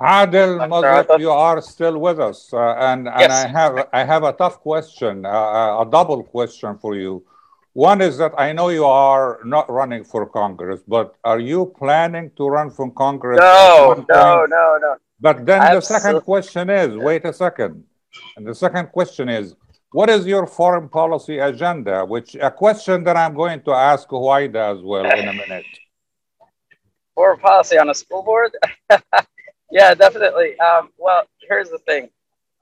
Adel 0.00 0.58
Mazat, 0.58 1.18
you 1.18 1.30
are 1.30 1.60
still 1.60 1.98
with 1.98 2.20
us, 2.20 2.52
uh, 2.52 2.74
and, 2.78 3.08
and 3.08 3.20
yes. 3.20 3.30
I 3.32 3.48
have 3.48 3.88
I 3.92 4.04
have 4.04 4.22
a 4.22 4.32
tough 4.32 4.60
question, 4.60 5.26
uh, 5.26 5.28
uh, 5.28 5.82
a 5.82 5.90
double 5.90 6.22
question 6.22 6.78
for 6.78 6.94
you. 6.94 7.24
One 7.78 8.00
is 8.02 8.18
that 8.18 8.32
I 8.36 8.52
know 8.52 8.70
you 8.70 8.84
are 8.84 9.38
not 9.44 9.70
running 9.70 10.02
for 10.02 10.26
Congress, 10.26 10.80
but 10.88 11.14
are 11.22 11.38
you 11.38 11.72
planning 11.78 12.32
to 12.36 12.48
run 12.48 12.70
for 12.72 12.90
Congress? 12.90 13.38
No, 13.38 14.04
no, 14.08 14.46
no, 14.46 14.78
no. 14.82 14.96
But 15.20 15.46
then 15.46 15.62
Absolutely. 15.62 15.78
the 15.78 15.86
second 15.86 16.20
question 16.22 16.70
is 16.70 16.96
wait 16.96 17.24
a 17.24 17.32
second. 17.32 17.84
And 18.36 18.44
the 18.44 18.52
second 18.52 18.86
question 18.88 19.28
is 19.28 19.54
what 19.92 20.10
is 20.10 20.26
your 20.26 20.44
foreign 20.44 20.88
policy 20.88 21.38
agenda? 21.38 22.04
Which 22.04 22.34
a 22.34 22.50
question 22.50 23.04
that 23.04 23.16
I'm 23.16 23.34
going 23.34 23.62
to 23.62 23.70
ask 23.70 24.08
Huwaida 24.08 24.74
as 24.74 24.82
well 24.82 25.04
in 25.04 25.28
a 25.28 25.32
minute. 25.32 25.66
Foreign 27.14 27.38
policy 27.38 27.78
on 27.78 27.90
a 27.90 27.94
school 27.94 28.24
board? 28.24 28.50
yeah, 29.70 29.94
definitely. 29.94 30.58
Um, 30.58 30.90
well, 30.98 31.28
here's 31.48 31.70
the 31.70 31.78
thing. 31.86 32.10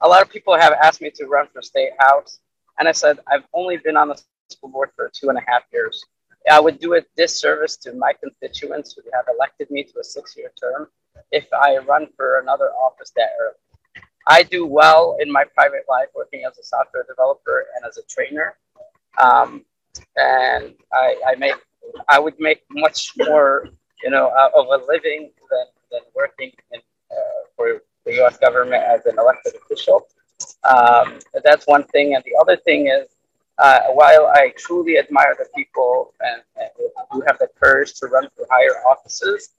A 0.01 0.07
lot 0.07 0.21
of 0.21 0.29
people 0.29 0.55
have 0.55 0.73
asked 0.73 1.01
me 1.01 1.09
to 1.15 1.25
run 1.25 1.47
for 1.51 1.63
state 1.63 1.93
house, 1.97 2.37
and 2.77 2.87
I 2.87 2.91
said 2.91 3.17
I've 3.27 3.45
only 3.55 3.77
been 3.77 3.97
on 3.97 4.09
the 4.09 4.21
school 4.49 4.69
board 4.69 4.89
for 4.95 5.09
two 5.13 5.29
and 5.29 5.37
a 5.37 5.43
half 5.47 5.63
years. 5.71 6.03
I 6.49 6.59
would 6.59 6.79
do 6.79 6.95
a 6.95 7.01
disservice 7.17 7.75
to 7.77 7.93
my 7.93 8.13
constituents 8.13 8.93
who 8.93 9.01
have 9.13 9.25
elected 9.33 9.69
me 9.69 9.83
to 9.83 9.99
a 9.99 10.03
six-year 10.03 10.51
term 10.61 10.87
if 11.31 11.45
I 11.53 11.77
run 11.79 12.07
for 12.15 12.39
another 12.39 12.69
office 12.71 13.11
that 13.17 13.29
early. 13.41 14.03
I 14.27 14.43
do 14.43 14.65
well 14.65 15.17
in 15.19 15.31
my 15.31 15.43
private 15.55 15.83
life 15.89 16.07
working 16.15 16.43
as 16.45 16.57
a 16.57 16.63
software 16.63 17.05
developer 17.07 17.65
and 17.75 17.85
as 17.85 17.97
a 17.97 18.03
trainer. 18.03 18.57
Um, 19.17 19.65
and 20.15 20.73
I, 20.93 21.15
I 21.27 21.35
make, 21.35 21.55
I 22.07 22.19
would 22.19 22.35
make 22.39 22.63
much 22.71 23.11
more, 23.17 23.69
you 24.03 24.09
know, 24.09 24.27
uh, 24.27 24.49
of 24.55 24.67
a 24.67 24.85
living 24.85 25.31
than, 25.49 25.65
than 25.91 26.01
working 26.13 26.51
in, 26.71 26.79
uh, 27.11 27.15
for 27.55 27.81
the 28.05 28.13
U.S. 28.15 28.37
government 28.37 28.83
as 28.83 29.05
an 29.05 29.17
elected 29.17 29.55
official. 29.55 30.07
Um, 30.63 31.19
that's 31.43 31.65
one 31.65 31.83
thing. 31.85 32.15
And 32.15 32.23
the 32.23 32.37
other 32.39 32.57
thing 32.57 32.87
is, 32.87 33.16
uh, 33.57 33.79
while 33.93 34.27
I 34.27 34.53
truly 34.57 34.97
admire 34.97 35.35
the 35.37 35.47
people 35.55 36.13
and, 36.21 36.41
and 36.59 36.69
who 37.11 37.21
have 37.25 37.39
the 37.39 37.49
courage 37.61 37.93
to 37.95 38.07
run 38.07 38.29
for 38.35 38.45
higher 38.49 38.85
offices, 38.87 39.49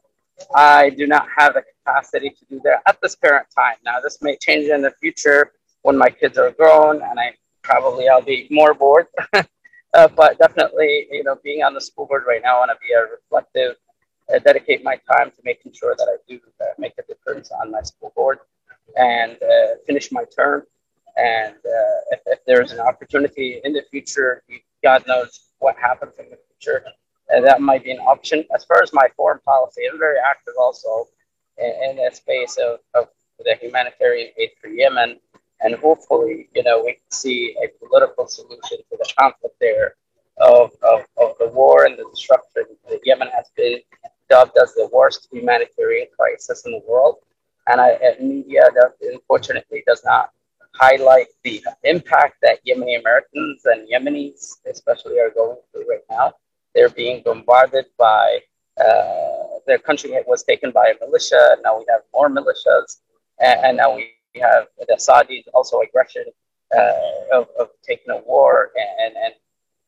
I 0.54 0.90
do 0.90 1.06
not 1.06 1.26
have 1.36 1.54
the 1.54 1.62
capacity 1.62 2.30
to 2.30 2.44
do 2.48 2.60
that 2.64 2.82
at 2.86 3.00
this 3.02 3.16
current 3.16 3.46
time. 3.56 3.76
Now, 3.84 4.00
this 4.00 4.18
may 4.22 4.36
change 4.36 4.68
in 4.68 4.82
the 4.82 4.92
future 5.00 5.52
when 5.82 5.96
my 5.96 6.10
kids 6.10 6.38
are 6.38 6.50
grown, 6.52 7.02
and 7.02 7.18
I 7.18 7.32
probably 7.62 8.08
I'll 8.08 8.22
be 8.22 8.46
more 8.50 8.74
bored. 8.74 9.06
uh, 9.32 10.08
but 10.08 10.38
definitely, 10.38 11.08
you 11.10 11.24
know, 11.24 11.36
being 11.42 11.62
on 11.62 11.74
the 11.74 11.80
school 11.80 12.06
board 12.06 12.24
right 12.26 12.40
now, 12.42 12.56
I 12.56 12.58
want 12.60 12.70
to 12.70 12.78
be 12.86 12.92
a 12.92 13.02
reflective, 13.02 13.76
uh, 14.32 14.38
dedicate 14.38 14.84
my 14.84 14.96
time 15.10 15.30
to 15.30 15.36
making 15.44 15.72
sure 15.72 15.94
that 15.96 16.08
I 16.08 16.16
do 16.28 16.40
uh, 16.60 16.66
make 16.78 16.92
a 16.98 17.02
difference 17.02 17.50
on 17.50 17.70
my 17.70 17.82
school 17.82 18.12
board 18.14 18.38
and 18.96 19.32
uh, 19.42 19.76
finish 19.86 20.12
my 20.12 20.24
term. 20.24 20.62
And 21.18 21.54
uh, 21.54 21.98
if, 22.12 22.20
if 22.26 22.38
there's 22.46 22.72
an 22.72 22.80
opportunity 22.80 23.60
in 23.64 23.72
the 23.72 23.82
future, 23.90 24.42
God 24.82 25.04
knows 25.06 25.40
what 25.58 25.76
happens 25.76 26.14
in 26.18 26.30
the 26.30 26.38
future 26.48 26.84
uh, 27.34 27.40
that 27.40 27.60
might 27.60 27.84
be 27.84 27.90
an 27.90 27.98
option. 27.98 28.44
As 28.54 28.64
far 28.64 28.82
as 28.82 28.92
my 28.92 29.08
foreign 29.16 29.40
policy, 29.40 29.82
I'm 29.90 29.98
very 29.98 30.18
active 30.18 30.54
also 30.58 31.08
in, 31.58 31.72
in 31.90 31.96
the 31.96 32.10
space 32.12 32.56
of, 32.56 32.80
of 32.94 33.08
the 33.38 33.54
humanitarian 33.60 34.30
aid 34.38 34.50
for 34.60 34.68
Yemen. 34.68 35.18
And 35.60 35.74
hopefully, 35.74 36.48
you 36.54 36.62
know, 36.62 36.84
we 36.84 36.92
can 36.92 37.10
see 37.10 37.56
a 37.62 37.68
political 37.84 38.26
solution 38.28 38.78
to 38.78 38.96
the 38.98 39.12
conflict 39.18 39.56
there 39.60 39.94
of, 40.38 40.70
of, 40.82 41.04
of 41.16 41.34
the 41.38 41.48
war 41.48 41.84
and 41.84 41.98
the 41.98 42.04
destruction. 42.10 42.64
That 42.88 43.00
Yemen 43.04 43.28
has 43.34 43.50
been 43.56 43.80
dubbed 44.30 44.56
as 44.62 44.74
the 44.74 44.88
worst 44.92 45.28
humanitarian 45.32 46.06
crisis 46.16 46.64
in 46.64 46.72
the 46.72 46.82
world. 46.88 47.16
And 47.66 47.80
I, 47.80 47.98
media 48.20 48.62
that 48.74 48.92
unfortunately 49.02 49.82
does 49.86 50.02
not 50.04 50.30
highlight 50.78 51.28
the 51.44 51.62
impact 51.84 52.36
that 52.42 52.58
Yemeni 52.66 52.98
Americans 53.00 53.62
and 53.64 53.88
Yemenis, 53.88 54.56
especially, 54.66 55.18
are 55.18 55.30
going 55.30 55.56
through 55.72 55.88
right 55.88 56.04
now. 56.10 56.34
They're 56.74 56.90
being 56.90 57.22
bombarded 57.24 57.86
by 57.98 58.40
uh, 58.80 59.58
their 59.66 59.78
country 59.78 60.12
was 60.26 60.44
taken 60.44 60.70
by 60.70 60.88
a 60.88 61.04
militia. 61.04 61.56
Now 61.62 61.78
we 61.78 61.84
have 61.88 62.02
more 62.14 62.28
militias, 62.28 63.00
and, 63.40 63.60
and 63.64 63.76
now 63.76 63.96
we 63.96 64.14
have 64.40 64.66
the 64.78 64.96
Saudis 64.96 65.44
also 65.54 65.80
aggression 65.80 66.24
uh, 66.76 66.92
of, 67.38 67.48
of 67.58 67.68
taking 67.82 68.10
a 68.10 68.18
war 68.18 68.70
and, 68.76 69.16
and 69.16 69.34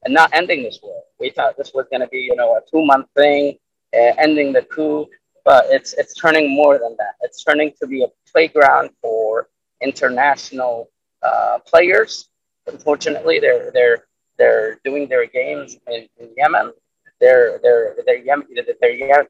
and 0.04 0.14
not 0.14 0.30
ending 0.32 0.62
this 0.62 0.80
war. 0.82 1.02
We 1.18 1.30
thought 1.30 1.56
this 1.56 1.72
was 1.74 1.86
going 1.90 2.00
to 2.00 2.08
be 2.08 2.20
you 2.20 2.36
know 2.36 2.56
a 2.56 2.60
two 2.70 2.84
month 2.84 3.06
thing, 3.16 3.58
uh, 3.94 4.12
ending 4.18 4.52
the 4.52 4.62
coup, 4.62 5.06
but 5.44 5.66
it's 5.68 5.92
it's 5.94 6.14
turning 6.14 6.54
more 6.54 6.78
than 6.78 6.96
that. 6.98 7.14
It's 7.22 7.44
turning 7.44 7.72
to 7.80 7.86
be 7.86 8.02
a 8.02 8.08
playground 8.32 8.90
for 9.02 9.48
international 9.80 10.90
uh, 11.22 11.58
players. 11.66 12.28
Unfortunately, 12.66 13.38
they're 13.40 13.70
they're 13.72 14.04
they're 14.38 14.80
doing 14.84 15.08
their 15.08 15.26
games 15.26 15.76
in, 15.86 16.08
in 16.18 16.30
Yemen. 16.36 16.72
They're 17.20 17.58
they're 17.62 17.96
they're 18.06 18.18
Yemen. 18.18 18.46
They're 18.80 18.92
Yemen. 18.92 19.26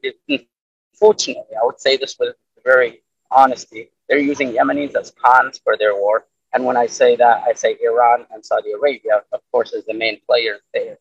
Unfortunately, 0.93 1.55
I 1.59 1.65
would 1.65 1.79
say 1.79 1.97
this 1.97 2.15
with 2.19 2.35
very 2.63 3.01
honesty. 3.31 3.89
They're 4.07 4.19
using 4.19 4.51
Yemenis 4.51 4.95
as 4.95 5.11
pawns 5.11 5.59
for 5.63 5.77
their 5.77 5.95
war. 5.95 6.25
And 6.53 6.65
when 6.65 6.75
I 6.75 6.85
say 6.85 7.15
that, 7.15 7.43
I 7.47 7.53
say 7.53 7.77
Iran 7.81 8.25
and 8.31 8.45
Saudi 8.45 8.71
Arabia, 8.73 9.23
of 9.31 9.41
course, 9.51 9.71
is 9.71 9.85
the 9.85 9.93
main 9.93 10.19
players 10.27 10.59
there. 10.73 10.97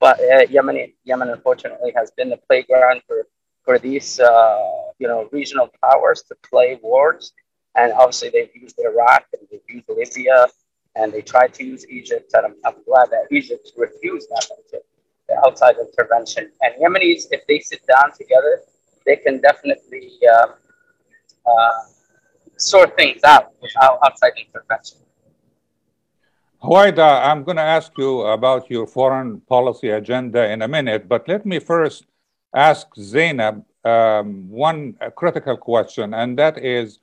But 0.00 0.18
uh, 0.20 0.46
Yemen, 0.50 0.92
Yemen, 1.04 1.28
unfortunately, 1.30 1.92
has 1.94 2.10
been 2.12 2.30
the 2.30 2.38
playground 2.38 3.02
for 3.06 3.26
for 3.64 3.78
these 3.78 4.20
uh, 4.20 4.90
you 4.98 5.08
know 5.08 5.28
regional 5.32 5.70
powers 5.82 6.22
to 6.28 6.34
play 6.48 6.78
wars. 6.82 7.32
And 7.76 7.92
obviously, 7.92 8.30
they've 8.30 8.54
used 8.54 8.78
Iraq 8.78 9.26
and 9.32 9.46
they've 9.50 9.60
used 9.68 9.88
Libya 9.88 10.46
and 10.96 11.12
they 11.12 11.22
tried 11.22 11.52
to 11.54 11.64
use 11.64 11.86
Egypt, 11.88 12.30
and 12.34 12.46
I'm, 12.46 12.54
I'm 12.64 12.82
glad 12.84 13.10
that 13.10 13.26
Egypt 13.30 13.72
refused 13.76 14.28
that 14.30 14.46
the 15.28 15.36
outside 15.44 15.76
intervention. 15.80 16.50
And 16.60 16.74
Yemenis, 16.80 17.26
if 17.30 17.46
they 17.48 17.58
sit 17.58 17.80
down 17.86 18.12
together, 18.12 18.60
they 19.06 19.16
can 19.16 19.40
definitely 19.40 20.12
uh, 20.32 20.46
uh, 21.46 21.80
sort 22.56 22.96
things 22.96 23.22
out 23.24 23.52
without 23.60 23.98
outside 24.04 24.32
intervention. 24.38 24.98
Huwaida, 26.62 27.26
I'm 27.26 27.44
going 27.44 27.56
to 27.56 27.62
ask 27.62 27.92
you 27.98 28.22
about 28.22 28.70
your 28.70 28.86
foreign 28.86 29.40
policy 29.40 29.90
agenda 29.90 30.50
in 30.50 30.62
a 30.62 30.68
minute, 30.68 31.08
but 31.08 31.28
let 31.28 31.44
me 31.44 31.58
first 31.58 32.06
ask 32.54 32.86
Zainab 32.96 33.64
um, 33.84 34.48
one 34.48 34.96
critical 35.14 35.56
question, 35.56 36.14
and 36.14 36.38
that 36.38 36.56
is 36.56 37.00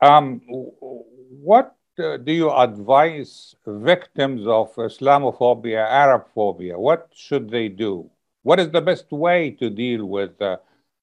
um, 0.00 0.40
what 0.46 1.74
uh, 1.98 2.18
do 2.18 2.32
you 2.32 2.50
advise 2.50 3.54
victims 3.66 4.46
of 4.46 4.74
Islamophobia, 4.74 5.86
Arab 5.88 6.26
phobia? 6.34 6.78
What 6.78 7.08
should 7.14 7.50
they 7.50 7.68
do? 7.68 8.10
What 8.42 8.60
is 8.60 8.70
the 8.70 8.80
best 8.80 9.10
way 9.10 9.50
to 9.52 9.70
deal 9.70 10.06
with 10.06 10.40
uh, 10.40 10.58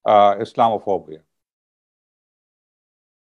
uh, 0.05 0.35
Islamophobia? 0.35 1.19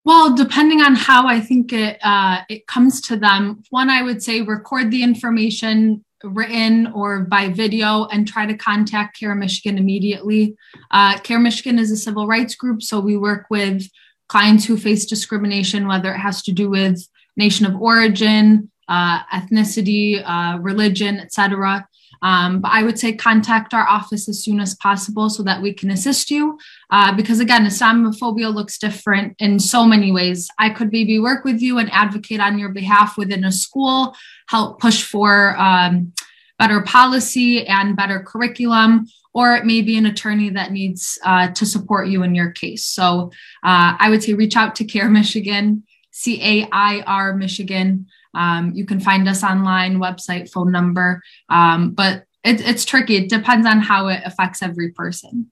Well, 0.05 0.33
depending 0.35 0.81
on 0.81 0.95
how 0.95 1.27
I 1.27 1.41
think 1.41 1.73
it 1.73 1.99
uh, 2.01 2.41
it 2.49 2.65
comes 2.67 3.01
to 3.01 3.17
them, 3.17 3.63
one 3.69 3.89
I 3.89 4.01
would 4.01 4.23
say 4.23 4.41
record 4.41 4.89
the 4.91 5.03
information 5.03 6.03
written 6.23 6.87
or 6.87 7.21
by 7.21 7.49
video 7.49 8.05
and 8.05 8.27
try 8.27 8.45
to 8.45 8.57
contact 8.57 9.19
CAIR 9.19 9.35
Michigan 9.35 9.77
immediately. 9.77 10.55
Uh, 10.91 11.17
CAIR 11.19 11.39
Michigan 11.39 11.79
is 11.79 11.91
a 11.91 11.97
civil 11.97 12.27
rights 12.27 12.55
group, 12.55 12.81
so 12.81 12.99
we 12.99 13.17
work 13.17 13.45
with 13.49 13.87
clients 14.29 14.65
who 14.65 14.77
face 14.77 15.05
discrimination, 15.05 15.87
whether 15.87 16.13
it 16.13 16.19
has 16.19 16.41
to 16.43 16.53
do 16.53 16.69
with 16.69 17.05
nation 17.35 17.65
of 17.65 17.75
origin, 17.81 18.71
uh, 18.87 19.23
ethnicity, 19.25 20.23
uh, 20.25 20.57
religion, 20.59 21.19
etc. 21.19 21.87
Um, 22.21 22.59
but 22.59 22.71
I 22.71 22.83
would 22.83 22.99
say 22.99 23.13
contact 23.13 23.73
our 23.73 23.87
office 23.87 24.27
as 24.27 24.43
soon 24.43 24.59
as 24.59 24.75
possible 24.75 25.29
so 25.29 25.43
that 25.43 25.61
we 25.61 25.73
can 25.73 25.89
assist 25.89 26.29
you. 26.31 26.57
Uh, 26.89 27.15
because 27.15 27.39
again, 27.39 27.65
Islamophobia 27.65 28.53
looks 28.53 28.77
different 28.77 29.35
in 29.39 29.59
so 29.59 29.85
many 29.85 30.11
ways. 30.11 30.49
I 30.57 30.69
could 30.69 30.91
maybe 30.91 31.19
work 31.19 31.45
with 31.45 31.61
you 31.61 31.77
and 31.77 31.89
advocate 31.91 32.39
on 32.39 32.59
your 32.59 32.69
behalf 32.69 33.17
within 33.17 33.45
a 33.45 33.51
school, 33.51 34.15
help 34.47 34.79
push 34.79 35.03
for 35.03 35.57
um, 35.57 36.13
better 36.59 36.81
policy 36.81 37.65
and 37.65 37.95
better 37.95 38.19
curriculum, 38.19 39.07
or 39.33 39.55
it 39.55 39.65
may 39.65 39.81
be 39.81 39.97
an 39.97 40.05
attorney 40.05 40.49
that 40.49 40.71
needs 40.71 41.17
uh, 41.23 41.47
to 41.47 41.65
support 41.65 42.07
you 42.09 42.23
in 42.23 42.35
your 42.35 42.51
case. 42.51 42.85
So 42.85 43.31
uh, 43.63 43.95
I 43.97 44.09
would 44.09 44.21
say 44.21 44.33
reach 44.33 44.55
out 44.55 44.75
to 44.75 44.83
CAIR 44.83 45.09
Michigan, 45.09 45.83
C 46.11 46.23
A 46.43 46.67
I 46.71 47.01
R 47.07 47.33
Michigan. 47.33 48.07
Um, 48.33 48.73
you 48.75 48.85
can 48.85 48.99
find 48.99 49.27
us 49.27 49.43
online, 49.43 49.97
website, 49.97 50.51
phone 50.51 50.71
number, 50.71 51.21
um, 51.47 51.91
but 51.91 52.25
it, 52.43 52.61
it's 52.61 52.85
tricky. 52.85 53.15
It 53.15 53.29
depends 53.29 53.65
on 53.65 53.79
how 53.79 54.07
it 54.07 54.21
affects 54.25 54.61
every 54.61 54.91
person. 54.91 55.51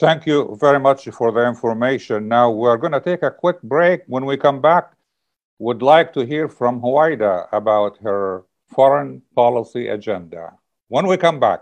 Thank 0.00 0.26
you 0.26 0.56
very 0.58 0.80
much 0.80 1.08
for 1.10 1.30
the 1.30 1.46
information. 1.46 2.26
Now 2.26 2.50
we're 2.50 2.78
going 2.78 2.92
to 2.92 3.00
take 3.00 3.22
a 3.22 3.30
quick 3.30 3.60
break. 3.62 4.00
When 4.06 4.24
we 4.24 4.36
come 4.36 4.60
back, 4.60 4.94
would 5.58 5.82
like 5.82 6.12
to 6.14 6.26
hear 6.26 6.48
from 6.48 6.80
Huwaida 6.80 7.46
about 7.52 7.98
her 7.98 8.44
foreign 8.72 9.22
policy 9.34 9.88
agenda. 9.88 10.54
When 10.88 11.06
we 11.06 11.16
come 11.16 11.38
back. 11.38 11.60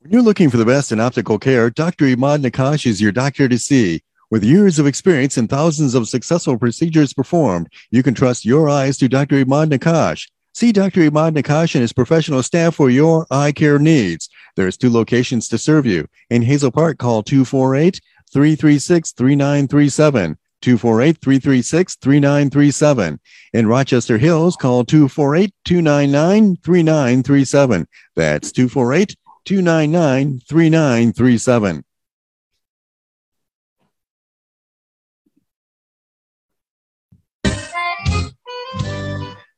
When 0.00 0.12
you're 0.12 0.22
looking 0.22 0.50
for 0.50 0.56
the 0.56 0.64
best 0.64 0.92
in 0.92 1.00
optical 1.00 1.38
care, 1.38 1.70
Dr. 1.70 2.04
Imad 2.06 2.42
Nakash 2.42 2.86
is 2.86 3.00
your 3.00 3.12
doctor 3.12 3.48
to 3.48 3.58
see. 3.58 4.02
With 4.30 4.44
years 4.44 4.78
of 4.78 4.86
experience 4.86 5.36
and 5.36 5.48
thousands 5.48 5.94
of 5.94 6.08
successful 6.08 6.58
procedures 6.58 7.12
performed, 7.12 7.68
you 7.90 8.02
can 8.02 8.14
trust 8.14 8.44
your 8.44 8.68
eyes 8.68 8.96
to 8.98 9.08
Dr. 9.08 9.44
Imad 9.44 9.72
Nakash. 9.72 10.28
See 10.54 10.72
Dr. 10.72 11.00
Imad 11.00 11.36
Nakash 11.36 11.74
and 11.74 11.82
his 11.82 11.92
professional 11.92 12.42
staff 12.42 12.76
for 12.76 12.90
your 12.90 13.26
eye 13.30 13.52
care 13.52 13.78
needs. 13.78 14.28
There's 14.56 14.76
two 14.76 14.90
locations 14.90 15.48
to 15.48 15.58
serve 15.58 15.86
you. 15.86 16.06
In 16.30 16.42
Hazel 16.42 16.70
Park, 16.70 16.98
call 16.98 17.22
248 17.22 18.00
336 18.32 19.12
3937. 19.12 20.36
248 20.62 21.18
336 21.18 21.96
3937. 21.96 23.20
In 23.52 23.66
Rochester 23.66 24.18
Hills, 24.18 24.56
call 24.56 24.84
248 24.84 25.52
299 25.64 26.56
3937. 26.56 27.86
That's 28.16 28.52
248 28.52 29.16
299 29.44 30.40
3937. 30.48 31.84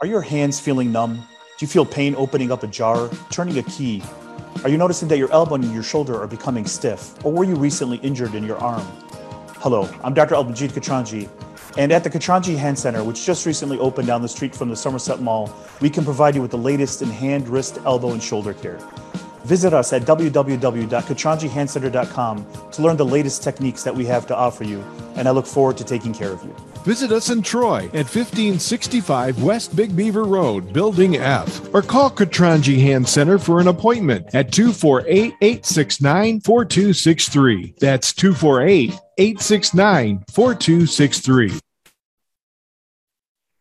Are 0.00 0.06
your 0.06 0.22
hands 0.22 0.60
feeling 0.60 0.92
numb? 0.92 1.14
Do 1.14 1.22
you 1.60 1.68
feel 1.68 1.86
pain 1.86 2.14
opening 2.16 2.50
up 2.50 2.64
a 2.64 2.66
jar, 2.66 3.08
turning 3.30 3.58
a 3.58 3.62
key? 3.62 4.02
Are 4.64 4.68
you 4.68 4.76
noticing 4.76 5.08
that 5.08 5.18
your 5.18 5.30
elbow 5.30 5.54
and 5.54 5.72
your 5.72 5.82
shoulder 5.82 6.20
are 6.20 6.26
becoming 6.26 6.66
stiff? 6.66 7.24
Or 7.24 7.32
were 7.32 7.44
you 7.44 7.54
recently 7.54 7.98
injured 7.98 8.34
in 8.34 8.44
your 8.44 8.58
arm? 8.58 8.84
Hello, 9.64 9.88
I'm 10.04 10.12
Dr. 10.12 10.34
Albajit 10.34 10.72
Katranji, 10.72 11.26
and 11.78 11.90
at 11.90 12.04
the 12.04 12.10
Katranji 12.10 12.54
Hand 12.54 12.78
Center, 12.78 13.02
which 13.02 13.24
just 13.24 13.46
recently 13.46 13.78
opened 13.78 14.06
down 14.06 14.20
the 14.20 14.28
street 14.28 14.54
from 14.54 14.68
the 14.68 14.76
Somerset 14.76 15.22
Mall, 15.22 15.50
we 15.80 15.88
can 15.88 16.04
provide 16.04 16.34
you 16.34 16.42
with 16.42 16.50
the 16.50 16.58
latest 16.58 17.00
in 17.00 17.08
hand, 17.08 17.48
wrist, 17.48 17.78
elbow, 17.86 18.12
and 18.12 18.22
shoulder 18.22 18.52
care. 18.52 18.78
Visit 19.44 19.72
us 19.72 19.94
at 19.94 20.02
www.katranjihandcenter.com 20.02 22.46
to 22.72 22.82
learn 22.82 22.98
the 22.98 23.06
latest 23.06 23.42
techniques 23.42 23.82
that 23.84 23.96
we 23.96 24.04
have 24.04 24.26
to 24.26 24.36
offer 24.36 24.64
you, 24.64 24.84
and 25.16 25.26
I 25.26 25.30
look 25.30 25.46
forward 25.46 25.78
to 25.78 25.84
taking 25.84 26.12
care 26.12 26.30
of 26.30 26.44
you. 26.44 26.54
Visit 26.84 27.12
us 27.12 27.30
in 27.30 27.40
Troy 27.40 27.84
at 27.94 28.06
1565 28.06 29.42
West 29.42 29.74
Big 29.74 29.96
Beaver 29.96 30.24
Road, 30.24 30.72
Building 30.72 31.16
F, 31.16 31.74
or 31.74 31.80
call 31.80 32.10
Katranji 32.10 32.78
Hand 32.80 33.08
Center 33.08 33.38
for 33.38 33.58
an 33.58 33.68
appointment 33.68 34.26
at 34.34 34.52
248 34.52 35.34
869 35.40 36.40
4263. 36.40 37.74
That's 37.80 38.12
248 38.12 38.90
869 39.16 40.24
4263 40.30 41.60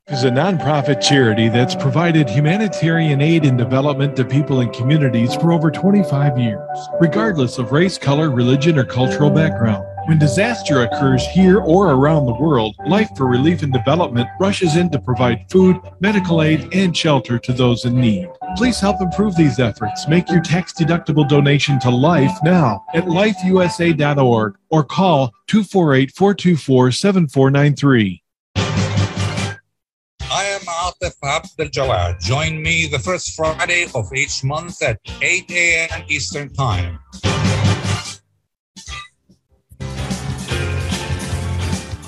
is 0.09 0.25
a 0.25 0.29
nonprofit 0.29 1.01
charity 1.01 1.47
that's 1.47 1.75
provided 1.75 2.29
humanitarian 2.29 3.21
aid 3.21 3.45
and 3.45 3.57
development 3.57 4.17
to 4.17 4.25
people 4.25 4.59
and 4.59 4.73
communities 4.73 5.33
for 5.35 5.53
over 5.53 5.71
25 5.71 6.37
years, 6.37 6.59
regardless 6.99 7.57
of 7.57 7.71
race, 7.71 7.97
color, 7.97 8.29
religion, 8.29 8.77
or 8.77 8.83
cultural 8.83 9.29
background. 9.29 9.85
When 10.05 10.19
disaster 10.19 10.81
occurs 10.81 11.25
here 11.27 11.59
or 11.59 11.91
around 11.91 12.25
the 12.25 12.33
world, 12.33 12.75
Life 12.85 13.09
for 13.15 13.25
Relief 13.25 13.63
and 13.63 13.71
Development 13.71 14.27
rushes 14.37 14.75
in 14.75 14.89
to 14.89 14.99
provide 14.99 15.49
food, 15.49 15.79
medical 16.01 16.41
aid, 16.41 16.67
and 16.73 16.95
shelter 16.95 17.39
to 17.39 17.53
those 17.53 17.85
in 17.85 17.95
need. 17.95 18.27
Please 18.57 18.81
help 18.81 19.01
improve 19.01 19.37
these 19.37 19.59
efforts. 19.59 20.05
Make 20.09 20.29
your 20.29 20.41
tax 20.41 20.73
deductible 20.73 21.27
donation 21.27 21.79
to 21.79 21.89
Life 21.89 22.37
now 22.43 22.83
at 22.93 23.05
lifeusa.org 23.05 24.57
or 24.69 24.83
call 24.83 25.31
248 25.47 26.11
424 26.11 26.91
7493. 26.91 28.23
I 28.55 30.43
am 30.45 30.61
Atif 30.61 31.15
Abdel 31.23 31.67
Jawad. 31.67 32.19
Join 32.19 32.61
me 32.61 32.87
the 32.87 32.99
first 32.99 33.35
Friday 33.37 33.87
of 33.95 34.11
each 34.13 34.43
month 34.43 34.83
at 34.83 34.99
8 35.21 35.49
a.m. 35.49 36.03
Eastern 36.09 36.51
Time. 36.53 36.99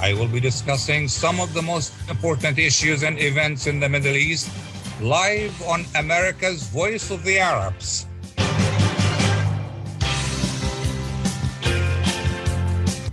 I 0.06 0.14
will 0.14 0.28
be 0.28 0.40
discussing 0.40 1.08
some 1.08 1.40
of 1.40 1.56
the 1.56 1.64
most 1.64 1.92
important 2.12 2.60
issues 2.60 3.02
and 3.02 3.18
events 3.18 3.66
in 3.66 3.80
the 3.80 3.90
Middle 3.90 4.16
East 4.16 4.52
live 5.02 5.60
on 5.64 5.84
America's 5.96 6.68
Voice 6.68 7.10
of 7.10 7.24
the 7.24 7.40
Arabs. 7.40 8.06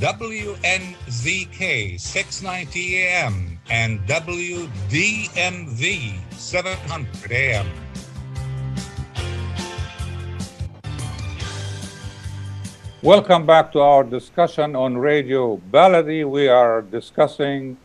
WNZK 0.05 1.99
690 1.99 2.99
AM 2.99 3.59
and 3.71 4.01
WDMV 4.07 4.61
700 6.35 7.33
AM. 7.33 7.82
Welcome 13.03 13.47
back 13.47 13.73
to 13.73 13.81
our 13.81 14.05
discussion 14.05 14.77
on 14.77 14.97
Radio 14.97 15.57
Baladi. 15.57 16.25
We 16.25 16.47
are 16.47 16.83
discussing 16.83 17.77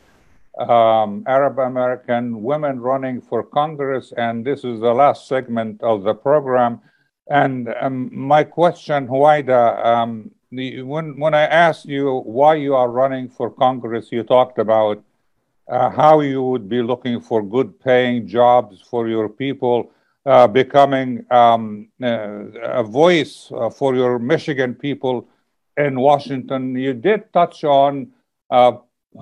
um, 0.59 1.23
Arab 1.25 1.57
American 1.57 2.43
women 2.43 2.79
running 2.79 3.21
for 3.21 3.41
Congress, 3.41 4.13
and 4.15 4.45
this 4.45 4.59
is 4.63 4.79
the 4.79 4.93
last 4.93 5.27
segment 5.27 5.81
of 5.81 6.03
the 6.03 6.13
program. 6.13 6.81
And 7.31 7.73
um, 7.81 8.11
my 8.13 8.43
question, 8.43 9.07
Huwaida, 9.07 9.83
um, 9.83 10.29
when, 10.51 11.19
when 11.19 11.33
I 11.33 11.45
asked 11.45 11.87
you 11.87 12.19
why 12.19 12.53
you 12.53 12.75
are 12.75 12.91
running 12.91 13.27
for 13.27 13.49
Congress, 13.49 14.11
you 14.11 14.21
talked 14.21 14.59
about 14.59 15.03
uh, 15.67 15.89
how 15.89 16.19
you 16.19 16.43
would 16.43 16.69
be 16.69 16.83
looking 16.83 17.21
for 17.21 17.41
good 17.41 17.79
paying 17.79 18.27
jobs 18.27 18.81
for 18.81 19.07
your 19.07 19.29
people, 19.29 19.91
uh, 20.27 20.45
becoming 20.45 21.25
um, 21.31 21.87
uh, 22.03 22.51
a 22.61 22.83
voice 22.83 23.49
uh, 23.55 23.69
for 23.69 23.95
your 23.95 24.19
Michigan 24.19 24.75
people 24.75 25.25
in 25.77 25.97
Washington. 25.97 26.75
You 26.75 26.93
did 26.93 27.31
touch 27.31 27.63
on 27.63 28.11
uh, 28.49 28.73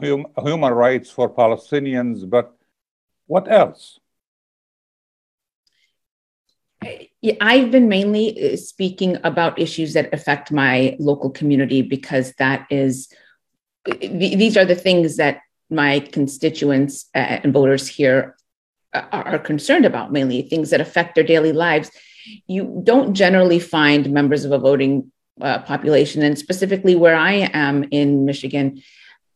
hum- 0.01 0.25
human 0.43 0.73
rights 0.73 1.11
for 1.11 1.29
Palestinians, 1.29 2.27
but 2.27 2.57
what 3.27 3.51
else? 3.51 3.99
I've 7.39 7.69
been 7.69 7.87
mainly 7.87 8.57
speaking 8.57 9.17
about 9.23 9.59
issues 9.59 9.93
that 9.93 10.11
affect 10.11 10.51
my 10.51 10.95
local 10.99 11.29
community 11.29 11.83
because 11.83 12.33
that 12.39 12.65
is, 12.71 13.09
these 14.01 14.57
are 14.57 14.65
the 14.65 14.75
things 14.75 15.17
that 15.17 15.41
my 15.69 15.99
constituents 15.99 17.09
and 17.13 17.53
voters 17.53 17.87
here 17.87 18.35
are 19.11 19.39
concerned 19.39 19.85
about, 19.85 20.11
mainly 20.11 20.41
things 20.43 20.69
that 20.69 20.81
affect 20.81 21.15
their 21.15 21.23
daily 21.23 21.51
lives. 21.51 21.91
You 22.47 22.81
don't 22.83 23.13
generally 23.13 23.59
find 23.59 24.11
members 24.11 24.45
of 24.45 24.51
a 24.51 24.57
voting 24.57 25.11
uh, 25.41 25.59
population, 25.59 26.23
and 26.23 26.37
specifically 26.37 26.95
where 26.95 27.15
I 27.15 27.49
am 27.53 27.85
in 27.91 28.25
Michigan, 28.25 28.81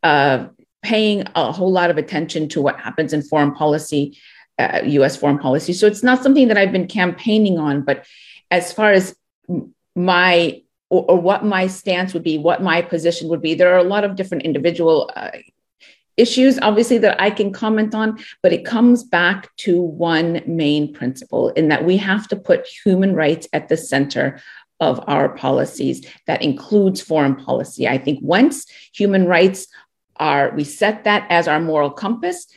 uh, 0.03 0.47
paying 0.81 1.23
a 1.35 1.51
whole 1.51 1.71
lot 1.71 1.89
of 1.89 1.97
attention 1.97 2.47
to 2.49 2.61
what 2.61 2.79
happens 2.79 3.13
in 3.13 3.21
foreign 3.21 3.53
policy 3.53 4.17
uh, 4.59 4.81
US 4.83 5.15
foreign 5.15 5.39
policy. 5.39 5.73
So 5.73 5.87
it's 5.87 6.03
not 6.03 6.21
something 6.21 6.49
that 6.49 6.57
I've 6.57 6.71
been 6.71 6.87
campaigning 6.87 7.57
on, 7.57 7.81
but 7.81 8.05
as 8.51 8.73
far 8.73 8.91
as 8.91 9.15
my 9.95 10.61
or, 10.89 11.05
or, 11.05 11.21
what 11.21 11.45
my 11.45 11.67
stance 11.67 12.13
would 12.13 12.23
be, 12.23 12.39
what 12.39 12.63
my 12.63 12.81
position 12.81 13.29
would 13.29 13.43
be, 13.43 13.53
there 13.53 13.73
are 13.73 13.77
a 13.77 13.83
lot 13.83 14.03
of 14.03 14.15
different 14.15 14.43
individual 14.43 15.11
uh, 15.15 15.29
issues, 16.19 16.59
obviously, 16.61 16.97
that 16.99 17.21
I 17.21 17.29
can 17.29 17.51
comment 17.51 17.95
on, 17.95 18.19
but 18.43 18.53
it 18.53 18.65
comes 18.65 19.03
back 19.03 19.55
to 19.57 19.81
one 19.81 20.41
main 20.45 20.93
principle 20.93 21.49
in 21.49 21.69
that 21.69 21.85
we 21.85 21.97
have 21.97 22.27
to 22.29 22.35
put 22.35 22.67
human 22.67 23.15
rights 23.15 23.47
at 23.53 23.69
the 23.69 23.77
center 23.77 24.41
of 24.79 25.03
our 25.07 25.29
policies. 25.29 26.05
That 26.27 26.41
includes 26.41 27.01
foreign 27.01 27.35
policy. 27.35 27.87
I 27.87 27.97
think 27.97 28.19
once 28.21 28.65
human 28.93 29.25
rights 29.25 29.67
are, 30.17 30.51
we 30.55 30.63
set 30.63 31.03
that 31.05 31.25
as 31.29 31.47
our 31.47 31.59
moral 31.59 31.91
compass, 31.91 32.47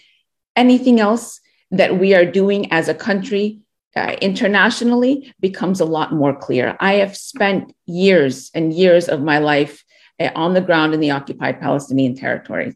anything 0.56 1.00
else 1.00 1.40
that 1.70 1.98
we 1.98 2.14
are 2.14 2.26
doing 2.26 2.70
as 2.72 2.88
a 2.88 2.94
country 2.94 3.60
uh, 3.94 4.16
internationally 4.22 5.32
becomes 5.40 5.80
a 5.80 5.84
lot 5.84 6.12
more 6.12 6.34
clear. 6.34 6.76
I 6.80 6.94
have 6.94 7.16
spent 7.16 7.74
years 7.86 8.50
and 8.54 8.72
years 8.72 9.08
of 9.08 9.22
my 9.22 9.38
life 9.38 9.84
uh, 10.18 10.30
on 10.34 10.54
the 10.54 10.60
ground 10.60 10.94
in 10.94 11.00
the 11.00 11.10
occupied 11.10 11.60
Palestinian 11.60 12.14
territories. 12.14 12.74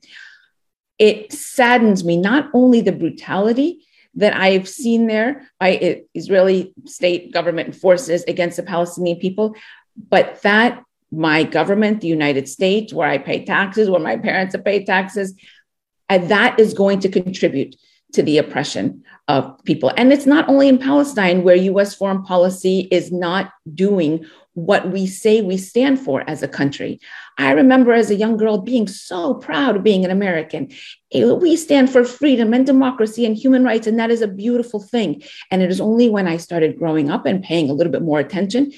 It 0.98 1.32
saddens 1.32 2.04
me 2.04 2.16
not 2.16 2.50
only 2.54 2.80
the 2.80 2.92
brutality 2.92 3.86
that 4.14 4.34
I've 4.34 4.68
seen 4.68 5.06
there 5.06 5.50
by 5.60 6.02
Israeli 6.14 6.72
state 6.86 7.32
government 7.32 7.74
forces 7.74 8.24
against 8.24 8.56
the 8.56 8.62
Palestinian 8.62 9.18
people, 9.18 9.54
but 10.08 10.40
that 10.42 10.82
my 11.12 11.44
government, 11.44 12.00
the 12.00 12.08
United 12.08 12.48
States, 12.48 12.92
where 12.92 13.08
I 13.08 13.18
pay 13.18 13.44
taxes, 13.44 13.88
where 13.88 14.00
my 14.00 14.16
parents 14.16 14.54
have 14.54 14.64
paid 14.64 14.86
taxes, 14.86 15.34
and 16.08 16.28
that 16.30 16.58
is 16.58 16.74
going 16.74 17.00
to 17.00 17.08
contribute 17.08 17.76
to 18.12 18.22
the 18.22 18.38
oppression 18.38 19.04
of 19.28 19.62
people. 19.64 19.92
And 19.96 20.12
it's 20.12 20.26
not 20.26 20.48
only 20.48 20.68
in 20.68 20.78
Palestine 20.78 21.42
where 21.42 21.56
US 21.56 21.94
foreign 21.94 22.22
policy 22.22 22.88
is 22.90 23.12
not 23.12 23.52
doing 23.74 24.24
what 24.56 24.90
we 24.90 25.06
say 25.06 25.42
we 25.42 25.58
stand 25.58 26.00
for 26.00 26.24
as 26.26 26.42
a 26.42 26.48
country. 26.48 26.98
I 27.36 27.52
remember 27.52 27.92
as 27.92 28.10
a 28.10 28.14
young 28.14 28.38
girl 28.38 28.56
being 28.56 28.88
so 28.88 29.34
proud 29.34 29.76
of 29.76 29.82
being 29.82 30.02
an 30.02 30.10
American. 30.10 30.72
We 31.12 31.56
stand 31.56 31.90
for 31.90 32.04
freedom 32.04 32.54
and 32.54 32.64
democracy 32.64 33.26
and 33.26 33.36
human 33.36 33.64
rights, 33.64 33.86
and 33.86 33.98
that 33.98 34.10
is 34.10 34.22
a 34.22 34.28
beautiful 34.28 34.80
thing. 34.80 35.22
And 35.50 35.60
it 35.60 35.70
is 35.70 35.78
only 35.78 36.08
when 36.08 36.26
I 36.26 36.38
started 36.38 36.78
growing 36.78 37.10
up 37.10 37.26
and 37.26 37.44
paying 37.44 37.68
a 37.68 37.74
little 37.74 37.92
bit 37.92 38.00
more 38.00 38.18
attention 38.18 38.72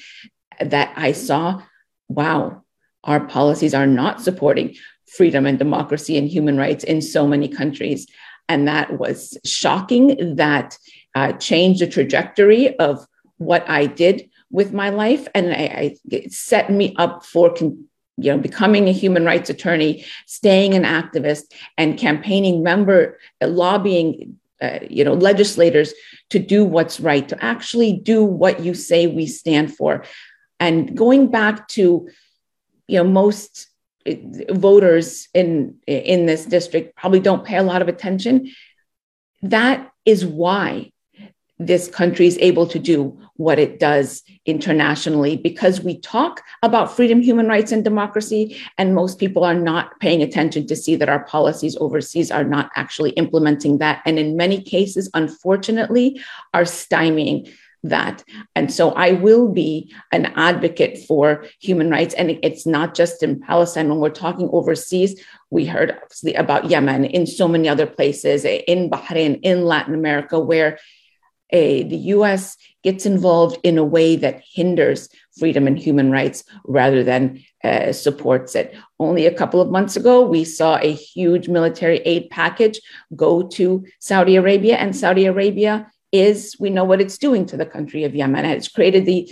that 0.59 0.91
I 0.97 1.13
saw 1.13 1.61
wow, 2.09 2.63
our 3.03 3.25
policies 3.27 3.73
are 3.73 3.87
not 3.87 4.21
supporting 4.21 4.75
freedom 5.07 5.45
and 5.45 5.57
democracy 5.57 6.17
and 6.17 6.27
human 6.27 6.57
rights 6.57 6.83
in 6.83 7.01
so 7.01 7.25
many 7.25 7.47
countries. 7.47 8.07
And 8.49 8.67
that 8.67 8.99
was 8.99 9.37
shocking. 9.45 10.35
That 10.35 10.77
uh, 11.15 11.33
changed 11.33 11.81
the 11.81 11.87
trajectory 11.87 12.77
of 12.79 13.05
what 13.37 13.67
I 13.69 13.85
did 13.85 14.28
with 14.51 14.73
my 14.73 14.89
life. 14.89 15.27
And 15.33 15.51
I, 15.51 15.97
I, 16.11 16.27
set 16.29 16.71
me 16.71 16.95
up 16.97 17.25
for 17.25 17.53
con- 17.53 17.85
you 18.17 18.31
know, 18.31 18.37
becoming 18.37 18.89
a 18.89 18.91
human 18.91 19.23
rights 19.23 19.49
attorney, 19.49 20.05
staying 20.25 20.73
an 20.73 20.83
activist, 20.83 21.53
and 21.77 21.97
campaigning 21.97 22.63
member, 22.63 23.17
uh, 23.41 23.47
lobbying, 23.47 24.37
uh, 24.61 24.79
you 24.89 25.05
know, 25.05 25.13
legislators 25.13 25.93
to 26.29 26.39
do 26.39 26.65
what's 26.65 26.99
right, 26.99 27.29
to 27.29 27.43
actually 27.43 27.93
do 27.93 28.23
what 28.23 28.59
you 28.59 28.73
say 28.73 29.07
we 29.07 29.25
stand 29.25 29.73
for. 29.73 30.03
And 30.59 30.97
going 30.97 31.31
back 31.31 31.69
to, 31.69 32.09
you 32.87 32.97
know, 32.97 33.05
most 33.05 33.67
voters 34.49 35.27
in 35.33 35.77
in 35.85 36.25
this 36.25 36.45
district 36.45 36.95
probably 36.95 37.19
don't 37.19 37.45
pay 37.45 37.57
a 37.57 37.63
lot 37.63 37.81
of 37.81 37.87
attention 37.87 38.49
that 39.41 39.91
is 40.05 40.25
why 40.25 40.91
this 41.59 41.89
country 41.89 42.25
is 42.25 42.37
able 42.39 42.65
to 42.65 42.79
do 42.79 43.17
what 43.35 43.59
it 43.59 43.79
does 43.79 44.23
internationally 44.45 45.35
because 45.35 45.81
we 45.81 45.99
talk 45.99 46.41
about 46.63 46.95
freedom, 46.95 47.21
human 47.21 47.47
rights, 47.47 47.71
and 47.73 47.83
democracy, 47.83 48.57
and 48.77 48.95
most 48.95 49.19
people 49.19 49.43
are 49.43 49.53
not 49.53 49.99
paying 49.99 50.21
attention 50.21 50.65
to 50.67 50.75
see 50.75 50.95
that 50.95 51.09
our 51.09 51.23
policies 51.25 51.77
overseas 51.81 52.31
are 52.31 52.45
not 52.45 52.69
actually 52.75 53.11
implementing 53.11 53.77
that. 53.77 54.01
And 54.05 54.17
in 54.17 54.37
many 54.37 54.61
cases, 54.61 55.09
unfortunately, 55.13 56.21
are 56.53 56.63
stymieing 56.63 57.53
that. 57.83 58.23
And 58.55 58.71
so 58.73 58.91
I 58.91 59.13
will 59.13 59.47
be 59.47 59.93
an 60.11 60.27
advocate 60.35 60.97
for 61.07 61.45
human 61.59 61.89
rights. 61.89 62.13
And 62.13 62.37
it's 62.43 62.65
not 62.65 62.93
just 62.93 63.23
in 63.23 63.39
Palestine. 63.39 63.87
When 63.87 63.99
we're 63.99 64.09
talking 64.09 64.49
overseas, 64.51 65.21
we 65.49 65.65
heard 65.65 65.97
about 66.35 66.69
Yemen, 66.69 67.05
in 67.05 67.25
so 67.25 67.47
many 67.47 67.69
other 67.69 67.87
places, 67.87 68.43
in 68.45 68.89
Bahrain, 68.89 69.39
in 69.43 69.63
Latin 69.63 69.93
America, 69.93 70.39
where 70.39 70.77
uh, 71.51 71.83
the 71.87 71.99
US 72.15 72.57
gets 72.83 73.05
involved 73.05 73.57
in 73.63 73.77
a 73.77 73.83
way 73.83 74.15
that 74.15 74.43
hinders 74.53 75.09
freedom 75.37 75.67
and 75.67 75.77
human 75.77 76.11
rights 76.11 76.43
rather 76.65 77.03
than 77.03 77.43
uh, 77.63 77.91
supports 77.91 78.55
it. 78.55 78.75
Only 78.99 79.25
a 79.25 79.33
couple 79.33 79.61
of 79.61 79.71
months 79.71 79.95
ago, 79.95 80.21
we 80.21 80.43
saw 80.43 80.77
a 80.77 80.93
huge 80.93 81.47
military 81.47 81.99
aid 81.99 82.29
package 82.29 82.79
go 83.15 83.43
to 83.49 83.85
Saudi 83.99 84.35
Arabia, 84.35 84.77
and 84.77 84.95
Saudi 84.95 85.25
Arabia 85.25 85.91
is 86.11 86.55
we 86.59 86.69
know 86.69 86.83
what 86.83 87.01
it's 87.01 87.17
doing 87.17 87.45
to 87.47 87.57
the 87.57 87.65
country 87.65 88.03
of 88.03 88.15
Yemen. 88.15 88.45
It's 88.45 88.67
created 88.67 89.05
the, 89.05 89.31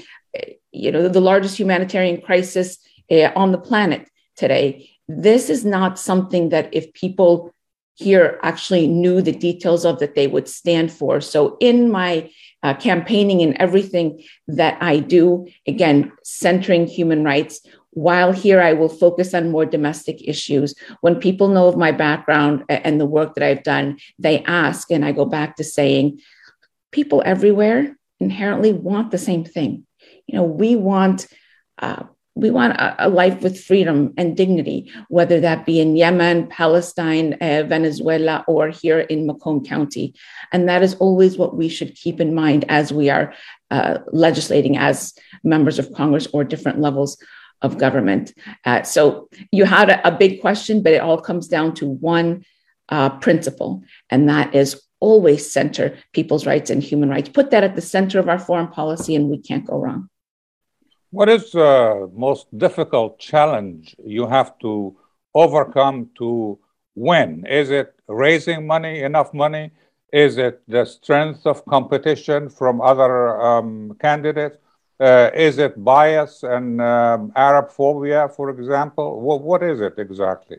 you 0.72 0.91
know, 0.91 1.07
the 1.07 1.22
largest 1.22 1.57
humanitarian 1.57 2.22
crisis 2.22 2.78
uh, 3.11 3.32
on 3.36 3.51
the 3.51 3.57
planet 3.57 4.09
today. 4.36 4.89
This 5.07 5.49
is 5.49 5.63
not 5.63 5.97
something 5.97 6.49
that 6.49 6.70
if 6.74 6.93
people 6.93 7.53
here 7.98 8.39
actually 8.43 8.88
knew 8.88 9.22
the 9.22 9.32
details 9.32 9.84
of 9.84 10.00
that 10.00 10.14
they 10.14 10.28
would 10.28 10.48
stand 10.48 10.91
for. 10.91 11.20
So 11.20 11.58
in 11.60 11.91
my 11.91 12.30
uh, 12.62 12.76
campaigning 12.76 13.41
and 13.41 13.56
everything 13.58 14.24
that 14.48 14.78
I 14.82 15.00
do, 15.00 15.48
again, 15.68 16.12
centering 16.24 16.88
human 16.88 17.24
rights. 17.24 17.62
While 17.91 18.32
here, 18.32 18.62
I 18.62 18.74
will 18.74 18.89
focus 18.89 19.34
on 19.34 19.50
more 19.50 19.66
domestic 19.66 20.28
issues. 20.28 20.76
When 21.02 21.16
people 21.16 21.48
know 21.48 21.68
of 21.68 21.78
my 21.78 21.91
background 21.91 22.64
and 22.70 23.00
the 23.00 23.08
work 23.08 23.34
that 23.34 23.43
I've 23.43 23.64
done, 23.64 23.98
they 24.20 24.43
ask, 24.43 24.91
and 24.91 25.04
I 25.04 25.12
go 25.12 25.26
back 25.26 25.56
to 25.56 25.64
saying, 25.64 26.20
people 26.91 27.24
everywhere 27.26 27.98
inherently 28.20 28.74
want 28.74 29.10
the 29.10 29.18
same 29.18 29.43
thing. 29.43 29.86
You 30.28 30.36
know, 30.36 30.43
we 30.43 30.76
want 30.76 31.28
uh, 31.80 32.04
we 32.39 32.51
want 32.51 32.73
a, 32.73 33.07
a, 33.07 33.09
life 33.09 33.41
with 33.41 33.61
freedom 33.63 34.13
and 34.17 34.38
dignity, 34.38 34.91
whether 35.09 35.39
that 35.39 35.65
be 35.65 35.79
in 35.79 35.95
Yemen, 35.95 36.47
Palestine, 36.47 37.33
uh, 37.41 37.63
Venezuela, 37.67 38.45
or 38.47 38.69
here 38.69 38.99
in 38.99 39.25
Macomb 39.25 39.65
County. 39.65 40.13
And 40.51 40.69
that 40.69 40.83
is 40.83 40.95
always 40.95 41.38
what 41.38 41.57
we 41.57 41.67
should 41.67 41.95
keep 41.95 42.21
in 42.21 42.35
mind 42.35 42.65
as 42.69 42.93
we 42.93 43.09
are 43.09 43.33
uh, 43.71 43.99
legislating 44.11 44.77
as 44.77 45.13
members 45.43 45.79
of 45.79 45.93
Congress 45.93 46.27
or 46.31 46.43
different 46.43 46.79
levels 46.79 47.17
of 47.61 47.77
government. 47.77 48.33
Uh, 48.65 48.83
so 48.83 49.29
you 49.51 49.65
had 49.65 49.89
a, 49.89 50.07
a, 50.07 50.11
big 50.11 50.39
question, 50.41 50.83
but 50.83 50.93
it 50.93 51.01
all 51.01 51.19
comes 51.19 51.47
down 51.47 51.73
to 51.73 51.88
one 51.88 52.45
uh, 52.89 53.09
principle, 53.17 53.83
and 54.11 54.29
that 54.29 54.53
is 54.53 54.81
always 54.99 55.51
center 55.51 55.97
people's 56.13 56.45
rights 56.45 56.69
and 56.69 56.83
human 56.83 57.09
rights. 57.09 57.29
Put 57.29 57.51
that 57.51 57.63
at 57.63 57.75
the 57.75 57.81
center 57.81 58.19
of 58.19 58.29
our 58.29 58.39
foreign 58.39 58.67
policy, 58.67 59.15
and 59.15 59.29
we 59.29 59.39
can't 59.39 59.65
go 59.65 59.77
wrong. 59.77 60.09
What 61.12 61.30
is 61.30 61.51
the 61.51 62.12
most 62.14 62.47
difficult 62.58 63.18
challenge 63.20 63.95
you 64.03 64.28
have 64.28 64.58
to 64.60 64.97
overcome 65.34 66.10
to 66.18 66.60
win? 66.95 67.45
Is 67.47 67.70
it 67.72 67.95
raising 68.08 68.68
money, 68.68 69.01
enough 69.01 69.34
money? 69.34 69.72
Is 70.12 70.38
it 70.38 70.62
the 70.68 70.86
strength 70.86 71.45
of 71.45 71.66
competition 71.66 72.49
from 72.49 72.82
other 72.82 73.39
um, 73.41 73.95
candidates? 74.01 74.58
Uh, 74.99 75.30
is 75.34 75.60
it 75.60 75.82
bias 75.84 76.43
and 76.43 76.82
um, 76.82 77.32
Arab 77.36 77.72
phobia, 77.72 78.28
for 78.30 78.49
example? 78.49 79.22
What, 79.22 79.41
what 79.43 79.64
is 79.64 79.80
it 79.80 79.93
exactly? 79.97 80.58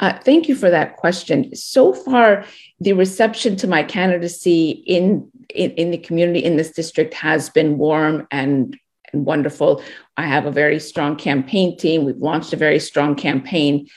Uh, 0.00 0.18
thank 0.24 0.48
you 0.48 0.54
for 0.54 0.70
that 0.70 0.96
question. 0.96 1.54
So 1.54 1.92
far, 1.92 2.44
the 2.80 2.92
reception 2.94 3.56
to 3.56 3.66
my 3.66 3.82
candidacy 3.82 4.70
in, 4.70 5.30
in, 5.54 5.70
in 5.72 5.90
the 5.90 5.98
community 5.98 6.44
in 6.44 6.56
this 6.56 6.70
district 6.70 7.14
has 7.14 7.50
been 7.50 7.76
warm 7.78 8.26
and, 8.30 8.76
and 9.14 9.24
wonderful. 9.24 9.82
I 10.16 10.26
have 10.26 10.46
a 10.46 10.50
very 10.50 10.80
strong 10.80 11.16
campaign 11.16 11.78
team. 11.78 12.04
We've 12.04 12.16
launched 12.16 12.52
a 12.52 12.56
very 12.56 12.80
strong 12.80 13.14
campaign. 13.14 13.88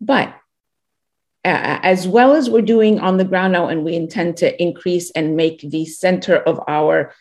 But 0.00 0.34
as 1.44 2.08
well 2.08 2.32
as 2.32 2.48
we're 2.48 2.62
doing 2.62 3.00
on 3.00 3.18
the 3.18 3.24
ground 3.24 3.52
now, 3.52 3.68
and 3.68 3.84
we 3.84 3.94
intend 3.94 4.38
to 4.38 4.62
increase 4.62 5.10
and 5.10 5.36
make 5.36 5.60
the 5.60 5.84
center 5.84 6.36
of 6.36 6.58
our 6.66 7.12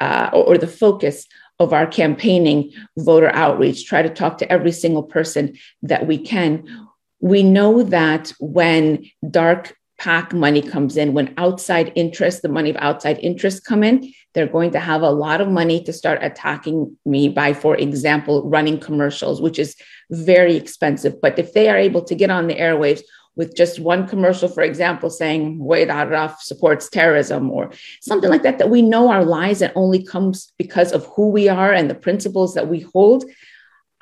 uh, 0.00 0.30
or 0.32 0.56
the 0.58 0.66
focus 0.66 1.26
of 1.58 1.72
our 1.72 1.86
campaigning 1.86 2.72
voter 2.98 3.30
outreach, 3.34 3.86
try 3.86 4.02
to 4.02 4.10
talk 4.10 4.38
to 4.38 4.52
every 4.52 4.72
single 4.72 5.02
person 5.02 5.56
that 5.82 6.06
we 6.06 6.18
can. 6.18 6.88
We 7.20 7.42
know 7.42 7.82
that 7.82 8.32
when 8.38 9.06
dark 9.30 9.74
PAC 9.98 10.34
money 10.34 10.60
comes 10.60 10.98
in, 10.98 11.14
when 11.14 11.32
outside 11.38 11.92
interest, 11.94 12.42
the 12.42 12.50
money 12.50 12.68
of 12.68 12.76
outside 12.76 13.18
interest 13.22 13.64
come 13.64 13.82
in, 13.82 14.12
they're 14.36 14.46
going 14.46 14.70
to 14.72 14.78
have 14.78 15.00
a 15.00 15.10
lot 15.10 15.40
of 15.40 15.48
money 15.48 15.82
to 15.82 15.94
start 15.94 16.18
attacking 16.20 16.94
me 17.06 17.30
by, 17.30 17.54
for 17.54 17.74
example, 17.74 18.46
running 18.46 18.78
commercials, 18.78 19.40
which 19.40 19.58
is 19.58 19.74
very 20.10 20.56
expensive. 20.56 21.22
But 21.22 21.38
if 21.38 21.54
they 21.54 21.70
are 21.70 21.78
able 21.78 22.04
to 22.04 22.14
get 22.14 22.30
on 22.30 22.46
the 22.46 22.54
airwaves 22.54 23.00
with 23.34 23.56
just 23.56 23.80
one 23.80 24.06
commercial, 24.06 24.50
for 24.50 24.62
example, 24.62 25.08
saying 25.08 25.58
Huwaida 25.58 25.88
Arraf 25.88 26.40
supports 26.40 26.90
terrorism 26.90 27.50
or 27.50 27.72
something 28.02 28.28
like 28.28 28.42
that, 28.42 28.58
that 28.58 28.68
we 28.68 28.82
know 28.82 29.10
our 29.10 29.24
lies 29.24 29.62
and 29.62 29.72
only 29.74 30.04
comes 30.04 30.52
because 30.58 30.92
of 30.92 31.06
who 31.06 31.30
we 31.30 31.48
are 31.48 31.72
and 31.72 31.88
the 31.88 31.94
principles 31.94 32.52
that 32.56 32.68
we 32.68 32.80
hold, 32.80 33.24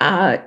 uh, 0.01 0.39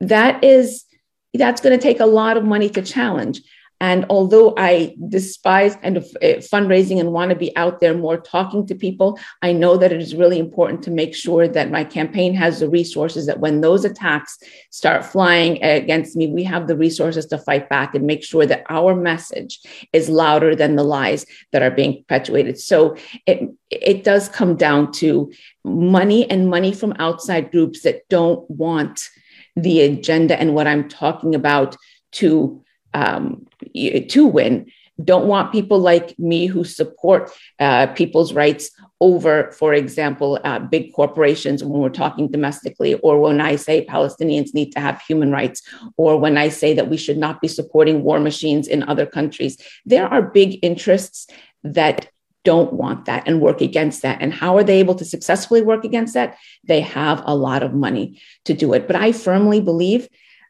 that 0.00 0.44
is, 0.44 0.84
that's 1.32 1.62
going 1.62 1.74
to 1.74 1.82
take 1.82 2.00
a 2.00 2.06
lot 2.06 2.36
of 2.36 2.44
money 2.44 2.68
to 2.68 2.82
challenge. 2.82 3.40
And 3.80 4.04
although 4.10 4.54
I 4.58 4.94
despise 5.08 5.74
kind 5.76 5.96
of 5.96 6.04
uh, 6.22 6.40
fundraising 6.52 7.00
and 7.00 7.12
want 7.12 7.30
to 7.30 7.36
be 7.36 7.56
out 7.56 7.80
there 7.80 7.94
more 7.94 8.20
talking 8.20 8.66
to 8.66 8.74
people, 8.74 9.18
I 9.40 9.52
know 9.52 9.78
that 9.78 9.90
it 9.90 10.02
is 10.02 10.14
really 10.14 10.38
important 10.38 10.82
to 10.82 10.90
make 10.90 11.14
sure 11.14 11.48
that 11.48 11.70
my 11.70 11.84
campaign 11.84 12.34
has 12.34 12.60
the 12.60 12.68
resources 12.68 13.26
that 13.26 13.40
when 13.40 13.62
those 13.62 13.86
attacks 13.86 14.38
start 14.70 15.04
flying 15.04 15.62
against 15.62 16.14
me, 16.14 16.26
we 16.26 16.44
have 16.44 16.68
the 16.68 16.76
resources 16.76 17.24
to 17.26 17.38
fight 17.38 17.70
back 17.70 17.94
and 17.94 18.06
make 18.06 18.22
sure 18.22 18.44
that 18.44 18.64
our 18.68 18.94
message 18.94 19.60
is 19.94 20.10
louder 20.10 20.54
than 20.54 20.76
the 20.76 20.84
lies 20.84 21.24
that 21.52 21.62
are 21.62 21.70
being 21.70 21.96
perpetuated. 21.96 22.60
So 22.60 22.96
it, 23.26 23.48
it 23.70 24.04
does 24.04 24.28
come 24.28 24.56
down 24.56 24.92
to 24.92 25.32
money 25.64 26.30
and 26.30 26.50
money 26.50 26.72
from 26.72 26.94
outside 26.98 27.50
groups 27.50 27.82
that 27.82 28.06
don't 28.10 28.48
want 28.50 29.08
the 29.56 29.80
agenda 29.80 30.38
and 30.38 30.54
what 30.54 30.66
I'm 30.66 30.88
talking 30.88 31.34
about 31.34 31.76
to 32.12 32.62
um, 32.94 33.46
to 33.74 34.26
win 34.26 34.66
don't 35.04 35.26
want 35.26 35.52
people 35.52 35.78
like 35.78 36.18
me 36.18 36.46
who 36.46 36.64
support 36.64 37.30
uh, 37.58 37.86
people's 37.88 38.32
rights 38.32 38.70
over, 39.00 39.50
for 39.52 39.72
example, 39.72 40.38
uh, 40.44 40.58
big 40.58 40.92
corporations 40.92 41.64
when 41.64 41.80
we're 41.80 41.88
talking 41.88 42.30
domestically, 42.30 42.94
or 42.94 43.20
when 43.20 43.40
I 43.40 43.56
say 43.56 43.86
Palestinians 43.86 44.52
need 44.52 44.72
to 44.72 44.80
have 44.80 45.00
human 45.00 45.30
rights, 45.30 45.62
or 45.96 46.18
when 46.18 46.36
I 46.36 46.48
say 46.48 46.74
that 46.74 46.88
we 46.88 46.96
should 46.96 47.16
not 47.16 47.40
be 47.40 47.48
supporting 47.48 48.02
war 48.02 48.20
machines 48.20 48.68
in 48.68 48.82
other 48.82 49.06
countries. 49.06 49.56
There 49.86 50.06
are 50.06 50.22
big 50.22 50.58
interests 50.62 51.26
that 51.64 52.08
don't 52.44 52.72
want 52.72 53.04
that 53.04 53.26
and 53.26 53.40
work 53.40 53.60
against 53.60 54.02
that. 54.02 54.20
And 54.20 54.32
how 54.32 54.56
are 54.56 54.64
they 54.64 54.80
able 54.80 54.94
to 54.94 55.04
successfully 55.04 55.60
work 55.62 55.84
against 55.84 56.14
that? 56.14 56.38
They 56.64 56.80
have 56.80 57.22
a 57.26 57.34
lot 57.34 57.62
of 57.62 57.74
money 57.74 58.20
to 58.46 58.54
do 58.54 58.72
it. 58.72 58.86
But 58.86 58.96
I 58.96 59.12
firmly 59.12 59.60
believe 59.60 60.08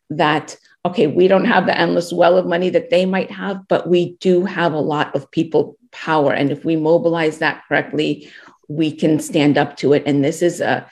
that 0.08 0.56
okay, 0.84 1.06
we 1.06 1.28
don't 1.28 1.44
have 1.44 1.66
the 1.66 1.78
endless 1.78 2.12
well 2.12 2.38
of 2.38 2.46
money 2.46 2.70
that 2.70 2.90
they 2.90 3.04
might 3.04 3.30
have, 3.30 3.68
but 3.68 3.88
we 3.88 4.16
do 4.20 4.44
have 4.44 4.72
a 4.72 4.80
lot 4.80 5.14
of 5.14 5.30
people 5.30 5.76
power. 5.92 6.32
And 6.32 6.50
if 6.50 6.64
we 6.64 6.76
mobilize 6.76 7.38
that 7.38 7.62
correctly, 7.68 8.30
we 8.68 8.92
can 8.92 9.18
stand 9.18 9.58
up 9.58 9.76
to 9.78 9.92
it. 9.92 10.04
And 10.06 10.24
this 10.24 10.40
is 10.42 10.60
a, 10.60 10.88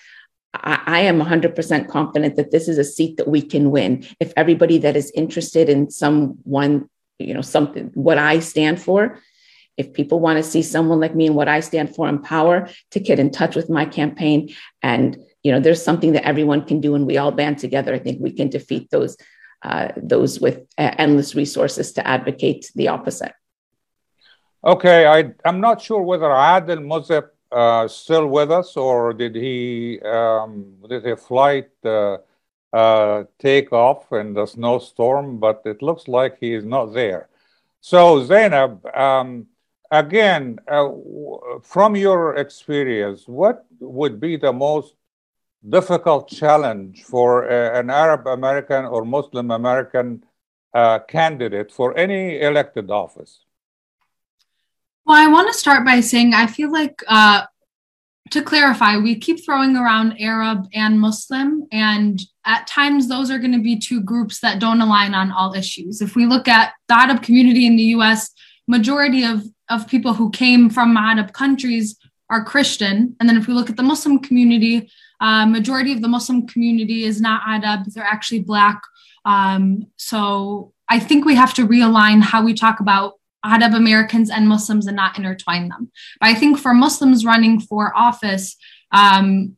I, 0.53 0.80
I 0.86 1.01
am 1.01 1.20
100% 1.20 1.89
confident 1.89 2.36
that 2.36 2.51
this 2.51 2.68
is 2.68 2.76
a 2.76 2.84
seat 2.84 3.16
that 3.16 3.28
we 3.28 3.41
can 3.41 3.70
win. 3.70 4.07
If 4.20 4.32
everybody 4.36 4.78
that 4.78 4.97
is 4.97 5.11
interested 5.12 5.68
in 5.68 5.91
someone, 5.91 6.91
you 7.18 7.32
know, 7.32 7.41
something, 7.41 7.91
what 7.95 8.18
I 8.18 8.41
stand 8.41 8.82
for, 8.82 9.20
if 9.78 9.93
people 9.93 10.18
want 10.18 10.39
to 10.39 10.43
see 10.43 10.62
someone 10.62 11.01
like 11.01 11.14
me 11.14 11.28
and 11.28 11.36
what 11.36 11.49
I 11.49 11.61
stand 11.61 11.95
for 11.95 12.09
in 12.09 12.18
power, 12.18 12.68
to 12.91 13.01
get 13.01 13.20
in 13.20 13.30
touch 13.30 13.55
with 13.55 13.70
my 13.70 13.84
campaign. 13.84 14.53
And, 14.82 15.16
you 15.45 15.53
know, 15.53 15.61
there's 15.61 15.82
something 15.82 16.12
that 16.12 16.26
everyone 16.26 16.64
can 16.64 16.80
do 16.80 16.97
and 16.97 17.07
we 17.07 17.16
all 17.16 17.30
band 17.30 17.59
together. 17.59 17.95
I 17.95 18.01
think 18.01 18.20
we 18.20 18.32
can 18.32 18.51
defeat 18.51 18.91
those 18.91 19.16
uh, 19.62 19.88
those 19.96 20.40
with 20.40 20.59
uh, 20.78 20.94
endless 20.98 21.34
resources 21.34 21.92
to 21.92 22.06
advocate 22.06 22.70
the 22.74 22.88
opposite. 22.88 23.32
Okay, 24.64 25.06
I, 25.06 25.32
I'm 25.44 25.61
not 25.61 25.80
sure 25.80 26.02
whether 26.02 26.30
Adel 26.30 26.78
Muzib 26.78 27.28
uh, 27.50 27.88
still 27.88 28.26
with 28.26 28.50
us 28.50 28.76
or 28.76 29.12
did 29.12 29.34
he 29.34 30.00
um, 30.00 30.74
did 30.88 31.04
his 31.04 31.20
flight 31.20 31.70
uh, 31.84 32.18
uh, 32.72 33.24
take 33.38 33.72
off 33.72 34.12
in 34.12 34.34
the 34.34 34.46
snowstorm? 34.46 35.38
But 35.38 35.62
it 35.64 35.80
looks 35.80 36.09
like 36.09 36.38
he 36.40 36.54
is 36.54 36.64
not 36.64 36.92
there. 36.92 37.28
So 37.80 38.24
Zainab, 38.24 38.84
um, 38.94 39.46
again, 39.90 40.59
uh, 40.66 40.88
from 41.62 41.96
your 41.96 42.36
experience, 42.36 43.26
what 43.26 43.64
would 43.80 44.20
be 44.20 44.36
the 44.36 44.52
most 44.52 44.94
difficult 45.66 46.28
challenge 46.28 47.04
for 47.04 47.50
uh, 47.50 47.78
an 47.78 47.90
Arab 47.90 48.26
American 48.26 48.84
or 48.84 49.04
Muslim 49.04 49.50
American 49.50 50.24
uh, 50.74 51.00
candidate 51.00 51.72
for 51.72 51.96
any 51.96 52.40
elected 52.40 52.90
office? 52.90 53.40
Well, 55.04 55.16
I 55.16 55.26
want 55.26 55.48
to 55.48 55.59
start 55.59 55.84
by 55.84 56.00
saying 56.00 56.34
I 56.34 56.46
feel 56.46 56.70
like, 56.70 57.02
uh, 57.09 57.44
to 58.30 58.42
clarify, 58.42 58.98
we 58.98 59.16
keep 59.16 59.42
throwing 59.42 59.74
around 59.74 60.20
Arab 60.20 60.68
and 60.74 61.00
Muslim, 61.00 61.66
and 61.72 62.20
at 62.44 62.66
times 62.66 63.09
those 63.09 63.30
are 63.30 63.38
going 63.38 63.52
to 63.52 63.62
be 63.62 63.78
two 63.78 64.02
groups 64.02 64.40
that 64.40 64.61
don't 64.61 64.82
align 64.82 65.14
on 65.14 65.32
all 65.32 65.54
issues. 65.54 66.02
If 66.02 66.14
we 66.14 66.26
look 66.26 66.46
at 66.46 66.74
the 66.88 66.94
Arab 66.94 67.22
community 67.22 67.66
in 67.66 67.76
the 67.76 67.94
US, 67.96 68.30
majority 68.66 69.24
of, 69.24 69.44
of 69.70 69.88
people 69.88 70.12
who 70.12 70.30
came 70.30 70.68
from 70.68 70.96
Arab 70.96 71.32
countries 71.32 71.98
are 72.30 72.44
Christian. 72.44 73.16
And 73.18 73.28
then 73.28 73.38
if 73.38 73.48
we 73.48 73.54
look 73.54 73.70
at 73.70 73.76
the 73.76 73.82
Muslim 73.82 74.18
community, 74.18 74.90
uh, 75.20 75.46
majority 75.46 75.92
of 75.92 76.00
the 76.00 76.08
Muslim 76.08 76.46
community 76.46 77.04
is 77.04 77.20
not 77.20 77.42
Arab, 77.46 77.86
they're 77.86 78.04
actually 78.04 78.40
Black. 78.40 78.80
Um, 79.24 79.86
so 79.96 80.72
I 80.88 80.98
think 80.98 81.24
we 81.24 81.34
have 81.34 81.54
to 81.54 81.66
realign 81.66 82.22
how 82.22 82.42
we 82.44 82.54
talk 82.54 82.80
about 82.80 83.14
Arab 83.44 83.74
Americans 83.74 84.30
and 84.30 84.48
Muslims 84.48 84.86
and 84.86 84.96
not 84.96 85.16
intertwine 85.16 85.68
them. 85.68 85.90
But 86.20 86.30
I 86.30 86.34
think 86.34 86.58
for 86.58 86.74
Muslims 86.74 87.24
running 87.24 87.60
for 87.60 87.96
office, 87.96 88.56
um, 88.92 89.56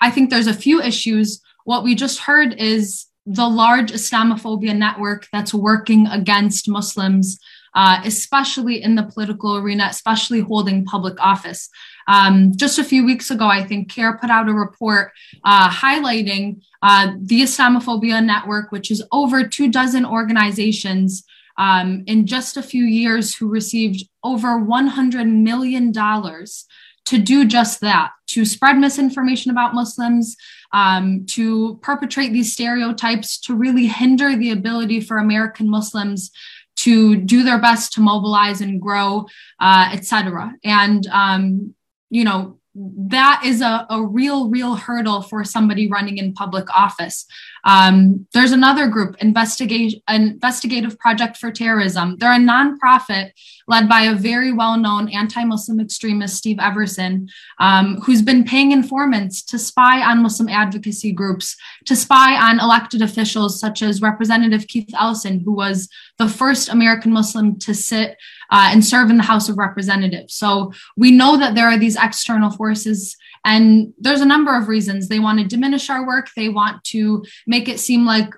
I 0.00 0.10
think 0.10 0.30
there's 0.30 0.46
a 0.46 0.54
few 0.54 0.80
issues. 0.80 1.40
What 1.64 1.84
we 1.84 1.94
just 1.94 2.20
heard 2.20 2.54
is 2.54 3.06
the 3.26 3.48
large 3.48 3.92
Islamophobia 3.92 4.76
network 4.76 5.26
that's 5.32 5.52
working 5.52 6.06
against 6.06 6.68
Muslims, 6.68 7.38
uh, 7.78 8.00
especially 8.04 8.82
in 8.82 8.96
the 8.96 9.04
political 9.04 9.56
arena, 9.56 9.86
especially 9.88 10.40
holding 10.40 10.84
public 10.84 11.14
office. 11.20 11.70
Um, 12.08 12.50
just 12.56 12.80
a 12.80 12.82
few 12.82 13.06
weeks 13.06 13.30
ago, 13.30 13.46
I 13.46 13.62
think 13.62 13.88
CAIR 13.88 14.18
put 14.18 14.30
out 14.30 14.48
a 14.48 14.52
report 14.52 15.12
uh, 15.44 15.70
highlighting 15.70 16.60
uh, 16.82 17.12
the 17.20 17.42
Islamophobia 17.42 18.24
Network, 18.24 18.72
which 18.72 18.90
is 18.90 19.04
over 19.12 19.46
two 19.46 19.70
dozen 19.70 20.04
organizations 20.04 21.22
um, 21.56 22.02
in 22.08 22.26
just 22.26 22.56
a 22.56 22.64
few 22.64 22.82
years 22.82 23.36
who 23.36 23.48
received 23.48 24.08
over 24.24 24.58
$100 24.58 25.30
million 25.30 25.92
to 25.92 27.18
do 27.18 27.44
just 27.44 27.80
that, 27.80 28.10
to 28.26 28.44
spread 28.44 28.76
misinformation 28.76 29.52
about 29.52 29.72
Muslims, 29.72 30.36
um, 30.72 31.24
to 31.26 31.78
perpetrate 31.80 32.32
these 32.32 32.52
stereotypes, 32.52 33.38
to 33.38 33.54
really 33.54 33.86
hinder 33.86 34.36
the 34.36 34.50
ability 34.50 35.00
for 35.00 35.18
American 35.18 35.70
Muslims 35.70 36.32
to 36.78 37.16
do 37.16 37.42
their 37.42 37.60
best 37.60 37.92
to 37.94 38.00
mobilize 38.00 38.60
and 38.60 38.80
grow, 38.80 39.26
uh, 39.60 39.90
cetera, 40.04 40.54
And 40.64 41.06
um, 41.08 41.74
you 42.10 42.24
know, 42.24 42.58
that 42.78 43.42
is 43.44 43.60
a, 43.60 43.86
a 43.90 44.02
real, 44.02 44.48
real 44.48 44.76
hurdle 44.76 45.22
for 45.22 45.42
somebody 45.42 45.90
running 45.90 46.18
in 46.18 46.32
public 46.32 46.68
office. 46.74 47.26
Um, 47.64 48.26
there's 48.32 48.52
another 48.52 48.86
group, 48.86 49.16
Investigative 49.20 50.98
Project 50.98 51.36
for 51.36 51.50
Terrorism. 51.50 52.16
They're 52.18 52.32
a 52.32 52.38
nonprofit 52.38 53.32
led 53.66 53.88
by 53.88 54.02
a 54.02 54.14
very 54.14 54.52
well 54.52 54.76
known 54.78 55.08
anti 55.08 55.44
Muslim 55.44 55.80
extremist, 55.80 56.36
Steve 56.36 56.58
Emerson, 56.60 57.28
um, 57.58 58.00
who's 58.02 58.22
been 58.22 58.44
paying 58.44 58.72
informants 58.72 59.42
to 59.42 59.58
spy 59.58 60.00
on 60.00 60.22
Muslim 60.22 60.48
advocacy 60.48 61.12
groups, 61.12 61.56
to 61.86 61.96
spy 61.96 62.36
on 62.36 62.60
elected 62.60 63.02
officials 63.02 63.58
such 63.60 63.82
as 63.82 64.00
Representative 64.00 64.68
Keith 64.68 64.94
Ellison, 64.98 65.40
who 65.40 65.52
was 65.52 65.88
the 66.18 66.28
first 66.28 66.68
American 66.68 67.12
Muslim 67.12 67.58
to 67.58 67.74
sit 67.74 68.16
uh, 68.50 68.70
and 68.72 68.84
serve 68.84 69.10
in 69.10 69.16
the 69.16 69.22
House 69.22 69.48
of 69.48 69.58
Representatives. 69.58 70.34
So 70.34 70.72
we 70.96 71.10
know 71.10 71.36
that 71.36 71.54
there 71.54 71.66
are 71.66 71.78
these 71.78 71.96
external 71.96 72.50
forces 72.50 73.16
And 73.44 73.94
there's 73.98 74.20
a 74.20 74.26
number 74.26 74.56
of 74.56 74.68
reasons. 74.68 75.08
They 75.08 75.20
want 75.20 75.38
to 75.38 75.46
diminish 75.46 75.90
our 75.90 76.06
work, 76.06 76.28
they 76.36 76.48
want 76.48 76.84
to 76.84 77.24
make 77.46 77.68
it 77.68 77.80
seem 77.80 78.04
like 78.04 78.30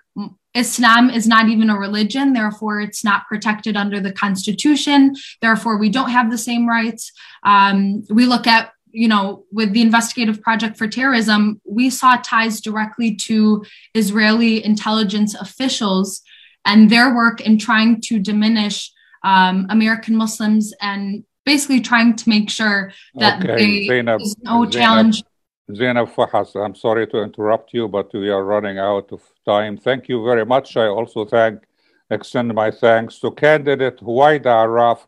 Islam 0.55 1.11
is 1.11 1.27
not 1.29 1.49
even 1.49 1.71
a 1.71 1.79
religion, 1.79 2.33
therefore, 2.33 2.81
it's 2.81 3.05
not 3.05 3.27
protected 3.29 3.77
under 3.77 4.01
the 4.01 4.13
Constitution. 4.13 5.15
Therefore, 5.41 5.79
we 5.79 5.89
don't 5.89 6.11
have 6.11 6.31
the 6.31 6.39
same 6.39 6.69
rights. 6.69 7.13
Um, 7.45 8.05
we 8.11 8.27
look 8.27 8.47
at 8.47 8.73
you 8.93 9.07
know, 9.07 9.45
with 9.53 9.73
the 9.73 9.83
investigative 9.83 10.43
project 10.43 10.77
for 10.77 10.89
terrorism, 10.89 11.61
we 11.65 11.91
saw 11.91 12.17
ties 12.17 12.61
directly 12.61 13.15
to 13.15 13.65
Israeli 13.95 14.65
intelligence 14.65 15.33
officials 15.35 16.23
and 16.65 16.91
their 16.91 17.15
work 17.15 17.41
in 17.41 17.57
trying 17.57 18.01
to 18.01 18.19
diminish 18.19 18.93
um, 19.23 19.67
American 19.71 20.17
Muslims 20.17 20.73
and 20.81 21.25
basically 21.45 21.81
trying 21.81 22.17
to 22.17 22.29
make 22.29 22.51
sure 22.51 22.93
that 23.15 23.43
okay. 23.43 23.57
they, 23.57 23.87
Zainab, 23.89 24.21
there's 24.21 24.37
no 24.43 24.65
Zainab, 24.65 24.73
challenge. 24.73 25.25
Zainab 25.75 26.09
Fahas, 26.09 26.57
I'm 26.57 26.75
sorry 26.75 27.07
to 27.09 27.23
interrupt 27.23 27.73
you, 27.73 27.89
but 27.89 28.13
we 28.13 28.31
are 28.31 28.45
running 28.45 28.79
out 28.79 29.13
of 29.13 29.23
time. 29.45 29.77
Thank 29.77 30.09
you 30.09 30.23
very 30.25 30.45
much. 30.45 30.77
I 30.77 30.87
also 30.87 31.25
thank, 31.25 31.63
extend 32.11 32.53
my 32.55 32.71
thanks 32.71 33.19
to 33.21 33.31
candidate 33.31 33.99
Huwaida 33.99 34.67
Arraf 34.67 35.07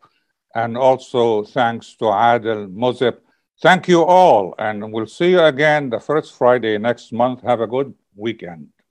and 0.55 0.77
also 0.77 1.45
thanks 1.45 1.97
to 1.97 2.07
Adel 2.07 2.69
Mozeb. 2.69 3.17
Thank 3.61 3.89
you 3.89 4.03
all, 4.05 4.55
and 4.59 4.93
we'll 4.93 5.07
see 5.07 5.31
you 5.31 5.41
again 5.41 5.91
the 5.91 6.01
first 6.01 6.37
Friday 6.37 6.79
next 6.79 7.13
month. 7.13 7.43
Have 7.43 7.61
a 7.61 7.67
good 7.67 7.95
weekend. 8.17 8.72